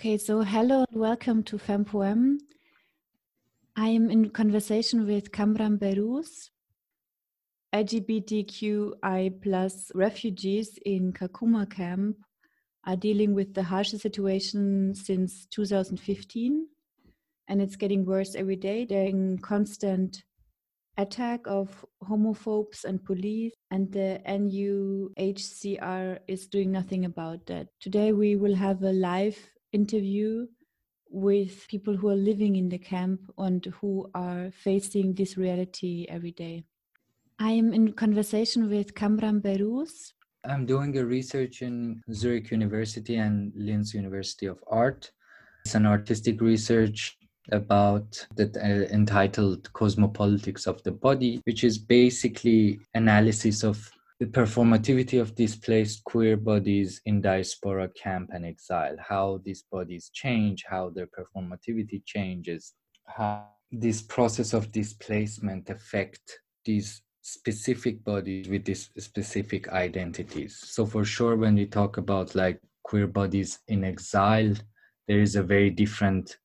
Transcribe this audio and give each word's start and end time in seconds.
Okay, 0.00 0.16
so 0.16 0.40
hello 0.40 0.86
and 0.90 0.98
welcome 0.98 1.42
to 1.42 1.58
FemPoem. 1.58 2.38
I 3.76 3.88
am 3.88 4.10
in 4.10 4.30
conversation 4.30 5.06
with 5.06 5.30
Kamran 5.30 5.76
Behrouz, 5.76 6.48
LGBTQI 7.74 9.42
plus 9.42 9.92
refugees 9.94 10.78
in 10.86 11.12
Kakuma 11.12 11.70
camp 11.70 12.16
are 12.86 12.96
dealing 12.96 13.34
with 13.34 13.52
the 13.52 13.62
harshest 13.62 14.00
situation 14.00 14.94
since 14.94 15.44
2015 15.50 16.66
and 17.48 17.60
it's 17.60 17.76
getting 17.76 18.06
worse 18.06 18.34
every 18.34 18.56
day. 18.56 18.86
They're 18.86 19.04
in 19.04 19.36
constant 19.36 20.22
attack 20.96 21.40
of 21.44 21.84
homophobes 22.02 22.84
and 22.84 23.04
police 23.04 23.52
and 23.70 23.92
the 23.92 24.18
UNHCR 24.26 26.20
is 26.26 26.46
doing 26.46 26.72
nothing 26.72 27.04
about 27.04 27.44
that. 27.48 27.66
Today 27.80 28.12
we 28.12 28.36
will 28.36 28.54
have 28.54 28.82
a 28.82 28.92
live 28.92 29.36
interview 29.72 30.46
with 31.10 31.66
people 31.68 31.96
who 31.96 32.08
are 32.08 32.16
living 32.16 32.56
in 32.56 32.68
the 32.68 32.78
camp 32.78 33.20
and 33.38 33.64
who 33.80 34.08
are 34.14 34.50
facing 34.52 35.14
this 35.14 35.36
reality 35.36 36.06
every 36.08 36.30
day. 36.30 36.64
I 37.38 37.50
am 37.52 37.72
in 37.72 37.92
conversation 37.92 38.68
with 38.68 38.94
Kamran 38.94 39.40
Behrouz. 39.40 40.12
I'm 40.44 40.66
doing 40.66 40.96
a 40.96 41.04
research 41.04 41.62
in 41.62 42.02
Zurich 42.12 42.50
University 42.50 43.16
and 43.16 43.52
Linz 43.56 43.92
University 43.94 44.46
of 44.46 44.62
Art. 44.68 45.10
It's 45.64 45.74
an 45.74 45.86
artistic 45.86 46.40
research 46.40 47.18
about 47.52 48.26
that 48.36 48.56
uh, 48.56 48.92
entitled 48.94 49.70
Cosmopolitics 49.72 50.66
of 50.66 50.82
the 50.82 50.92
Body, 50.92 51.40
which 51.44 51.64
is 51.64 51.78
basically 51.78 52.80
analysis 52.94 53.64
of 53.64 53.90
the 54.20 54.26
performativity 54.26 55.18
of 55.18 55.34
displaced 55.34 56.04
queer 56.04 56.36
bodies 56.36 57.00
in 57.06 57.22
diaspora, 57.22 57.88
camp, 57.88 58.28
and 58.34 58.44
exile, 58.44 58.94
how 59.00 59.40
these 59.46 59.64
bodies 59.72 60.10
change, 60.12 60.62
how 60.68 60.90
their 60.90 61.08
performativity 61.08 62.04
changes, 62.04 62.74
how 63.06 63.46
this 63.72 64.02
process 64.02 64.52
of 64.52 64.70
displacement 64.72 65.70
affect 65.70 66.40
these 66.66 67.00
specific 67.22 68.04
bodies 68.04 68.46
with 68.46 68.64
these 68.66 68.90
specific 68.98 69.68
identities. 69.70 70.60
So 70.64 70.84
for 70.84 71.04
sure, 71.06 71.36
when 71.36 71.54
we 71.54 71.64
talk 71.64 71.96
about 71.96 72.34
like 72.34 72.60
queer 72.82 73.06
bodies 73.06 73.60
in 73.68 73.84
exile, 73.84 74.54
there 75.08 75.20
is 75.20 75.34
a 75.34 75.42
very 75.42 75.70
different 75.70 76.36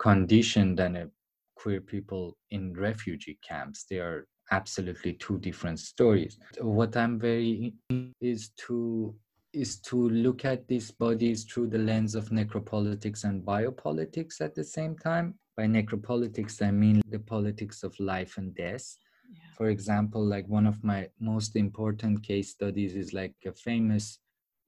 condition 0.00 0.74
than 0.74 0.96
a 0.96 1.10
queer 1.54 1.80
people 1.80 2.36
in 2.50 2.74
refugee 2.74 3.38
camps. 3.46 3.84
They 3.88 3.98
are 3.98 4.26
absolutely 4.50 5.14
two 5.14 5.38
different 5.38 5.78
stories. 5.78 6.38
What 6.60 6.96
I'm 6.96 7.18
very 7.18 7.74
is 8.20 8.50
to 8.66 9.14
is 9.52 9.80
to 9.80 10.08
look 10.10 10.44
at 10.44 10.68
these 10.68 10.92
bodies 10.92 11.42
through 11.44 11.66
the 11.66 11.78
lens 11.78 12.14
of 12.14 12.28
necropolitics 12.28 13.24
and 13.24 13.42
biopolitics 13.44 14.40
at 14.40 14.54
the 14.54 14.62
same 14.62 14.96
time. 14.96 15.34
By 15.56 15.64
necropolitics, 15.64 16.62
I 16.62 16.70
mean 16.70 17.02
the 17.08 17.18
politics 17.18 17.82
of 17.82 17.98
life 17.98 18.38
and 18.38 18.54
death. 18.54 18.96
Yeah. 19.28 19.40
For 19.56 19.68
example, 19.68 20.24
like 20.24 20.46
one 20.46 20.66
of 20.66 20.82
my 20.84 21.08
most 21.18 21.56
important 21.56 22.22
case 22.22 22.50
studies 22.50 22.94
is 22.94 23.12
like 23.12 23.34
a 23.44 23.52
famous 23.52 24.20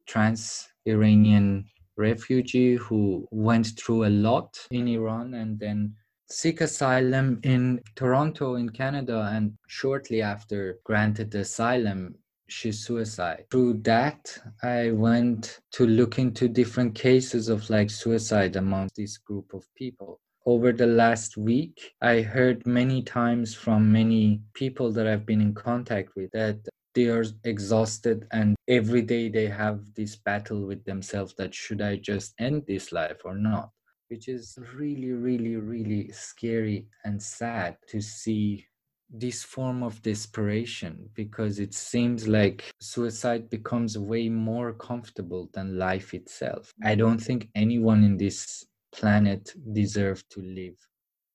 trans 0.07 0.69
Iranian 0.87 1.65
refugee 1.97 2.75
who 2.75 3.29
went 3.31 3.79
through 3.79 4.07
a 4.07 4.11
lot 4.11 4.59
in 4.71 4.89
Iran 4.89 5.35
and 5.35 5.59
then 5.59 5.95
seek 6.33 6.63
asylum 6.63 7.39
in 7.43 7.81
Toronto 7.95 8.55
in 8.55 8.71
Canada 8.71 9.31
and 9.33 9.53
shortly 9.69 10.23
after 10.23 10.79
granted 10.85 11.35
asylum 11.35 12.15
she 12.49 12.73
suicide. 12.73 13.45
Through 13.51 13.75
that 13.85 14.39
I 14.63 14.91
went 14.91 15.61
to 15.73 15.87
look 15.87 16.19
into 16.19 16.49
different 16.49 16.95
cases 16.95 17.49
of 17.49 17.69
like 17.71 17.91
suicide 17.91 18.57
among 18.57 18.91
this 18.97 19.19
group 19.19 19.53
of 19.55 19.65
people. 19.75 20.21
Over 20.45 20.73
the 20.73 20.87
last 20.87 21.37
week, 21.37 21.93
I 22.01 22.21
heard 22.21 22.67
many 22.67 23.03
times 23.03 23.55
from 23.55 23.93
many 23.93 24.41
people 24.55 24.91
that 24.93 25.07
I've 25.07 25.25
been 25.25 25.41
in 25.41 25.55
contact 25.55 26.17
with 26.17 26.31
that 26.33 26.59
they 26.95 27.07
are 27.07 27.25
exhausted 27.45 28.27
and 28.33 28.55
every 28.69 29.03
day 29.03 29.29
they 29.29 29.47
have 29.47 29.81
this 29.95 30.17
battle 30.17 30.67
with 30.67 30.85
themselves 30.85 31.35
that 31.37 31.55
should 31.55 31.81
I 31.81 31.97
just 31.97 32.35
end 32.39 32.65
this 32.67 32.93
life 32.93 33.21
or 33.25 33.35
not? 33.35 33.71
Which 34.13 34.29
is 34.29 34.59
really, 34.75 35.13
really, 35.13 35.57
really 35.57 36.13
scary 36.13 36.87
and 37.07 37.21
sad 37.23 37.79
to 37.89 37.99
see 37.99 38.63
this 39.09 39.43
form 39.43 39.83
of 39.83 40.03
desperation 40.03 41.09
because 41.15 41.59
it 41.59 41.73
seems 41.73 42.29
like 42.29 42.71
suicide 42.79 43.49
becomes 43.49 43.97
way 43.97 44.29
more 44.29 44.75
comfortable 44.75 45.49
than 45.55 45.79
life 45.79 46.13
itself. 46.13 46.71
I 46.85 46.95
don't 46.95 47.19
think 47.19 47.49
anyone 47.55 48.05
in 48.05 48.19
this 48.19 48.67
planet 48.95 49.55
deserves 49.73 50.25
to 50.33 50.43
live 50.43 50.77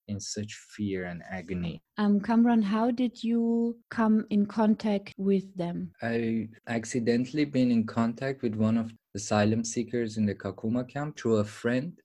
in 0.08 0.20
such 0.20 0.54
fear 0.76 1.06
and 1.06 1.24
agony. 1.32 1.82
Um, 1.98 2.20
Kamran, 2.22 2.62
how 2.62 2.92
did 2.92 3.24
you 3.24 3.76
come 3.90 4.26
in 4.30 4.46
contact 4.46 5.16
with 5.18 5.46
them? 5.58 5.92
I 6.04 6.50
accidentally 6.68 7.46
been 7.46 7.72
in 7.72 7.88
contact 7.88 8.44
with 8.44 8.54
one 8.54 8.78
of 8.78 8.90
the 8.90 8.98
asylum 9.16 9.64
seekers 9.64 10.18
in 10.18 10.28
the 10.28 10.36
Kakuma 10.36 10.88
camp 10.88 11.18
through 11.18 11.38
a 11.38 11.44
friend 11.44 12.00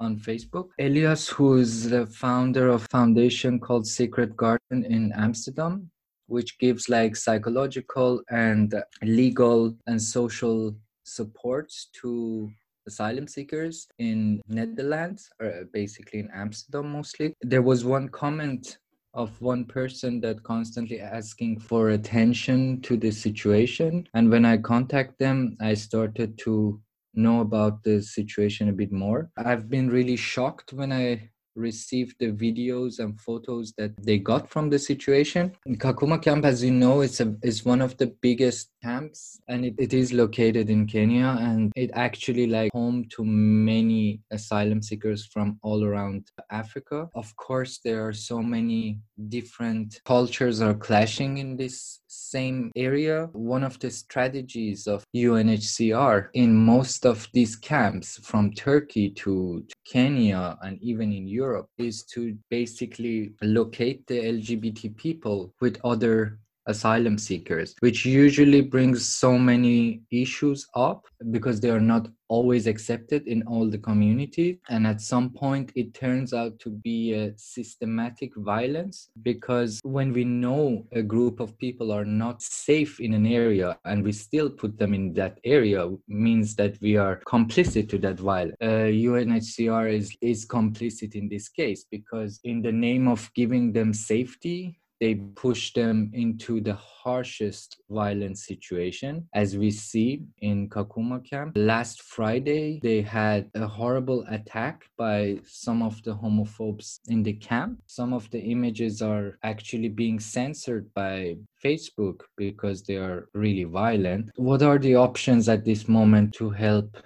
on 0.00 0.16
Facebook. 0.16 0.68
Elias, 0.78 1.28
who 1.28 1.58
is 1.58 1.90
the 1.90 2.06
founder 2.06 2.68
of 2.68 2.86
foundation 2.90 3.60
called 3.60 3.86
Secret 3.86 4.36
Garden 4.36 4.84
in 4.84 5.12
Amsterdam, 5.14 5.90
which 6.26 6.58
gives 6.58 6.88
like 6.88 7.14
psychological 7.16 8.22
and 8.30 8.74
legal 9.02 9.76
and 9.86 10.00
social 10.00 10.74
supports 11.04 11.88
to 12.00 12.50
asylum 12.86 13.28
seekers 13.28 13.86
in 13.98 14.40
Netherlands, 14.48 15.30
or 15.40 15.64
basically 15.72 16.20
in 16.20 16.30
Amsterdam 16.34 16.92
mostly. 16.92 17.34
There 17.42 17.62
was 17.62 17.84
one 17.84 18.08
comment 18.08 18.78
of 19.14 19.40
one 19.42 19.64
person 19.64 20.20
that 20.20 20.42
constantly 20.44 21.00
asking 21.00 21.58
for 21.58 21.90
attention 21.90 22.80
to 22.80 22.96
the 22.96 23.10
situation 23.10 24.06
and 24.14 24.30
when 24.30 24.44
i 24.44 24.56
contact 24.56 25.18
them 25.18 25.56
i 25.60 25.74
started 25.74 26.38
to 26.38 26.80
know 27.14 27.40
about 27.40 27.82
the 27.82 28.02
situation 28.02 28.68
a 28.68 28.72
bit 28.72 28.92
more. 28.92 29.30
I've 29.36 29.68
been 29.68 29.90
really 29.90 30.16
shocked 30.16 30.72
when 30.72 30.92
I 30.92 31.30
received 31.56 32.16
the 32.18 32.32
videos 32.32 32.98
and 32.98 33.20
photos 33.20 33.72
that 33.76 33.92
they 34.02 34.18
got 34.18 34.48
from 34.48 34.70
the 34.70 34.78
situation. 34.78 35.52
Kakuma 35.68 36.22
camp, 36.22 36.44
as 36.44 36.62
you 36.62 36.70
know, 36.70 37.00
is 37.00 37.20
a, 37.20 37.34
is 37.42 37.64
one 37.64 37.80
of 37.80 37.96
the 37.96 38.06
biggest 38.20 38.70
camps 38.82 39.40
and 39.48 39.64
it, 39.64 39.74
it 39.78 39.92
is 39.92 40.12
located 40.12 40.70
in 40.70 40.86
Kenya 40.86 41.36
and 41.40 41.72
it 41.76 41.90
actually 41.94 42.46
like 42.46 42.72
home 42.72 43.04
to 43.10 43.24
many 43.24 44.20
asylum 44.30 44.82
seekers 44.82 45.26
from 45.26 45.58
all 45.62 45.84
around 45.84 46.28
Africa. 46.50 47.08
Of 47.14 47.34
course, 47.36 47.80
there 47.84 48.06
are 48.06 48.12
so 48.12 48.42
many 48.42 49.00
different 49.28 50.00
cultures 50.04 50.60
are 50.60 50.74
clashing 50.74 51.38
in 51.38 51.56
this 51.56 52.00
same 52.06 52.70
area. 52.76 53.28
One 53.32 53.64
of 53.64 53.78
the 53.78 53.90
strategies 53.90 54.86
of 54.86 55.04
UNHCR 55.14 56.28
in 56.34 56.54
most 56.54 57.06
of 57.06 57.28
these 57.32 57.56
camps 57.56 58.18
from 58.22 58.52
Turkey 58.52 59.10
to, 59.10 59.64
to 59.68 59.74
Kenya 59.84 60.56
and 60.62 60.78
even 60.82 61.12
in 61.12 61.26
Europe 61.26 61.68
is 61.78 62.04
to 62.14 62.36
basically 62.50 63.32
locate 63.42 64.06
the 64.06 64.20
LGBT 64.20 64.96
people 64.96 65.52
with 65.60 65.78
other 65.84 66.38
asylum 66.66 67.18
seekers, 67.18 67.74
which 67.80 68.04
usually 68.04 68.60
brings 68.60 69.06
so 69.06 69.38
many 69.38 70.02
issues 70.10 70.66
up 70.74 71.06
because 71.30 71.60
they 71.60 71.70
are 71.70 71.80
not 71.80 72.08
always 72.28 72.68
accepted 72.68 73.26
in 73.26 73.42
all 73.42 73.68
the 73.68 73.78
communities. 73.78 74.56
And 74.68 74.86
at 74.86 75.00
some 75.00 75.30
point, 75.30 75.72
it 75.74 75.94
turns 75.94 76.32
out 76.32 76.58
to 76.60 76.70
be 76.70 77.12
a 77.12 77.36
systematic 77.36 78.30
violence 78.36 79.10
because 79.22 79.80
when 79.82 80.12
we 80.12 80.24
know 80.24 80.86
a 80.92 81.02
group 81.02 81.40
of 81.40 81.58
people 81.58 81.90
are 81.92 82.04
not 82.04 82.40
safe 82.40 83.00
in 83.00 83.14
an 83.14 83.26
area 83.26 83.78
and 83.84 84.04
we 84.04 84.12
still 84.12 84.48
put 84.48 84.78
them 84.78 84.94
in 84.94 85.12
that 85.14 85.38
area, 85.44 85.90
means 86.06 86.54
that 86.54 86.80
we 86.80 86.96
are 86.96 87.20
complicit 87.26 87.88
to 87.88 87.98
that 87.98 88.18
violence. 88.18 88.56
Uh, 88.60 88.86
UNHCR 89.10 89.92
is, 89.92 90.16
is 90.20 90.46
complicit 90.46 91.14
in 91.16 91.28
this 91.28 91.48
case 91.48 91.84
because, 91.90 92.40
in 92.44 92.62
the 92.62 92.72
name 92.72 93.08
of 93.08 93.28
giving 93.34 93.72
them 93.72 93.92
safety, 93.92 94.80
they 95.00 95.14
push 95.34 95.72
them 95.72 96.10
into 96.12 96.60
the 96.60 96.74
harshest 96.74 97.80
violent 97.88 98.38
situation. 98.38 99.26
As 99.34 99.56
we 99.56 99.70
see 99.70 100.22
in 100.38 100.68
kakuma 100.68 101.24
camp 101.24 101.52
last 101.56 102.02
friday 102.02 102.78
they 102.82 103.00
had 103.00 103.50
a 103.54 103.66
horrible 103.66 104.24
attack 104.28 104.84
by 104.98 105.38
some 105.46 105.82
of 105.82 106.02
the 106.02 106.14
homophobes 106.14 107.00
in 107.08 107.22
the 107.22 107.32
camp. 107.32 107.80
Some 107.86 108.12
of 108.12 108.30
the 108.30 108.40
images 108.40 109.00
are 109.00 109.38
actually 109.42 109.88
being 109.88 110.20
censored 110.20 110.92
by 110.94 111.36
facebook 111.64 112.20
because 112.36 112.82
they 112.82 112.96
are 112.96 113.28
really 113.34 113.64
violent. 113.64 114.30
What 114.36 114.62
are 114.62 114.78
the 114.78 114.96
options 114.96 115.48
at 115.48 115.64
this 115.64 115.88
moment 115.88 116.34
to 116.34 116.50
help 116.50 116.96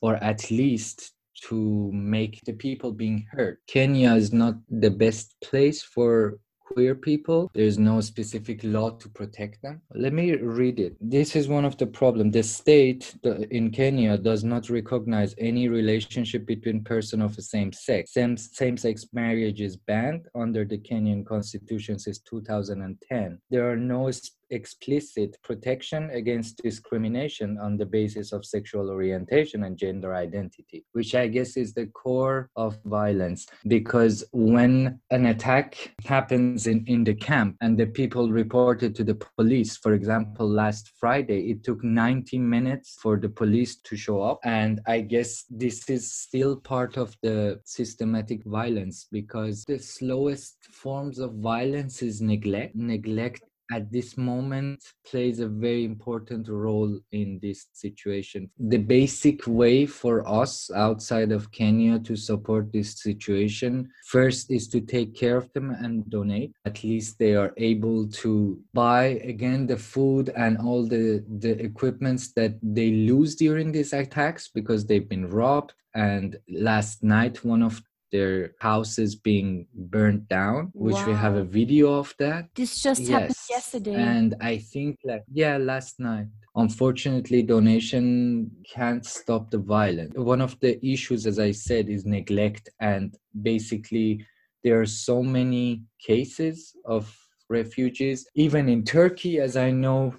or 0.00 0.16
at 0.16 0.50
least 0.50 1.12
to 1.42 1.90
make 1.92 2.40
the 2.44 2.52
people 2.52 2.92
being 2.92 3.26
heard. 3.30 3.58
Kenya 3.66 4.14
is 4.14 4.32
not 4.32 4.54
the 4.70 4.90
best 4.90 5.34
place 5.42 5.82
for 5.82 6.38
queer 6.66 6.94
people. 6.94 7.50
There's 7.54 7.78
no 7.78 8.00
specific 8.00 8.60
law 8.62 8.90
to 8.90 9.08
protect 9.08 9.62
them. 9.62 9.80
Let 9.94 10.12
me 10.12 10.34
read 10.36 10.80
it. 10.80 10.96
This 11.00 11.36
is 11.36 11.48
one 11.48 11.64
of 11.64 11.76
the 11.78 11.86
problems. 11.86 12.32
The 12.32 12.42
state 12.42 13.14
in 13.50 13.70
Kenya 13.70 14.18
does 14.18 14.44
not 14.44 14.68
recognize 14.68 15.34
any 15.38 15.68
relationship 15.68 16.46
between 16.46 16.84
person 16.84 17.22
of 17.22 17.36
the 17.36 17.42
same 17.42 17.72
sex. 17.72 18.12
Same, 18.12 18.36
same-sex 18.36 19.06
marriage 19.12 19.60
is 19.60 19.76
banned 19.76 20.26
under 20.34 20.64
the 20.64 20.78
Kenyan 20.78 21.24
constitution 21.24 21.98
since 21.98 22.18
2010. 22.20 23.38
There 23.50 23.70
are 23.70 23.76
no 23.76 24.10
explicit 24.50 25.36
protection 25.42 26.10
against 26.10 26.62
discrimination 26.62 27.58
on 27.58 27.76
the 27.76 27.86
basis 27.86 28.32
of 28.32 28.44
sexual 28.44 28.90
orientation 28.90 29.64
and 29.64 29.76
gender 29.76 30.14
identity, 30.14 30.84
which 30.92 31.14
I 31.14 31.28
guess 31.28 31.56
is 31.56 31.74
the 31.74 31.86
core 31.86 32.50
of 32.56 32.78
violence. 32.84 33.46
Because 33.66 34.24
when 34.32 35.00
an 35.10 35.26
attack 35.26 35.94
happens 36.04 36.66
in, 36.66 36.84
in 36.86 37.04
the 37.04 37.14
camp 37.14 37.56
and 37.60 37.78
the 37.78 37.86
people 37.86 38.30
reported 38.30 38.94
to 38.96 39.04
the 39.04 39.18
police, 39.36 39.76
for 39.76 39.94
example, 39.94 40.48
last 40.48 40.92
Friday, 40.98 41.50
it 41.50 41.64
took 41.64 41.82
90 41.82 42.38
minutes 42.38 42.96
for 43.00 43.16
the 43.16 43.28
police 43.28 43.76
to 43.82 43.96
show 43.96 44.22
up. 44.22 44.38
And 44.44 44.80
I 44.86 45.00
guess 45.00 45.44
this 45.50 45.88
is 45.88 46.12
still 46.12 46.56
part 46.56 46.96
of 46.96 47.16
the 47.22 47.60
systematic 47.64 48.44
violence 48.44 49.06
because 49.10 49.64
the 49.64 49.78
slowest 49.78 50.56
forms 50.70 51.18
of 51.18 51.34
violence 51.34 52.02
is 52.02 52.20
neglect. 52.20 52.74
Neglect 52.76 53.42
at 53.70 53.90
this 53.90 54.16
moment 54.16 54.82
plays 55.04 55.40
a 55.40 55.48
very 55.48 55.84
important 55.84 56.48
role 56.48 56.98
in 57.12 57.38
this 57.42 57.66
situation. 57.72 58.50
The 58.58 58.78
basic 58.78 59.46
way 59.46 59.86
for 59.86 60.26
us 60.28 60.70
outside 60.74 61.32
of 61.32 61.50
Kenya 61.52 61.98
to 62.00 62.16
support 62.16 62.72
this 62.72 63.00
situation 63.00 63.90
first 64.06 64.50
is 64.50 64.68
to 64.68 64.80
take 64.80 65.14
care 65.14 65.36
of 65.36 65.52
them 65.52 65.70
and 65.70 66.08
donate. 66.10 66.52
At 66.64 66.84
least 66.84 67.18
they 67.18 67.34
are 67.34 67.52
able 67.56 68.08
to 68.22 68.60
buy 68.72 69.20
again 69.24 69.66
the 69.66 69.76
food 69.76 70.30
and 70.36 70.58
all 70.58 70.86
the, 70.86 71.24
the 71.38 71.60
equipments 71.62 72.32
that 72.34 72.54
they 72.62 72.90
lose 72.90 73.34
during 73.36 73.72
these 73.72 73.92
attacks 73.92 74.48
because 74.48 74.86
they've 74.86 75.08
been 75.08 75.28
robbed. 75.28 75.74
And 75.94 76.36
last 76.48 77.02
night, 77.02 77.42
one 77.44 77.62
of 77.62 77.80
their 78.12 78.52
houses 78.60 79.16
being 79.16 79.66
burnt 79.74 80.28
down 80.28 80.70
which 80.74 80.94
wow. 80.94 81.06
we 81.06 81.12
have 81.12 81.34
a 81.34 81.44
video 81.44 81.94
of 81.94 82.14
that. 82.18 82.48
This 82.54 82.82
just 82.82 83.02
yes. 83.02 83.10
happened 83.10 83.36
yesterday. 83.50 83.94
And 83.94 84.34
i 84.40 84.58
think 84.58 84.98
like 85.04 85.24
yeah 85.32 85.56
last 85.56 85.98
night. 86.00 86.26
Unfortunately 86.54 87.42
donation 87.42 88.50
can't 88.74 89.04
stop 89.04 89.50
the 89.50 89.58
violence. 89.58 90.14
One 90.16 90.40
of 90.40 90.58
the 90.60 90.72
issues 90.86 91.26
as 91.26 91.38
i 91.38 91.50
said 91.50 91.88
is 91.88 92.04
neglect 92.04 92.68
and 92.80 93.16
basically 93.42 94.24
there 94.64 94.80
are 94.80 94.86
so 94.86 95.22
many 95.22 95.82
cases 96.00 96.74
of 96.84 97.14
refugees. 97.48 98.26
Even 98.34 98.68
in 98.68 98.84
turkey 98.84 99.40
as 99.40 99.56
i 99.56 99.70
know 99.70 100.14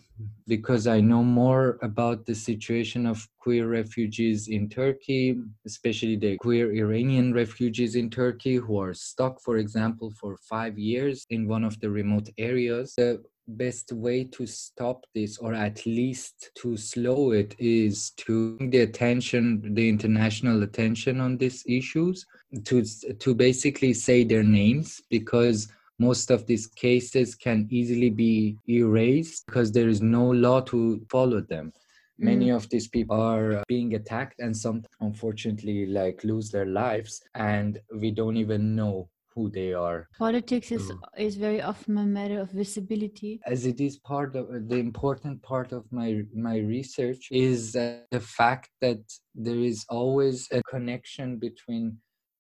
because 0.48 0.88
I 0.88 1.02
know 1.02 1.24
more 1.24 1.78
about 1.82 2.26
the 2.26 2.36
situation 2.36 3.06
of 3.06 3.28
queer 3.40 3.68
refugees 3.68 4.48
in 4.48 4.70
Turkey, 4.70 5.38
especially 5.66 6.16
the 6.16 6.38
queer 6.38 6.72
Iranian 6.74 7.34
refugees 7.34 7.96
in 7.96 8.10
Turkey 8.10 8.56
who 8.56 8.80
are 8.80 8.94
stuck, 8.94 9.42
for 9.42 9.58
example, 9.58 10.12
for 10.12 10.38
five 10.38 10.78
years 10.78 11.26
in 11.30 11.48
one 11.48 11.64
of 11.64 11.80
the 11.80 11.90
remote 11.90 12.30
areas. 12.38 12.94
The 12.98 13.24
best 13.48 13.92
way 13.94 14.26
to 14.26 14.46
stop 14.46 15.06
this, 15.16 15.38
or 15.38 15.54
at 15.54 15.86
least 15.86 16.52
to 16.56 16.76
slow 16.78 17.32
it, 17.32 17.56
is 17.60 18.12
to 18.18 18.58
the 18.60 18.80
attention, 18.80 19.74
the 19.74 19.88
international 19.88 20.64
attention 20.64 21.22
on 21.22 21.38
these 21.38 21.64
issues, 21.68 22.26
to, 22.66 22.84
to 22.84 23.36
basically 23.36 23.94
say 23.94 24.24
their 24.24 24.44
names 24.44 25.02
because 25.10 25.70
most 26.00 26.32
of 26.32 26.46
these 26.46 26.68
cases 26.68 27.36
can 27.36 27.68
easily 27.70 28.10
be 28.10 28.58
erased 28.70 29.46
because 29.48 29.72
there 29.72 29.90
is 29.90 30.02
no 30.02 30.26
law 30.30 30.62
to 30.62 31.02
follow 31.10 31.42
them. 31.42 31.74
Many 32.20 32.48
mm. 32.48 32.56
of 32.56 32.70
these 32.70 32.88
people 32.88 33.20
are 33.20 33.64
being 33.68 33.94
attacked 33.94 34.40
and 34.40 34.56
some 34.56 34.84
unfortunately 35.02 35.86
like 35.86 36.24
lose 36.24 36.50
their 36.50 36.66
lives 36.66 37.22
and 37.36 37.80
we 37.94 38.12
don't 38.12 38.38
even 38.38 38.76
know 38.76 39.10
who 39.38 39.52
they 39.52 39.72
are. 39.72 40.08
Politics 40.18 40.72
is 40.72 40.92
is 41.16 41.36
very 41.36 41.62
often 41.62 41.98
a 42.00 42.06
matter 42.06 42.40
of 42.40 42.50
visibility. 42.50 43.40
As 43.46 43.68
it 43.68 43.80
is 43.80 43.98
part 43.98 44.36
of 44.36 44.48
the 44.72 44.78
important 44.78 45.44
part 45.44 45.72
of 45.72 45.84
my 45.92 46.24
my 46.34 46.58
research 46.58 47.28
is 47.32 47.76
uh, 47.76 48.00
the 48.10 48.20
fact 48.20 48.70
that 48.82 49.02
there 49.36 49.62
is 49.72 49.86
always 49.90 50.48
a 50.52 50.62
connection 50.64 51.38
between 51.38 51.84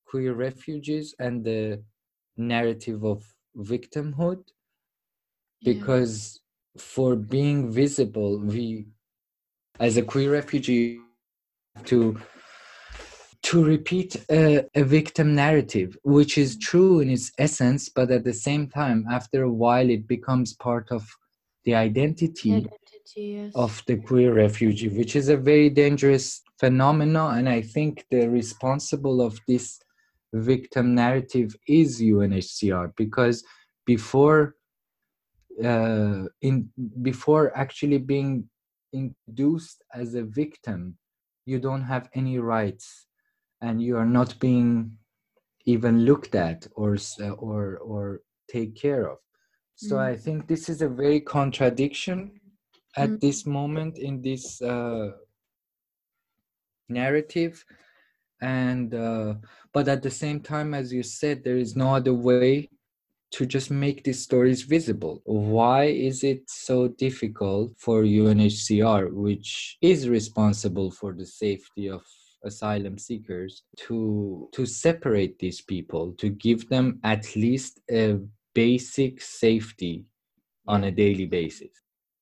queer 0.09 0.33
refugees 0.33 1.13
and 1.19 1.45
the 1.45 1.83
narrative 2.37 3.03
of 3.03 3.19
victimhood 3.57 4.43
because 5.63 6.39
yeah. 6.75 6.81
for 6.81 7.15
being 7.15 7.71
visible 7.71 8.39
we 8.39 8.85
as 9.79 9.97
a 9.97 10.01
queer 10.01 10.31
refugee 10.31 10.99
to 11.85 12.19
to 13.43 13.63
repeat 13.63 14.15
a, 14.31 14.65
a, 14.75 14.83
victim 14.83 15.35
narrative 15.35 15.97
which 16.03 16.37
is 16.37 16.57
true 16.57 16.99
in 16.99 17.09
its 17.09 17.31
essence 17.37 17.87
but 17.89 18.11
at 18.11 18.23
the 18.23 18.33
same 18.33 18.67
time 18.67 19.05
after 19.11 19.43
a 19.43 19.51
while 19.51 19.89
it 19.89 20.07
becomes 20.07 20.53
part 20.53 20.91
of 20.91 21.07
the 21.63 21.75
identity, 21.75 22.53
identity 22.53 22.71
yes. 23.15 23.51
of 23.55 23.83
the 23.87 23.97
queer 23.97 24.33
refugee 24.33 24.89
which 24.89 25.15
is 25.15 25.29
a 25.29 25.37
very 25.37 25.69
dangerous 25.69 26.41
phenomenon 26.59 27.37
and 27.37 27.49
i 27.49 27.61
think 27.61 28.05
the 28.09 28.27
responsible 28.27 29.21
of 29.21 29.39
this 29.47 29.79
victim 30.33 30.95
narrative 30.95 31.55
is 31.67 32.01
UNHCR 32.01 32.93
because 32.95 33.43
before 33.85 34.55
uh, 35.63 36.23
in 36.41 36.69
before 37.01 37.55
actually 37.57 37.97
being 37.97 38.47
induced 38.93 39.83
as 39.93 40.13
a 40.13 40.23
victim, 40.23 40.97
you 41.45 41.59
don't 41.59 41.81
have 41.83 42.09
any 42.13 42.37
rights, 42.39 43.07
and 43.61 43.81
you 43.81 43.97
are 43.97 44.05
not 44.05 44.37
being 44.39 44.91
even 45.65 46.05
looked 46.05 46.35
at 46.35 46.67
or 46.75 46.97
or 47.37 47.77
or 47.77 48.21
take 48.49 48.75
care 48.75 49.09
of. 49.09 49.17
So 49.75 49.95
mm. 49.95 50.01
I 50.01 50.15
think 50.15 50.47
this 50.47 50.69
is 50.69 50.81
a 50.81 50.89
very 50.89 51.19
contradiction 51.19 52.39
at 52.95 53.09
mm. 53.09 53.19
this 53.19 53.45
moment 53.45 53.97
in 53.97 54.21
this 54.21 54.61
uh, 54.61 55.11
narrative 56.89 57.63
and 58.41 58.93
uh, 58.93 59.33
but 59.73 59.87
at 59.87 60.01
the 60.01 60.11
same 60.11 60.39
time 60.39 60.73
as 60.73 60.93
you 60.93 61.03
said 61.03 61.43
there 61.43 61.57
is 61.57 61.75
no 61.75 61.95
other 61.95 62.13
way 62.13 62.69
to 63.31 63.45
just 63.45 63.69
make 63.69 64.03
these 64.03 64.21
stories 64.23 64.63
visible. 64.63 65.21
Why 65.25 65.85
is 65.85 66.23
it 66.23 66.43
so 66.49 66.87
difficult 66.87 67.73
for 67.77 68.03
unhcr 68.03 69.11
which 69.11 69.77
is 69.81 70.07
responsible 70.07 70.91
for 70.91 71.13
the 71.13 71.25
safety 71.25 71.89
of 71.89 72.03
asylum 72.43 72.97
seekers 72.97 73.63
to 73.75 74.47
to 74.53 74.65
separate 74.65 75.39
these 75.39 75.61
people 75.61 76.13
to 76.13 76.29
give 76.29 76.69
them 76.69 76.99
at 77.03 77.35
least 77.35 77.81
a 77.91 78.19
basic 78.53 79.21
safety 79.21 80.05
on 80.67 80.85
a 80.85 80.91
daily 80.91 81.25
basis? 81.25 81.71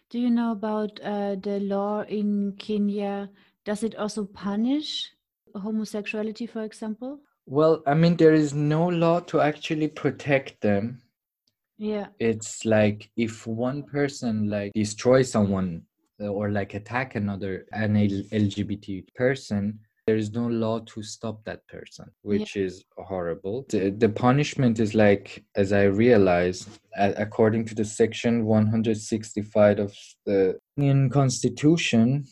Do 0.10 0.20
you 0.20 0.30
know 0.30 0.52
about 0.52 1.00
uh, 1.04 1.36
the 1.36 1.60
law 1.60 2.04
in 2.04 2.54
kenya? 2.58 3.30
Does 3.66 3.84
it 3.84 3.96
also 3.96 4.26
punish 4.26 5.12
homosexuality, 5.56 6.46
for 6.46 6.64
example? 6.64 7.20
Well, 7.46 7.84
I 7.86 7.94
mean, 7.94 8.16
there 8.18 8.34
is 8.34 8.54
no 8.54 8.88
law 8.88 9.20
to 9.22 9.42
actually 9.42 9.88
protect 9.88 10.62
them. 10.62 11.02
Yeah. 11.78 12.08
It's 12.20 12.66
like 12.66 13.12
if 13.18 13.46
one 13.46 13.84
person 13.84 14.50
like 14.50 14.72
destroys 14.74 15.32
someone 15.32 15.84
uh, 16.20 16.28
or 16.28 16.50
like 16.50 16.74
attack 16.74 17.16
another 17.16 17.66
an 17.74 17.96
LGBT 17.96 19.14
person, 19.16 19.80
there 20.08 20.16
is 20.16 20.32
no 20.32 20.48
law 20.48 20.80
to 20.80 21.02
stop 21.02 21.44
that 21.46 21.68
person, 21.68 22.06
which 22.22 22.56
yeah. 22.56 22.64
is 22.64 22.84
horrible. 22.98 23.66
The, 23.70 23.90
the 23.90 24.10
punishment 24.10 24.80
is 24.80 24.94
like, 24.94 25.44
as 25.56 25.74
I 25.74 25.84
realized, 25.84 26.70
according 26.96 27.66
to 27.66 27.76
the 27.76 27.86
section 27.86 28.46
165 28.46 29.80
of 29.80 29.94
the 30.26 30.60
Indian 30.78 31.10
Constitution, 31.10 32.26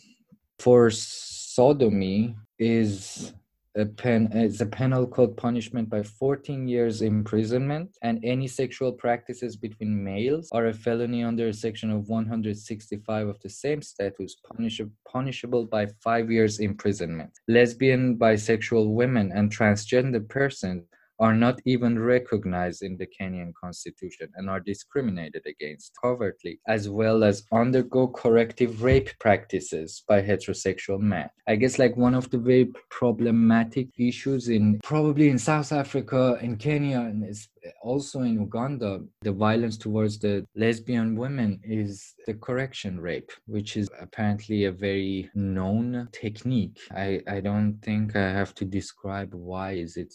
for 0.60 0.90
sodomy 0.90 2.36
is 2.64 3.34
a 3.76 3.86
pen 3.86 4.32
is 4.34 4.62
a 4.62 4.66
penal 4.66 5.08
code 5.08 5.36
punishment 5.36 5.90
by 5.90 6.04
14 6.04 6.68
years 6.68 7.02
imprisonment 7.02 7.98
and 8.04 8.24
any 8.24 8.48
sexual 8.48 8.92
practices 8.92 9.56
between 9.56 10.04
males 10.04 10.48
are 10.52 10.68
a 10.68 10.74
felony 10.74 11.24
under 11.24 11.52
section 11.52 11.90
of 11.90 12.08
165 12.08 13.28
of 13.28 13.40
the 13.42 13.50
same 13.50 13.82
statutes 13.82 14.36
punishable 14.56 14.92
punishable 15.12 15.66
by 15.66 15.88
5 16.04 16.32
years 16.32 16.60
imprisonment. 16.60 17.32
Lesbian 17.48 18.16
bisexual 18.16 18.94
women 18.94 19.32
and 19.34 19.52
transgender 19.52 20.22
persons 20.30 20.84
are 21.24 21.34
not 21.34 21.58
even 21.64 21.98
recognized 21.98 22.84
in 22.84 22.98
the 22.98 23.08
Kenyan 23.16 23.54
constitution 23.54 24.28
and 24.36 24.50
are 24.50 24.60
discriminated 24.60 25.44
against 25.46 25.94
covertly, 26.04 26.60
as 26.68 26.90
well 26.90 27.24
as 27.24 27.48
undergo 27.54 28.10
corrective 28.10 28.84
rape 28.84 29.10
practices 29.20 30.04
by 30.06 30.22
heterosexual 30.22 31.00
men. 31.00 31.30
I 31.48 31.56
guess 31.56 31.80
like 31.80 31.96
one 31.96 32.14
of 32.14 32.30
the 32.30 32.38
very 32.38 32.68
problematic 32.90 33.88
issues 33.98 34.50
in 34.50 34.82
probably 34.84 35.30
in 35.30 35.40
South 35.40 35.72
Africa, 35.72 36.38
in 36.42 36.58
Kenya, 36.58 37.00
and 37.00 37.24
is 37.24 37.48
also 37.82 38.22
in 38.22 38.34
Uganda, 38.34 39.00
the 39.22 39.32
violence 39.32 39.78
towards 39.78 40.20
the 40.20 40.46
lesbian 40.56 41.16
women 41.16 41.62
is 41.64 42.16
the 42.28 42.34
correction 42.34 43.00
rape, 43.00 43.32
which 43.46 43.78
is 43.78 43.90
apparently 43.98 44.66
a 44.66 44.72
very 44.72 45.30
known 45.36 46.10
technique. 46.12 46.80
I, 46.92 47.22
I 47.30 47.40
don't 47.40 47.80
think 47.82 48.18
I 48.18 48.30
have 48.30 48.54
to 48.56 48.66
describe 48.66 49.34
why 49.34 49.72
is 49.74 49.96
it 49.96 50.12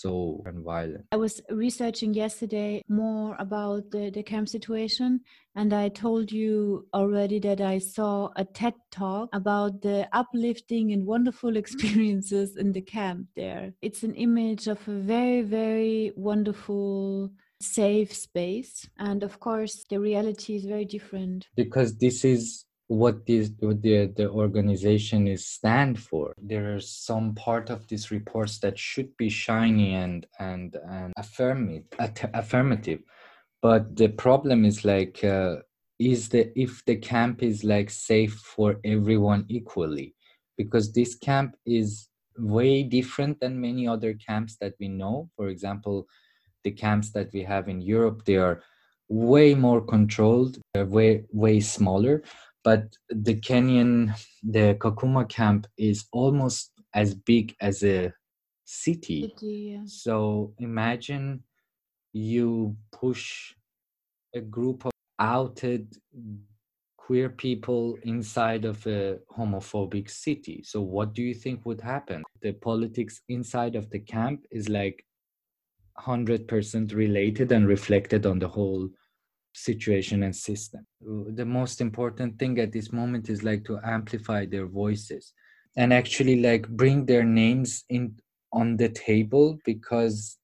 so 0.00 0.42
and 0.46 0.64
violent. 0.64 1.06
I 1.12 1.16
was 1.16 1.40
researching 1.50 2.14
yesterday 2.14 2.82
more 2.88 3.36
about 3.38 3.90
the, 3.90 4.10
the 4.10 4.22
camp 4.22 4.48
situation, 4.48 5.20
and 5.54 5.72
I 5.72 5.88
told 5.88 6.30
you 6.30 6.86
already 6.92 7.38
that 7.40 7.60
I 7.60 7.78
saw 7.78 8.30
a 8.36 8.44
TED 8.44 8.74
talk 8.90 9.28
about 9.32 9.82
the 9.82 10.08
uplifting 10.12 10.92
and 10.92 11.06
wonderful 11.06 11.56
experiences 11.62 12.56
in 12.56 12.72
the 12.72 12.82
camp 12.82 13.28
there. 13.36 13.72
It's 13.82 14.02
an 14.02 14.14
image 14.14 14.66
of 14.66 14.86
a 14.88 14.98
very, 14.98 15.42
very 15.42 16.12
wonderful 16.16 17.30
safe 17.60 18.12
space 18.14 18.86
and 18.98 19.22
of 19.22 19.40
course 19.40 19.86
the 19.88 19.98
reality 19.98 20.56
is 20.56 20.66
very 20.66 20.84
different 20.84 21.46
because 21.56 21.96
this 21.96 22.22
is 22.22 22.65
what 22.88 23.26
this 23.26 23.50
what 23.60 23.82
the, 23.82 24.06
the 24.16 24.30
organization 24.30 25.26
is 25.26 25.46
stand 25.46 25.98
for. 25.98 26.34
There 26.40 26.74
are 26.74 26.80
some 26.80 27.34
part 27.34 27.70
of 27.70 27.86
these 27.88 28.10
reports 28.10 28.58
that 28.60 28.78
should 28.78 29.16
be 29.16 29.28
shiny 29.28 29.94
and 29.94 30.26
and 30.38 30.76
and 30.88 31.12
affirmative 31.16 31.84
affirmative. 32.34 33.00
But 33.62 33.96
the 33.96 34.08
problem 34.08 34.64
is 34.64 34.84
like 34.84 35.22
uh, 35.24 35.56
is 35.98 36.28
the 36.28 36.52
if 36.58 36.84
the 36.84 36.96
camp 36.96 37.42
is 37.42 37.64
like 37.64 37.90
safe 37.90 38.34
for 38.34 38.76
everyone 38.84 39.46
equally. 39.48 40.14
Because 40.56 40.92
this 40.92 41.14
camp 41.14 41.54
is 41.66 42.08
way 42.38 42.82
different 42.82 43.40
than 43.40 43.60
many 43.60 43.86
other 43.86 44.14
camps 44.14 44.56
that 44.60 44.74
we 44.80 44.88
know. 44.88 45.28
For 45.36 45.48
example 45.48 46.06
the 46.66 46.72
camps 46.72 47.10
that 47.12 47.32
we 47.32 47.42
have 47.52 47.68
in 47.68 47.80
europe 47.80 48.24
they 48.24 48.38
are 48.46 48.56
way 49.08 49.54
more 49.54 49.80
controlled 49.94 50.58
they're 50.72 50.92
way 50.98 51.12
way 51.42 51.60
smaller 51.60 52.14
but 52.66 52.96
the 53.08 53.36
Kenyan, 53.36 54.12
the 54.42 54.74
Kakuma 54.74 55.28
camp 55.28 55.68
is 55.78 56.06
almost 56.10 56.72
as 56.92 57.14
big 57.14 57.54
as 57.60 57.84
a 57.84 58.12
city. 58.64 59.20
city 59.22 59.54
yeah. 59.70 59.82
So 59.86 60.52
imagine 60.58 61.44
you 62.12 62.76
push 62.90 63.54
a 64.34 64.40
group 64.40 64.84
of 64.84 64.90
outed 65.20 65.96
queer 66.96 67.28
people 67.28 67.98
inside 68.02 68.64
of 68.64 68.84
a 68.88 69.18
homophobic 69.38 70.10
city. 70.10 70.64
So 70.64 70.80
what 70.80 71.14
do 71.14 71.22
you 71.22 71.34
think 71.34 71.64
would 71.66 71.80
happen? 71.80 72.24
The 72.42 72.52
politics 72.52 73.20
inside 73.28 73.76
of 73.76 73.90
the 73.90 74.00
camp 74.00 74.44
is 74.50 74.68
like 74.68 75.04
100% 76.00 76.92
related 76.92 77.52
and 77.52 77.68
reflected 77.68 78.26
on 78.26 78.40
the 78.40 78.48
whole 78.48 78.88
situation 79.56 80.22
and 80.22 80.36
system. 80.36 80.86
The 81.00 81.44
most 81.44 81.80
important 81.80 82.38
thing 82.38 82.58
at 82.58 82.72
this 82.72 82.92
moment 82.92 83.30
is 83.30 83.42
like 83.42 83.64
to 83.64 83.80
amplify 83.84 84.44
their 84.44 84.66
voices 84.66 85.32
and 85.76 85.92
actually 85.92 86.42
like 86.42 86.68
bring 86.68 87.06
their 87.06 87.24
names 87.24 87.84
in 87.88 88.14
on 88.52 88.76
the 88.76 88.88
table 88.88 89.58
because 89.64 90.38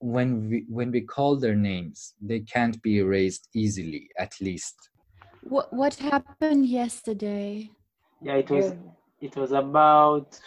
when 0.00 0.48
we 0.48 0.64
when 0.68 0.90
we 0.90 1.00
call 1.00 1.36
their 1.36 1.54
names 1.54 2.14
they 2.20 2.40
can't 2.40 2.80
be 2.82 2.98
erased 2.98 3.48
easily 3.54 4.08
at 4.18 4.32
least 4.40 4.76
what 5.42 5.72
what 5.72 5.94
happened 5.94 6.64
yesterday 6.66 7.68
yeah 8.22 8.34
it 8.34 8.48
was 8.50 8.70
um, 8.70 8.78
it 9.20 9.36
was 9.36 9.52
about 9.52 10.38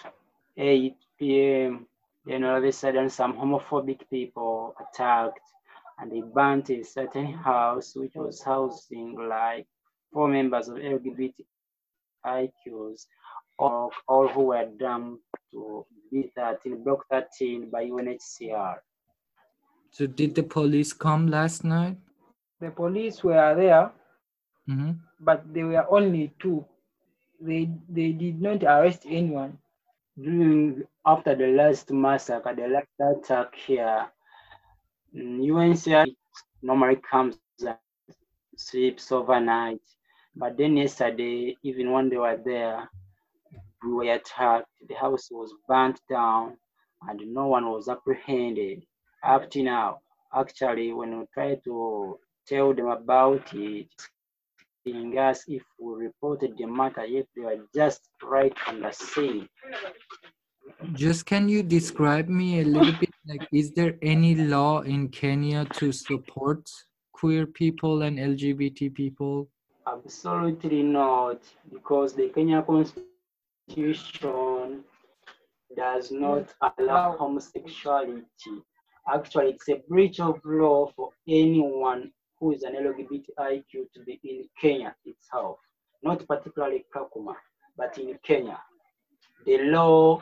8 0.57 0.95
p.m 1.19 1.85
then 2.25 2.43
all 2.43 2.57
of 2.57 2.63
a 2.63 2.71
sudden 2.71 3.09
some 3.09 3.33
homophobic 3.33 4.01
people 4.09 4.75
attacked 4.83 5.52
and 5.99 6.11
they 6.11 6.21
burnt 6.21 6.69
a 6.69 6.83
certain 6.83 7.33
house 7.33 7.95
which 7.95 8.13
was 8.15 8.41
housing 8.41 9.15
like 9.29 9.67
four 10.11 10.27
members 10.27 10.67
of 10.67 10.77
LGBTIQs, 10.77 11.45
all, 13.59 13.91
all 14.07 14.27
who 14.27 14.43
were 14.45 14.65
dumped 14.79 15.23
to 15.51 15.85
B13, 16.13 16.83
Block 16.83 17.05
13 17.09 17.69
by 17.69 17.85
UNHCR. 17.85 18.75
So 19.91 20.07
did 20.07 20.33
the 20.33 20.43
police 20.43 20.91
come 20.91 21.27
last 21.27 21.63
night? 21.63 21.97
The 22.59 22.71
police 22.71 23.23
were 23.23 23.53
there, 23.55 23.91
mm-hmm. 24.67 24.93
but 25.19 25.53
they 25.53 25.63
were 25.63 25.85
only 25.87 26.33
two. 26.39 26.65
They 27.39 27.69
they 27.89 28.11
did 28.13 28.41
not 28.41 28.63
arrest 28.63 29.03
anyone. 29.05 29.59
During 30.19 30.83
after 31.05 31.35
the 31.35 31.47
last 31.47 31.91
massacre, 31.91 32.55
the 32.55 32.69
last 32.69 32.87
attack 32.99 33.53
here, 33.53 34.07
Mm, 35.15 35.41
UNHCR 35.45 36.07
normally 36.61 36.97
comes 37.09 37.37
and 37.61 37.77
sleeps 38.57 39.11
overnight. 39.11 39.81
But 40.35 40.57
then 40.57 40.77
yesterday, 40.77 41.55
even 41.63 41.91
when 41.91 42.09
they 42.09 42.17
were 42.17 42.39
there, 42.43 42.89
we 43.83 43.93
were 43.93 44.13
attacked. 44.13 44.67
The 44.87 44.95
house 44.95 45.29
was 45.29 45.53
burnt 45.67 45.99
down 46.09 46.57
and 47.07 47.33
no 47.33 47.47
one 47.47 47.69
was 47.69 47.87
apprehended 47.87 48.83
up 49.23 49.49
to 49.51 49.63
now. 49.63 49.99
Actually, 50.35 50.93
when 50.93 51.19
we 51.19 51.25
try 51.33 51.55
to 51.63 52.19
tell 52.47 52.73
them 52.73 52.87
about 52.87 53.53
it, 53.53 53.87
asking 54.85 55.17
us 55.17 55.43
if 55.47 55.63
we 55.79 56.05
reported 56.05 56.57
the 56.57 56.65
matter, 56.65 57.05
yet 57.05 57.27
they 57.35 57.43
were 57.43 57.67
just 57.73 58.01
right 58.23 58.53
on 58.67 58.81
the 58.81 58.91
scene. 58.91 59.47
Just 60.93 61.25
can 61.25 61.47
you 61.47 61.63
describe 61.63 62.27
me 62.27 62.61
a 62.61 62.65
little 62.65 62.93
bit 62.99 63.12
like 63.27 63.47
is 63.51 63.71
there 63.71 63.95
any 64.01 64.35
law 64.35 64.81
in 64.81 65.09
Kenya 65.09 65.65
to 65.73 65.91
support 65.91 66.69
queer 67.13 67.45
people 67.45 68.01
and 68.01 68.17
LGBT 68.17 68.93
people? 68.93 69.47
Absolutely 69.87 70.83
not, 70.83 71.41
because 71.71 72.13
the 72.13 72.29
Kenya 72.29 72.61
constitution 72.61 74.83
does 75.75 76.11
not 76.11 76.53
allow 76.77 77.17
homosexuality. 77.17 78.25
Actually, 79.13 79.51
it's 79.51 79.67
a 79.69 79.81
breach 79.89 80.19
of 80.19 80.39
law 80.45 80.89
for 80.95 81.09
anyone 81.27 82.11
who 82.39 82.53
is 82.53 82.63
an 82.63 82.75
LGBTIQ 82.75 83.91
to 83.93 83.99
be 84.05 84.19
in 84.23 84.47
Kenya 84.59 84.95
itself, 85.05 85.57
not 86.01 86.25
particularly 86.27 86.85
Kakuma, 86.93 87.35
but 87.77 87.97
in 87.97 88.17
Kenya. 88.23 88.59
The 89.45 89.57
law, 89.63 90.21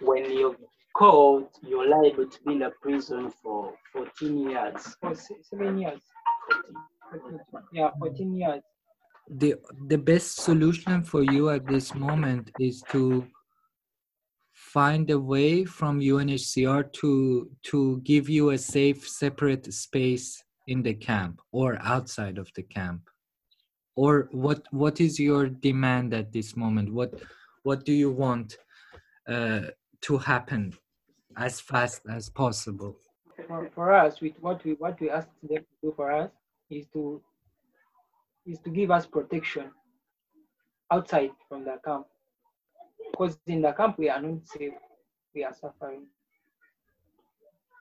when 0.00 0.30
you 0.30 0.56
caught, 0.96 1.50
you're 1.62 1.88
liable 1.88 2.26
to 2.26 2.38
be 2.46 2.52
in 2.52 2.62
a 2.62 2.70
prison 2.82 3.30
for 3.42 3.74
14 3.92 4.50
years. 4.50 4.96
For 5.00 5.14
seven 5.14 5.78
years. 5.78 6.00
14. 7.10 7.40
Yeah, 7.72 7.90
14 7.98 8.34
years. 8.34 8.62
The, 9.28 9.56
the 9.88 9.98
best 9.98 10.36
solution 10.36 11.02
for 11.02 11.22
you 11.22 11.50
at 11.50 11.66
this 11.66 11.94
moment 11.94 12.50
is 12.60 12.82
to 12.90 13.26
find 14.52 15.10
a 15.10 15.18
way 15.18 15.64
from 15.64 16.00
UNHCR 16.00 16.92
to 16.92 17.50
to 17.64 18.00
give 18.04 18.28
you 18.28 18.50
a 18.50 18.58
safe 18.58 19.06
separate 19.06 19.72
space 19.72 20.42
in 20.66 20.82
the 20.82 20.94
camp 20.94 21.40
or 21.52 21.78
outside 21.82 22.38
of 22.38 22.48
the 22.56 22.62
camp 22.62 23.02
or 23.96 24.28
what 24.32 24.62
what 24.70 25.00
is 25.00 25.20
your 25.20 25.48
demand 25.48 26.14
at 26.14 26.32
this 26.32 26.56
moment 26.56 26.92
what 26.92 27.12
what 27.64 27.84
do 27.84 27.92
you 27.92 28.10
want 28.10 28.56
uh, 29.28 29.62
to 30.00 30.18
happen 30.18 30.72
as 31.36 31.60
fast 31.60 32.02
as 32.10 32.28
possible. 32.30 32.96
For, 33.46 33.70
for 33.74 33.92
us, 33.92 34.20
with 34.20 34.34
what 34.40 34.64
we 34.64 34.72
what 34.72 34.98
we 35.00 35.10
ask 35.10 35.28
them 35.42 35.58
to 35.58 35.76
do 35.82 35.92
for 35.94 36.10
us 36.10 36.30
is 36.70 36.86
to 36.94 37.20
is 38.46 38.58
to 38.60 38.70
give 38.70 38.90
us 38.90 39.06
protection 39.06 39.70
outside 40.90 41.30
from 41.48 41.64
the 41.64 41.78
camp. 41.84 42.06
Because 43.10 43.38
in 43.46 43.62
the 43.62 43.72
camp 43.72 43.98
we 43.98 44.08
are 44.08 44.20
not 44.20 44.46
safe, 44.46 44.72
we 45.34 45.44
are 45.44 45.54
suffering. 45.54 46.06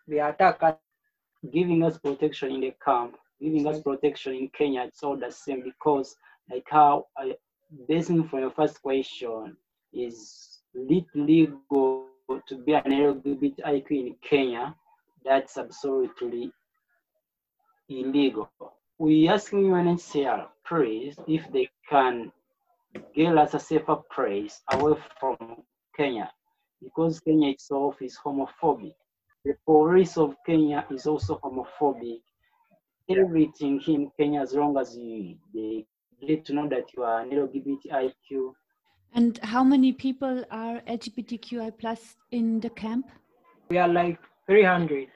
They 0.07 0.19
attack 0.19 0.61
us. 0.61 0.75
Giving 1.53 1.83
us 1.83 1.99
protection 1.99 2.51
in 2.51 2.61
the 2.61 2.73
camp, 2.83 3.17
giving 3.39 3.67
us 3.67 3.79
protection 3.79 4.33
in 4.33 4.49
Kenya, 4.49 4.85
it's 4.85 5.03
all 5.03 5.15
the 5.15 5.31
same 5.31 5.61
because 5.63 6.15
like 6.51 6.65
how 6.67 7.05
I 7.15 7.35
basing 7.87 8.27
for 8.27 8.39
your 8.39 8.49
first 8.49 8.81
question 8.81 9.55
is 9.93 10.59
legal 10.73 12.07
to 12.47 12.57
be 12.57 12.73
an 12.73 12.83
LGBTIQ 12.85 13.91
in 13.91 14.15
Kenya, 14.27 14.75
that's 15.23 15.57
absolutely 15.57 16.51
illegal. 17.89 18.49
We 18.97 19.27
asking 19.27 19.63
UNHCR, 19.63 20.47
please, 20.65 21.17
if 21.27 21.51
they 21.51 21.69
can 21.89 22.31
get 23.13 23.37
us 23.37 23.53
a 23.53 23.59
safer 23.59 23.97
place 24.13 24.61
away 24.71 24.97
from 25.19 25.37
Kenya, 25.95 26.31
because 26.81 27.19
Kenya 27.19 27.49
itself 27.49 28.01
is 28.01 28.17
homophobic. 28.23 28.93
the 29.43 29.55
police 29.65 30.17
of 30.17 30.35
Kenya 30.45 30.85
is 30.89 31.05
also 31.05 31.39
homophobic. 31.43 32.21
Everything 33.09 33.79
in 33.87 34.11
Kenya, 34.17 34.41
as 34.41 34.53
long 34.53 34.75
as 34.77 34.97
you 34.97 35.35
they 35.53 35.85
get 36.25 36.45
to 36.45 36.53
know 36.53 36.67
that 36.67 36.85
you 36.95 37.03
are 37.03 37.21
an 37.21 37.29
LGBTIQ, 37.29 38.53
And 39.13 39.37
how 39.43 39.63
many 39.63 39.93
people 39.93 40.43
are 40.51 40.81
LGBTQI 40.87 41.77
plus 41.77 42.17
in 42.31 42.59
the 42.59 42.69
camp? 42.69 43.07
We 43.69 43.77
are 43.77 43.87
like 43.87 44.19
300. 44.47 45.07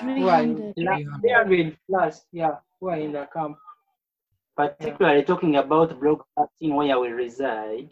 Who 0.00 0.28
are 0.28 0.42
in, 0.42 0.72
300. 0.74 1.06
la- 1.06 1.18
300 1.20 1.76
plus, 1.88 2.24
yeah, 2.32 2.56
who 2.80 2.88
are 2.88 2.96
in 2.96 3.12
the 3.12 3.26
camp. 3.32 3.56
particularly 4.54 5.22
talking 5.24 5.56
about 5.56 5.98
block 5.98 6.26
13 6.36 6.74
where 6.74 7.00
we 7.00 7.08
reside, 7.08 7.90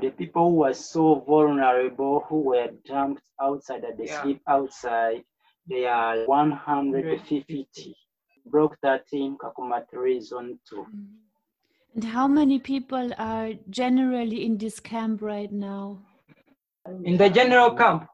the 0.00 0.08
people 0.10 0.48
who 0.50 0.56
were 0.56 0.72
so 0.72 1.16
vulnerable, 1.26 2.20
who 2.28 2.40
were 2.40 2.68
dumped 2.86 3.22
outside, 3.38 3.82
that 3.82 3.98
they 3.98 4.06
Yeah. 4.06 4.22
sleep 4.22 4.40
outside, 4.46 5.22
they 5.66 5.84
are 5.86 6.24
150. 6.26 7.94
Block 8.46 8.78
13, 8.80 9.36
Kakuma 9.36 9.86
3, 9.90 10.18
Zone 10.20 10.58
2. 10.64 10.76
Mm. 10.76 11.27
And 11.98 12.04
how 12.04 12.28
many 12.28 12.60
people 12.60 13.10
are 13.18 13.54
generally 13.70 14.46
in 14.46 14.56
this 14.56 14.78
camp 14.78 15.20
right 15.20 15.50
now? 15.50 15.98
In 17.02 17.16
the 17.16 17.28
general 17.28 17.72
camp, 17.72 18.06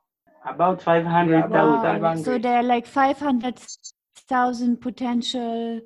About 0.46 0.80
500,000. 0.80 2.00
Wow. 2.00 2.16
So 2.16 2.38
there 2.38 2.56
are 2.56 2.62
like 2.62 2.86
500,000 2.86 4.80
potential 4.80 5.82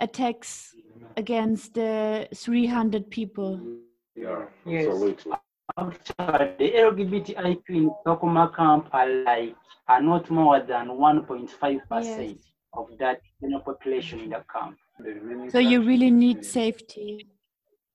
attacks 0.00 0.76
against 1.16 1.74
the 1.74 2.28
300 2.32 3.10
people. 3.10 3.60
Yeah, 4.14 4.46
Yes. 4.64 4.86
absolutely. 4.86 5.32
Actually, 5.76 6.54
the 6.60 6.72
LGBTIQ 6.78 7.68
in 7.70 7.90
Kakuma 8.06 8.54
camp 8.54 8.90
are 8.92 9.08
like 9.08 9.56
are 9.88 10.00
not 10.00 10.30
more 10.30 10.60
than 10.60 10.86
1.5 10.90 11.80
percent 11.88 12.28
Yes. 12.28 12.52
of 12.74 12.86
that 13.00 13.20
general 13.40 13.62
population 13.62 14.20
in 14.20 14.30
the 14.30 14.44
camp. 14.54 14.76
So 15.48 15.58
you 15.58 15.82
really 15.82 16.10
need 16.10 16.44
safety. 16.44 17.26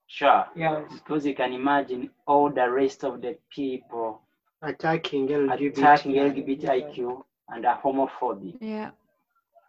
Sure. 0.07 0.45
yes. 0.55 0.83
Because 0.93 1.25
you 1.25 1.33
can 1.35 1.53
imagine 1.53 2.09
all 2.27 2.49
the 2.51 2.69
rest 2.69 3.03
of 3.03 3.21
the 3.21 3.37
people 3.49 4.21
attacking 4.61 5.27
LGBT. 5.27 5.77
attacking 5.77 6.11
LGBTIQ 6.13 7.23
and 7.49 7.65
are 7.65 7.81
homophobic. 7.81 8.55
Yeah. 8.61 8.91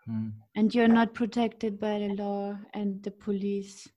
Mm. 0.08 0.32
And 0.54 0.74
you're 0.74 0.88
not 0.88 1.14
protected 1.14 1.80
by 1.80 1.98
the 1.98 2.08
law 2.14 2.56
and 2.74 3.02
the 3.02 3.10
police. 3.10 3.88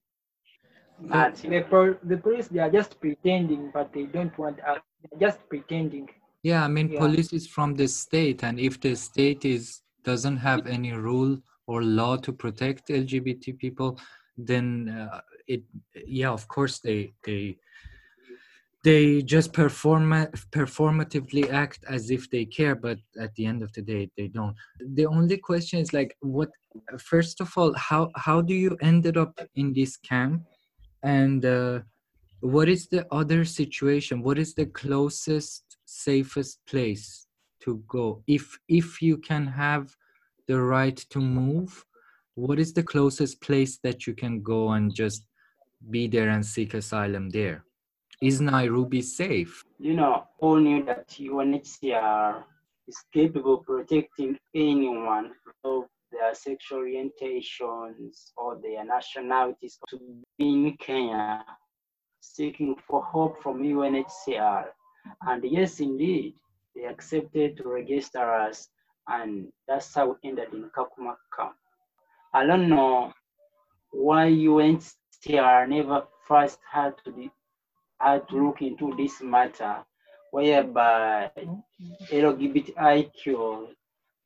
But 1.01 1.35
The, 1.35 1.61
pro- 1.61 1.97
the 2.03 2.17
police, 2.17 2.47
they 2.49 2.59
are 2.59 2.69
just 2.69 2.99
pretending, 2.99 3.71
but 3.73 3.93
they 3.93 4.03
don't 4.03 4.37
want 4.37 4.59
us. 4.61 4.79
They're 5.11 5.29
just 5.29 5.47
pretending. 5.47 6.09
Yeah, 6.43 6.63
I 6.63 6.67
mean, 6.67 6.89
Yeah. 6.91 6.99
police 6.99 7.31
is 7.31 7.47
from 7.47 7.75
the 7.75 7.87
state, 7.87 8.43
and 8.43 8.59
if 8.59 8.79
the 8.81 8.95
state 8.95 9.45
is 9.45 9.81
doesn't 10.03 10.37
have 10.37 10.65
any 10.65 10.91
rule 10.93 11.37
or 11.67 11.83
law 11.83 12.15
to 12.17 12.31
protect 12.33 12.87
LGBT 12.89 13.57
people, 13.57 13.99
then 14.37 14.89
uh, 14.89 15.21
it 15.49 15.63
yeah, 16.05 16.31
of 16.31 16.47
course 16.47 16.79
they 16.79 17.11
they 17.25 17.57
they 18.85 19.21
just 19.21 19.51
perform 19.51 20.09
performatively 20.51 21.51
act 21.51 21.83
as 21.89 22.11
if 22.11 22.29
they 22.29 22.45
care, 22.45 22.75
but 22.75 22.97
at 23.19 23.35
the 23.35 23.45
end 23.45 23.61
of 23.61 23.73
the 23.73 23.81
day, 23.81 24.09
they 24.15 24.29
don't. 24.29 24.55
The 24.95 25.05
only 25.05 25.37
question 25.37 25.79
is 25.79 25.91
like, 25.91 26.15
what? 26.21 26.49
First 26.97 27.41
of 27.41 27.49
all, 27.57 27.73
how 27.73 28.09
how 28.15 28.41
do 28.41 28.53
you 28.53 28.77
ended 28.81 29.17
up 29.17 29.37
in 29.55 29.73
this 29.73 29.97
camp, 29.97 30.43
and 31.03 31.43
uh, 31.43 31.79
what 32.41 32.69
is 32.69 32.87
the 32.87 33.05
other 33.11 33.43
situation 33.43 34.23
what 34.23 34.37
is 34.39 34.53
the 34.53 34.65
closest 34.67 35.77
safest 35.85 36.59
place 36.65 37.27
to 37.59 37.83
go 37.87 38.23
if 38.27 38.57
if 38.69 39.01
you 39.01 39.17
can 39.17 39.45
have 39.45 39.93
the 40.47 40.59
right 40.59 40.97
to 41.09 41.19
move 41.19 41.85
what 42.35 42.57
is 42.57 42.73
the 42.73 42.83
closest 42.83 43.41
place 43.41 43.79
that 43.83 44.07
you 44.07 44.13
can 44.13 44.41
go 44.41 44.71
and 44.71 44.95
just 44.95 45.25
be 45.89 46.07
there 46.07 46.29
and 46.29 46.45
seek 46.45 46.73
asylum 46.73 47.29
there 47.29 47.63
is 48.21 48.41
nairobi 48.41 49.01
safe 49.01 49.63
you 49.79 49.93
know, 49.93 50.25
all 50.39 50.57
knew 50.57 50.83
that 50.83 51.07
UNHCR 51.07 52.43
is 52.87 53.03
capable 53.13 53.59
of 53.59 53.65
protecting 53.65 54.37
anyone 54.53 55.31
of 55.63 55.85
their 56.11 56.35
sexual 56.35 56.79
orientations 56.79 58.31
or 58.35 58.59
their 58.61 58.83
nationalities 58.83 59.79
to 59.89 59.97
be 60.37 60.49
in 60.49 60.75
Kenya 60.77 61.45
seeking 62.19 62.75
for 62.85 63.07
help 63.09 63.41
from 63.41 63.63
UNHCR. 63.63 64.65
And 65.21 65.43
yes, 65.49 65.79
indeed, 65.79 66.33
they 66.75 66.83
accepted 66.83 67.55
to 67.57 67.63
register 67.69 68.29
us, 68.29 68.67
and 69.07 69.47
that's 69.65 69.95
how 69.95 70.09
we 70.09 70.29
ended 70.29 70.49
in 70.51 70.69
Kakuma 70.77 71.15
camp. 71.37 71.55
I 72.33 72.45
don't 72.45 72.67
know 72.67 73.13
why 73.91 74.25
UNHCR 74.25 74.95
never 75.27 76.07
first 76.27 76.59
had 76.71 76.93
to 77.05 77.11
be 77.11 77.31
had 77.99 78.27
to 78.29 78.35
look 78.47 78.61
into 78.61 78.95
this 78.95 79.21
matter, 79.21 79.83
whereby 80.31 81.29
LGBTIQ 82.11 83.67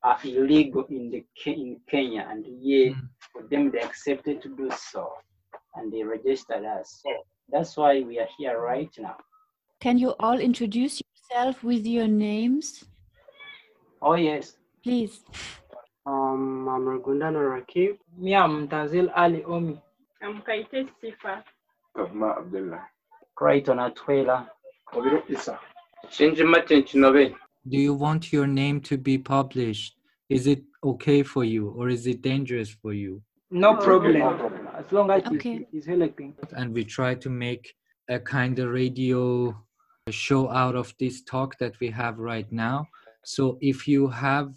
are 0.03 0.19
illegal 0.23 0.85
in 0.89 1.09
the 1.09 1.25
in 1.45 1.79
Kenya, 1.89 2.27
and 2.29 2.45
yet 2.61 2.93
Mm. 2.93 3.09
for 3.31 3.43
them 3.49 3.71
they 3.71 3.79
accepted 3.81 4.41
to 4.41 4.49
do 4.49 4.69
so, 4.71 5.13
and 5.75 5.91
they 5.91 6.03
registered 6.03 6.65
us. 6.65 7.01
So 7.03 7.09
that's 7.49 7.75
why 7.77 8.01
we 8.01 8.19
are 8.19 8.27
here 8.37 8.59
right 8.59 8.91
now. 8.99 9.17
Can 9.79 9.97
you 9.97 10.13
all 10.19 10.39
introduce 10.39 11.01
yourself 11.01 11.63
with 11.63 11.85
your 11.85 12.07
names, 12.07 12.83
Oh 14.01 14.15
yes, 14.15 14.57
please? 14.83 15.23
Um, 16.05 16.67
I'm 16.67 16.85
Ragundana 16.85 17.39
Rakib. 17.39 17.97
Me, 18.17 18.35
I'm 18.35 18.67
Tanzil 18.67 19.09
Ali 19.15 19.43
Omi. 19.45 19.81
I'm 20.23 20.41
Sifa. 20.41 21.43
Kavma 21.97 22.37
Abdullah. 22.37 22.87
Crichton 23.35 23.77
Atwela. 23.77 24.47
Obiro 24.93 25.21
Isa. 25.29 25.59
Shinji 26.09 26.45
Martin 26.49 26.83
Chinobe. 26.83 27.35
do 27.67 27.77
you 27.77 27.93
want 27.93 28.31
your 28.31 28.47
name 28.47 28.79
to 28.81 28.97
be 28.97 29.17
published 29.17 29.95
is 30.29 30.47
it 30.47 30.61
okay 30.83 31.23
for 31.23 31.43
you 31.43 31.69
or 31.77 31.89
is 31.89 32.07
it 32.07 32.21
dangerous 32.21 32.69
for 32.69 32.93
you 32.93 33.21
No 33.51 33.75
problem. 33.75 34.19
No 34.19 34.37
problem. 34.37 34.67
As 34.79 34.91
long 34.91 35.11
as 35.11 35.23
Okay. 35.27 35.55
it's, 35.57 35.73
it's 35.73 35.85
helping. 35.85 36.33
and 36.59 36.73
we 36.73 36.83
try 36.83 37.15
to 37.15 37.29
make 37.29 37.73
a 38.09 38.19
kind 38.19 38.59
of 38.59 38.69
radio 38.71 39.55
show 40.09 40.49
out 40.51 40.75
of 40.75 40.93
this 40.99 41.21
talk 41.23 41.57
that 41.59 41.73
we 41.81 41.89
have 42.01 42.15
right 42.31 42.49
now. 42.51 42.77
So 43.23 43.57
if 43.61 43.87
you 43.87 44.07
have 44.07 44.47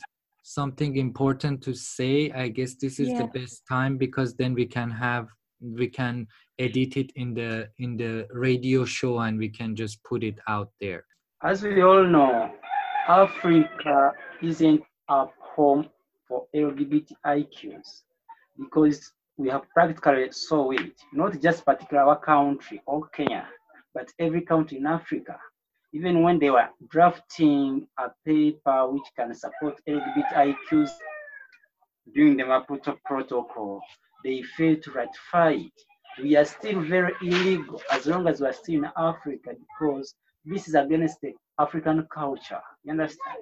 something 0.42 0.96
important 0.96 1.62
to 1.66 1.72
say, 1.74 2.30
I 2.44 2.48
guess 2.48 2.74
this 2.74 2.98
is 3.00 3.08
the 3.20 3.28
best 3.38 3.62
time 3.68 3.96
because 3.98 4.34
then 4.34 4.52
we 4.54 4.66
can 4.66 4.90
have 4.90 5.26
we 5.60 5.88
can 5.88 6.26
edit 6.58 6.96
it 6.96 7.12
in 7.16 7.34
the 7.34 7.68
in 7.78 7.96
the 7.96 8.26
radio 8.32 8.84
show 8.84 9.18
and 9.20 9.38
we 9.38 9.48
can 9.48 9.74
just 9.74 10.02
put 10.04 10.22
it 10.22 10.38
out 10.48 10.70
there. 10.80 11.04
As 11.42 11.62
we 11.62 11.82
all 11.82 12.04
know, 12.04 12.50
Africa 13.08 14.12
isn't 14.42 14.82
a 15.08 15.26
home 15.38 15.88
for 16.26 16.46
LGBTIQs 16.54 18.02
because 18.58 19.12
we 19.36 19.48
have 19.48 19.68
practically 19.70 20.30
saw 20.32 20.70
it, 20.70 20.94
not 21.12 21.40
just 21.40 21.64
particular 21.64 22.02
our 22.02 22.18
country 22.18 22.82
or 22.86 23.06
Kenya, 23.08 23.46
but 23.94 24.10
every 24.18 24.40
country 24.40 24.78
in 24.78 24.86
Africa. 24.86 25.38
Even 25.92 26.22
when 26.22 26.38
they 26.38 26.50
were 26.50 26.68
drafting 26.88 27.86
a 27.98 28.10
paper 28.24 28.90
which 28.90 29.08
can 29.16 29.34
support 29.34 29.80
LGBTIQs 29.88 30.90
during 32.14 32.36
the 32.36 32.44
Maputo 32.44 32.96
Protocol, 33.04 33.80
they 34.26 34.42
failed 34.42 34.82
to 34.82 34.90
ratify 34.90 35.52
it. 35.52 35.72
We 36.20 36.36
are 36.36 36.44
still 36.44 36.80
very 36.80 37.12
illegal 37.22 37.80
as 37.92 38.06
long 38.06 38.26
as 38.26 38.40
we 38.40 38.48
are 38.48 38.52
still 38.52 38.82
in 38.82 38.90
Africa 38.96 39.50
because 39.62 40.14
this 40.44 40.66
is 40.66 40.74
against 40.74 41.20
the 41.20 41.32
African 41.60 42.06
culture. 42.12 42.60
You 42.82 42.92
understand? 42.92 43.38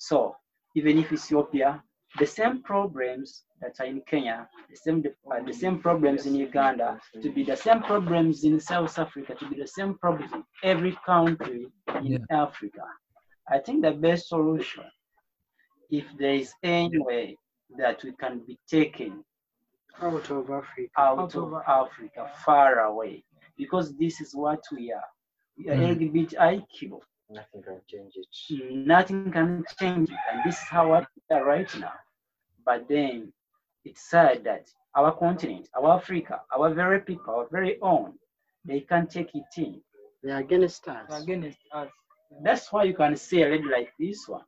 So 0.00 0.34
even 0.74 0.98
if 0.98 1.12
Ethiopia, 1.12 1.80
the 2.18 2.26
same 2.26 2.62
problems 2.62 3.44
that 3.60 3.78
are 3.78 3.86
in 3.86 4.02
Kenya, 4.10 4.48
the 4.68 4.76
same 4.76 5.04
uh, 5.30 5.42
the 5.46 5.52
same 5.52 5.78
problems 5.78 6.26
in 6.26 6.34
Uganda, 6.34 7.00
to 7.22 7.30
be 7.30 7.44
the 7.44 7.56
same 7.56 7.82
problems 7.82 8.42
in 8.42 8.58
South 8.58 8.98
Africa, 8.98 9.36
to 9.36 9.48
be 9.48 9.56
the 9.56 9.66
same 9.78 9.94
problems 9.98 10.32
in 10.32 10.42
every 10.64 10.98
country 11.06 11.66
in 12.02 12.26
Africa. 12.30 12.84
I 13.48 13.58
think 13.58 13.82
the 13.82 13.92
best 13.92 14.28
solution, 14.28 14.84
if 15.90 16.04
there 16.18 16.34
is 16.34 16.52
any 16.64 16.98
way 16.98 17.36
that 17.78 18.02
we 18.02 18.12
can 18.12 18.40
be 18.46 18.58
taken 18.68 19.24
out 20.02 20.30
of 20.30 20.50
Africa. 20.50 20.90
out 20.96 21.18
Out 21.18 21.34
of 21.34 21.52
of 21.52 21.62
Africa, 21.66 22.30
far 22.44 22.80
away, 22.80 23.24
because 23.56 23.96
this 23.96 24.20
is 24.20 24.34
what 24.34 24.62
we 24.72 24.92
are. 24.92 25.08
We 25.58 25.70
are 25.70 25.76
Mm. 25.76 25.96
LGBTIQ. 25.96 27.00
Nothing 27.30 27.62
can 27.62 27.80
change 27.88 28.14
it. 28.16 28.26
Nothing 28.86 29.22
can 29.32 29.58
change 29.64 30.10
it, 30.10 30.18
and 30.30 30.42
this 30.44 30.56
is 30.56 30.68
how 30.68 30.88
we 30.88 30.92
are 31.34 31.44
right 31.44 31.68
now. 31.78 31.92
But 32.64 32.88
then 32.88 33.32
it's 33.84 34.08
sad 34.10 34.44
that 34.44 34.68
our 34.94 35.12
continent, 35.12 35.68
our 35.76 35.96
Africa, 35.96 36.40
our 36.54 36.72
very 36.72 37.00
people, 37.00 37.34
our 37.34 37.46
very 37.50 37.78
own, 37.80 38.12
they 38.64 38.80
can't 38.80 39.10
take 39.10 39.34
it 39.34 39.44
in. 39.56 39.80
They 40.22 40.30
are 40.32 40.38
against 40.40 40.88
us. 40.88 41.06
They're 41.08 41.18
Against 41.20 41.58
us. 41.72 41.88
That's 42.42 42.72
why 42.72 42.84
you 42.84 42.94
can 42.94 43.16
see 43.16 43.42
a 43.42 43.48
lady 43.48 43.68
like 43.68 43.92
this 43.98 44.28
one. 44.28 44.44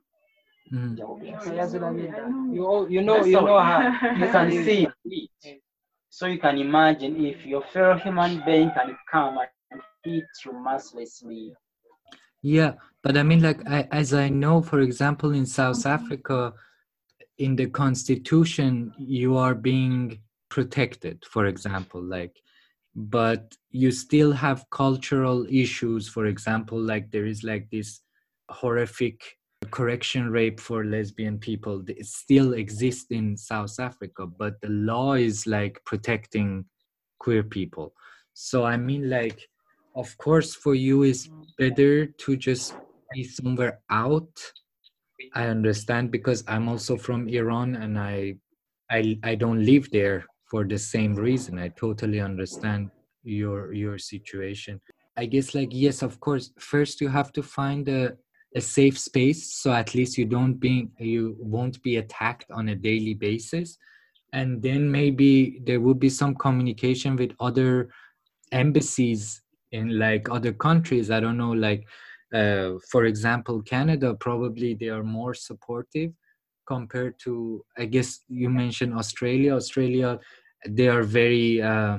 Mm. 0.72 0.98
You, 2.54 2.86
you 2.90 3.02
know, 3.02 3.24
you 3.24 3.40
know 3.40 3.60
her. 3.60 4.14
You 4.16 4.30
can 4.30 4.50
see 4.64 4.88
it. 5.04 5.62
So 6.10 6.26
you 6.26 6.38
can 6.38 6.58
imagine 6.58 7.24
if 7.24 7.46
your 7.46 7.62
fellow 7.62 7.96
human 7.96 8.42
being 8.44 8.70
can 8.72 8.96
come 9.10 9.38
and 9.70 9.80
hit 10.04 10.24
you 10.44 10.52
mercilessly. 10.52 11.54
Yeah, 12.42 12.74
but 13.02 13.16
I 13.16 13.22
mean, 13.22 13.42
like, 13.42 13.68
I, 13.68 13.88
as 13.90 14.14
I 14.14 14.28
know, 14.28 14.62
for 14.62 14.80
example, 14.80 15.32
in 15.32 15.46
South 15.46 15.86
Africa, 15.86 16.54
in 17.38 17.56
the 17.56 17.66
constitution, 17.66 18.92
you 18.98 19.36
are 19.36 19.54
being 19.54 20.18
protected, 20.48 21.24
for 21.24 21.46
example, 21.46 22.02
like, 22.02 22.36
but 22.94 23.56
you 23.70 23.90
still 23.92 24.32
have 24.32 24.68
cultural 24.70 25.46
issues. 25.48 26.08
For 26.08 26.26
example, 26.26 26.80
like, 26.80 27.10
there 27.10 27.26
is 27.26 27.44
like 27.44 27.70
this 27.70 28.00
horrific 28.48 29.37
correction 29.70 30.30
rape 30.30 30.60
for 30.60 30.84
lesbian 30.84 31.38
people. 31.38 31.84
Still 32.02 32.54
exists 32.54 33.06
in 33.10 33.36
South 33.36 33.78
Africa, 33.80 34.26
but 34.26 34.60
the 34.60 34.68
law 34.68 35.14
is 35.14 35.46
like 35.46 35.80
protecting 35.84 36.64
queer 37.18 37.42
people. 37.42 37.92
So, 38.34 38.64
I 38.64 38.76
mean, 38.76 39.10
like, 39.10 39.48
of 39.98 40.16
course 40.18 40.54
for 40.54 40.74
you 40.74 41.02
is 41.02 41.28
better 41.58 42.06
to 42.06 42.36
just 42.36 42.74
be 43.12 43.24
somewhere 43.24 43.80
out 43.90 44.30
i 45.34 45.46
understand 45.46 46.10
because 46.10 46.44
i'm 46.46 46.68
also 46.68 46.96
from 46.96 47.28
iran 47.28 47.74
and 47.74 47.98
i 47.98 48.34
i 48.90 49.18
i 49.24 49.34
don't 49.34 49.64
live 49.64 49.90
there 49.90 50.24
for 50.50 50.64
the 50.64 50.78
same 50.78 51.14
reason 51.14 51.58
i 51.58 51.68
totally 51.68 52.20
understand 52.20 52.88
your 53.24 53.72
your 53.72 53.98
situation 53.98 54.80
i 55.16 55.26
guess 55.26 55.54
like 55.54 55.70
yes 55.72 56.02
of 56.02 56.20
course 56.20 56.52
first 56.58 57.00
you 57.00 57.08
have 57.08 57.32
to 57.32 57.42
find 57.42 57.88
a 57.88 58.16
a 58.58 58.60
safe 58.60 58.98
space 58.98 59.42
so 59.60 59.68
at 59.72 59.94
least 59.96 60.18
you 60.20 60.26
don't 60.36 60.56
be 60.66 60.74
you 60.98 61.36
won't 61.54 61.76
be 61.82 61.94
attacked 61.96 62.50
on 62.58 62.64
a 62.68 62.80
daily 62.88 63.14
basis. 63.14 63.68
And 64.38 64.50
then 64.66 64.82
maybe 64.98 65.32
there 65.66 65.80
will 65.84 66.00
be 66.06 66.10
some 66.10 66.34
communication 66.34 67.16
with 67.16 67.32
other 67.48 67.88
embassies 68.52 69.22
in 69.72 69.98
like 69.98 70.24
other 70.36 70.52
countries. 70.66 71.10
I 71.10 71.20
don't 71.20 71.38
know 71.44 71.54
like 71.68 71.82
uh, 72.40 72.68
for 72.92 73.02
example 73.06 73.56
canada 73.62 74.08
probably 74.26 74.70
they 74.74 74.90
are 74.96 75.06
more 75.20 75.34
supportive 75.48 76.10
compared 76.66 77.14
to 77.24 77.64
i 77.82 77.84
guess 77.94 78.08
you 78.28 78.50
mentioned 78.50 78.92
australia. 79.02 79.54
Australia 79.60 80.10
they 80.78 80.88
are 80.88 81.04
very 81.20 81.62
uh, 81.62 81.98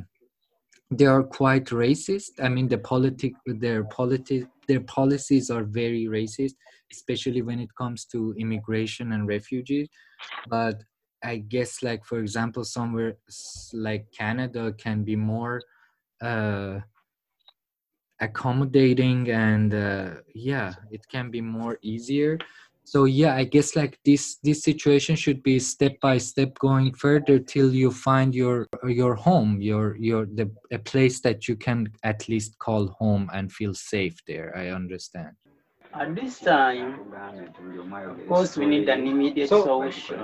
they 0.92 1.06
are 1.06 1.24
quite 1.24 1.66
racist. 1.66 2.32
I 2.46 2.50
mean 2.50 2.68
the 2.68 2.78
politic 2.78 3.34
their 3.46 3.84
politic 3.86 4.44
their 4.70 4.86
policies 4.98 5.50
are 5.50 5.66
very 5.82 6.06
racist 6.06 6.56
especially 6.92 7.42
when 7.42 7.60
it 7.60 7.70
comes 7.82 8.06
to 8.06 8.34
immigration 8.40 9.12
and 9.14 9.28
refugees. 9.28 9.88
But 10.48 10.78
i 11.24 11.38
guess 11.38 11.84
like 11.84 12.06
for 12.06 12.20
example 12.20 12.64
somewhere 12.64 13.14
like 13.74 14.06
canada 14.18 14.74
can 14.78 15.04
be 15.04 15.16
more 15.16 15.62
uh 16.22 16.80
accommodating 18.22 19.30
and 19.30 19.74
uh, 19.74 20.12
yeah 20.36 20.74
it 20.92 21.02
can 21.10 21.32
be 21.32 21.42
more 21.42 21.78
easier 21.82 22.38
so 22.92 23.00
yeah 23.20 23.34
i 23.42 23.44
guess 23.56 23.70
like 23.82 23.94
this 24.10 24.24
this 24.48 24.60
situation 24.70 25.16
should 25.24 25.42
be 25.50 25.56
step 25.60 25.96
by 26.08 26.16
step 26.32 26.52
going 26.68 26.90
further 27.06 27.38
till 27.54 27.70
you 27.82 27.90
find 28.08 28.30
your 28.42 28.58
your 29.02 29.14
home 29.28 29.52
your 29.70 29.86
your 30.10 30.22
the 30.40 30.46
a 30.72 30.80
place 30.92 31.18
that 31.26 31.40
you 31.48 31.56
can 31.66 31.80
at 32.12 32.20
least 32.32 32.52
call 32.66 32.84
home 33.02 33.30
and 33.36 33.46
feel 33.60 33.74
safe 33.94 34.18
there 34.32 34.50
i 34.64 34.66
understand 34.82 35.34
At 36.04 36.10
this 36.20 36.34
time, 36.40 36.90
of 38.14 38.20
course, 38.32 38.52
we 38.62 38.66
need 38.74 38.88
an 38.96 39.02
immediate 39.14 39.50
So- 39.54 39.66
solution. 39.72 40.20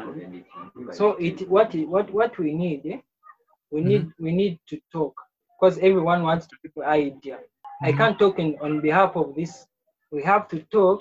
So 0.99 1.06
it 1.28 1.38
what 1.56 1.69
what 1.93 2.08
what 2.19 2.32
we 2.43 2.49
need, 2.65 2.82
eh? 2.93 2.99
we 3.73 3.80
need 3.89 4.04
we 4.25 4.32
need 4.41 4.56
to 4.71 4.75
talk 4.95 5.13
because 5.54 5.75
everyone 5.89 6.21
wants 6.30 6.45
to 6.51 6.56
give 6.62 6.75
an 6.84 6.88
idea. 7.06 7.38
I 7.88 7.89
Mhm. 7.91 7.97
can't 7.99 8.17
talk 8.23 8.36
in, 8.43 8.49
on 8.65 8.73
behalf 8.88 9.12
of 9.21 9.28
this. 9.39 9.51
We 10.15 10.21
have 10.32 10.43
to 10.54 10.58
talk. 10.78 10.99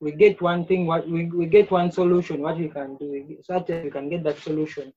We 0.00 0.12
get 0.12 0.40
one 0.42 0.66
thing. 0.66 0.86
What 0.86 1.08
we, 1.08 1.26
we 1.26 1.46
get 1.46 1.70
one 1.70 1.90
solution. 1.90 2.42
What 2.42 2.58
we 2.58 2.68
can 2.68 2.96
do, 2.96 3.38
so 3.42 3.64
that 3.66 3.84
we 3.84 3.90
can 3.90 4.08
get 4.08 4.24
that 4.24 4.38
solution. 4.38 4.92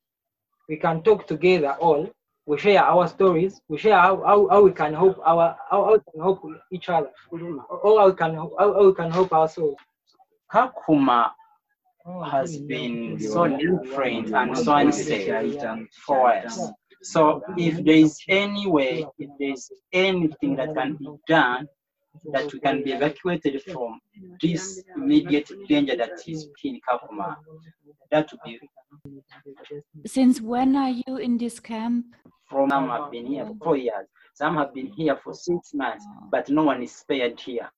We 0.68 0.78
can 0.78 1.02
talk 1.02 1.28
together 1.28 1.76
all. 1.80 2.10
We 2.46 2.58
share 2.58 2.84
our 2.84 3.08
stories. 3.08 3.62
We 3.68 3.78
share 3.78 3.98
how, 4.00 4.18
how, 4.26 4.48
how 4.50 4.62
we 4.62 4.72
can 4.72 4.94
help 4.94 5.20
our 5.26 5.56
how, 5.70 5.86
how 5.86 5.94
we 5.94 6.00
can 6.12 6.22
help 6.22 6.44
each 6.72 6.90
other. 6.90 7.10
Or 7.32 8.00
how 8.00 8.10
we 8.10 8.16
can 8.16 8.36
how, 8.36 8.52
how 8.58 8.86
we 8.86 8.94
can 8.94 9.12
help 9.12 9.32
ourselves. 9.32 9.78
Kakuma 10.52 11.32
oh, 12.06 12.24
has 12.24 12.58
been 12.58 13.20
so 13.20 13.48
different 13.48 14.34
and 14.34 14.58
so 14.58 14.76
unsafe 14.76 15.88
for 16.06 16.32
us. 16.32 16.60
So 17.02 17.42
if 17.58 17.84
there 17.86 17.96
is 17.96 18.20
any 18.28 18.68
way, 18.68 19.06
if 19.18 19.30
there 19.40 19.52
is 19.52 19.72
anything 19.94 20.56
that 20.58 20.74
can 20.76 20.96
be 20.96 21.08
done, 21.28 21.68
that 22.34 22.52
we 22.54 22.60
can 22.60 22.84
be 22.84 22.92
evacuated 22.92 23.62
from 23.64 24.00
this 24.42 24.84
immediate 24.96 25.50
danger 25.68 25.96
that 25.96 26.20
is 26.28 26.50
in 26.64 26.80
Kakuma, 26.88 27.36
that 28.12 28.30
would 28.32 28.42
be 28.46 28.60
Since 30.06 30.42
when 30.42 30.76
are 30.76 30.90
you 30.90 31.18
in 31.18 31.38
this 31.38 31.60
camp? 31.60 32.06
from 32.50 32.70
some 32.70 32.90
have 32.90 33.12
been 33.12 33.28
here 33.28 33.46
for 33.46 33.56
four 33.64 33.78
years, 33.78 34.08
some 34.34 34.56
have 34.58 34.74
been 34.74 34.88
here 34.88 35.18
for 35.24 35.34
six 35.34 35.74
months, 35.74 36.06
but 36.32 36.50
no 36.50 36.64
one 36.64 36.82
is 36.82 36.92
spared 36.92 37.40
here. 37.40 37.70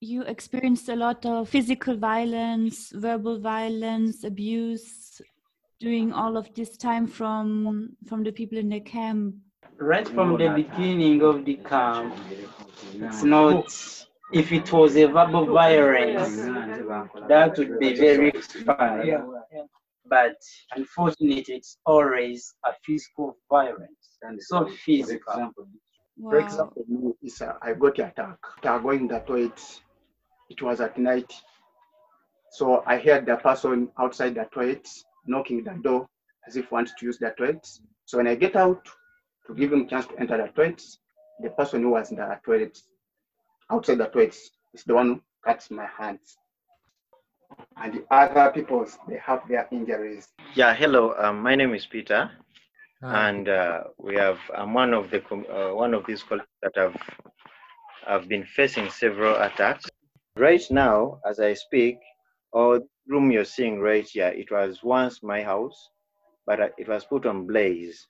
You 0.00 0.22
experienced 0.22 0.88
a 0.88 0.96
lot 0.96 1.24
of 1.24 1.48
physical 1.48 1.96
violence, 1.96 2.90
verbal 2.94 3.40
violence, 3.40 4.24
abuse 4.24 5.20
during 5.80 6.12
all 6.12 6.36
of 6.36 6.52
this 6.54 6.76
time 6.76 7.06
from 7.06 7.96
from 8.06 8.24
the 8.24 8.32
people 8.32 8.58
in 8.58 8.68
the 8.68 8.80
camp. 8.80 9.36
Right 9.78 10.08
from 10.08 10.36
the 10.36 10.48
beginning 10.48 11.22
of 11.22 11.44
the 11.44 11.54
camp, 11.54 12.14
it's 12.94 13.22
not, 13.22 13.66
if 14.32 14.52
it 14.52 14.72
was 14.72 14.96
a 14.96 15.06
verbal 15.06 15.46
violence, 15.46 16.36
that 17.28 17.56
would 17.56 17.78
be 17.78 17.94
very 17.94 18.32
fine. 18.32 19.06
Yeah. 19.06 19.24
But 20.04 20.36
unfortunately, 20.74 21.44
it's 21.48 21.78
always 21.86 22.54
a 22.64 22.72
physical 22.84 23.36
violence. 23.48 24.16
And 24.22 24.42
so 24.42 24.68
physical. 24.84 25.52
Wow. 26.16 26.30
For 26.30 26.40
example, 26.40 26.84
me, 26.88 27.12
is, 27.22 27.40
uh, 27.40 27.52
I 27.62 27.74
got 27.74 27.98
attack. 28.00 28.38
After 28.64 28.80
going 28.80 29.06
the 29.06 29.20
toilet, 29.20 29.60
it 30.50 30.60
was 30.60 30.80
at 30.80 30.98
night. 30.98 31.32
So 32.50 32.82
I 32.86 32.98
heard 32.98 33.26
the 33.26 33.36
person 33.36 33.90
outside 34.00 34.34
the 34.34 34.48
toilet 34.52 34.88
knocking 35.26 35.62
the 35.62 35.78
door 35.82 36.08
as 36.48 36.56
if 36.56 36.72
wants 36.72 36.94
to 36.98 37.06
use 37.06 37.18
the 37.18 37.32
toilet. 37.38 37.64
So 38.06 38.16
when 38.16 38.26
I 38.26 38.34
get 38.34 38.56
out 38.56 38.88
to 39.48 39.54
give 39.54 39.72
him 39.72 39.88
chance 39.88 40.06
to 40.06 40.18
enter 40.20 40.36
the 40.36 40.48
toilets. 40.52 40.98
the 41.42 41.50
person 41.50 41.82
who 41.82 41.90
was 41.90 42.10
in 42.10 42.16
the 42.18 42.40
toilet, 42.44 42.78
outside 43.70 43.98
the 43.98 44.06
toilets, 44.06 44.50
is 44.74 44.84
the 44.84 44.94
one 44.94 45.08
who 45.08 45.22
cuts 45.44 45.70
my 45.70 45.86
hands. 45.86 46.36
And 47.76 47.94
the 47.94 48.04
other 48.10 48.52
people, 48.52 48.86
they 49.08 49.18
have 49.18 49.48
their 49.48 49.68
injuries. 49.72 50.28
Yeah, 50.54 50.74
hello. 50.74 51.14
Um, 51.18 51.40
my 51.42 51.54
name 51.54 51.74
is 51.74 51.86
Peter, 51.86 52.30
Hi. 53.02 53.30
and 53.30 53.48
uh, 53.48 53.84
we 53.98 54.16
have. 54.16 54.38
I'm 54.54 54.74
one 54.74 54.92
of 54.94 55.10
the 55.10 55.22
uh, 55.32 55.74
one 55.74 55.94
of 55.94 56.04
these 56.06 56.22
colleagues 56.22 56.46
that 56.62 56.72
have 56.76 56.96
have 58.06 58.28
been 58.28 58.44
facing 58.44 58.90
several 58.90 59.36
attacks. 59.40 59.86
Right 60.36 60.62
now, 60.70 61.20
as 61.28 61.40
I 61.40 61.54
speak, 61.54 61.98
or 62.52 62.82
room 63.06 63.30
you're 63.30 63.44
seeing 63.44 63.80
right 63.80 64.06
here, 64.06 64.28
it 64.28 64.50
was 64.50 64.82
once 64.82 65.22
my 65.22 65.42
house, 65.42 65.90
but 66.46 66.60
uh, 66.60 66.68
it 66.78 66.88
was 66.88 67.04
put 67.04 67.26
on 67.26 67.46
blaze 67.46 68.06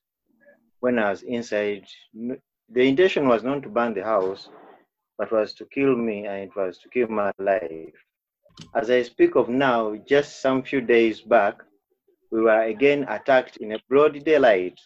when 0.81 0.99
I 0.99 1.11
was 1.11 1.23
inside. 1.23 1.87
The 2.15 2.83
intention 2.83 3.29
was 3.29 3.43
not 3.43 3.63
to 3.63 3.69
burn 3.69 3.95
the 3.95 4.05
house, 4.05 4.49
but 5.17 5.33
was 5.33 5.55
to 5.55 5.65
kill 5.67 5.97
me, 5.97 6.27
and 6.27 6.45
it 6.45 6.57
was 6.57 6.79
to 6.79 6.89
kill 6.89 7.09
my 7.09 7.33
life. 7.39 7.95
As 8.75 8.91
I 8.91 9.03
speak 9.03 9.37
of 9.37 9.49
now, 9.49 9.97
just 10.07 10.41
some 10.43 10.63
few 10.63 10.81
days 10.81 11.21
back, 11.21 11.63
we 12.31 12.43
were 12.43 12.63
again 12.63 13.07
attacked 13.09 13.57
in 13.59 13.73
a 13.73 13.79
broad 13.89 14.23
daylight 14.25 14.79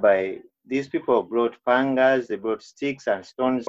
by 0.00 0.38
these 0.66 0.88
people 0.88 1.22
brought 1.22 1.56
pangas, 1.66 2.26
they 2.26 2.36
brought 2.36 2.62
sticks 2.62 3.06
and 3.06 3.24
stones. 3.24 3.66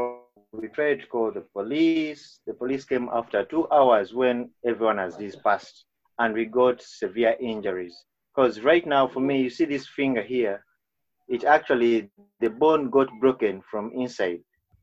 We 0.51 0.67
tried 0.67 1.01
to 1.01 1.07
call 1.07 1.31
the 1.31 1.45
police. 1.53 2.39
The 2.45 2.53
police 2.53 2.85
came 2.85 3.09
after 3.13 3.45
two 3.45 3.67
hours 3.71 4.13
when 4.13 4.49
everyone 4.65 4.97
has 4.97 5.15
dispersed 5.15 5.85
and 6.17 6.33
we 6.33 6.45
got 6.45 6.81
severe 6.81 7.35
injuries. 7.39 7.95
Because 8.35 8.61
right 8.61 8.85
now, 8.85 9.07
for 9.07 9.21
me, 9.21 9.41
you 9.41 9.49
see 9.49 9.65
this 9.65 9.87
finger 9.87 10.21
here, 10.21 10.65
it 11.29 11.45
actually, 11.45 12.09
the 12.41 12.49
bone 12.49 12.89
got 12.89 13.07
broken 13.21 13.61
from 13.71 13.91
inside. 13.95 14.41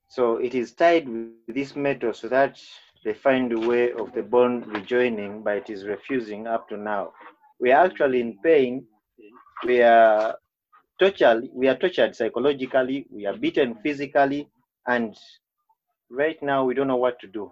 So 0.09 0.37
it 0.37 0.54
is 0.54 0.72
tied 0.72 1.09
with 1.09 1.54
this 1.54 1.76
metal 1.76 2.14
so 2.14 2.28
that 2.28 2.59
they 3.04 3.12
find 3.12 3.52
a 3.52 3.61
way 3.61 3.92
of 3.92 4.12
the 4.14 4.22
bone 4.22 4.62
rejoining, 4.68 5.42
but 5.42 5.56
it 5.56 5.70
is 5.70 5.85
refusing 5.85 6.46
up 6.46 6.68
to 6.68 6.76
now 6.76 7.12
we 7.59 7.72
are 7.72 7.85
actually 7.87 8.20
in 8.20 8.38
pain. 8.42 8.87
We 9.64 9.82
are 9.82 10.37
tortured. 10.98 11.48
We 11.52 11.68
are 11.68 11.76
tortured 11.76 12.14
psychologically. 12.14 13.06
We 13.11 13.26
are 13.26 13.37
beaten 13.37 13.76
physically, 13.82 14.48
and 14.87 15.16
right 16.11 16.40
now 16.42 16.64
we 16.64 16.74
don't 16.74 16.88
know 16.88 16.96
what 16.96 17.18
to 17.20 17.26
do, 17.26 17.50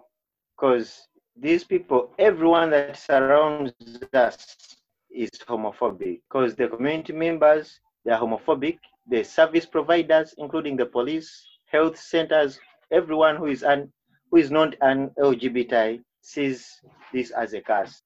because 0.55 1.07
these 1.35 1.63
people, 1.63 2.13
everyone 2.17 2.69
that 2.71 2.97
surrounds 2.97 3.73
us 4.13 4.77
is 5.11 5.29
homophobic 5.47 6.21
because 6.29 6.55
the 6.55 6.67
community 6.67 7.13
members, 7.13 7.79
they 8.05 8.11
are 8.11 8.21
homophobic. 8.21 8.79
The 9.07 9.23
service 9.23 9.65
providers, 9.65 10.33
including 10.37 10.77
the 10.77 10.85
police, 10.85 11.45
health 11.65 11.97
centers, 11.97 12.59
everyone 12.91 13.35
who 13.35 13.47
is 13.47 13.63
un, 13.63 13.91
who 14.31 14.37
is 14.37 14.51
not 14.51 14.75
an 14.81 15.09
LGBT 15.19 16.01
sees 16.21 16.81
this 17.11 17.31
as 17.31 17.53
a 17.53 17.61
curse. 17.61 18.01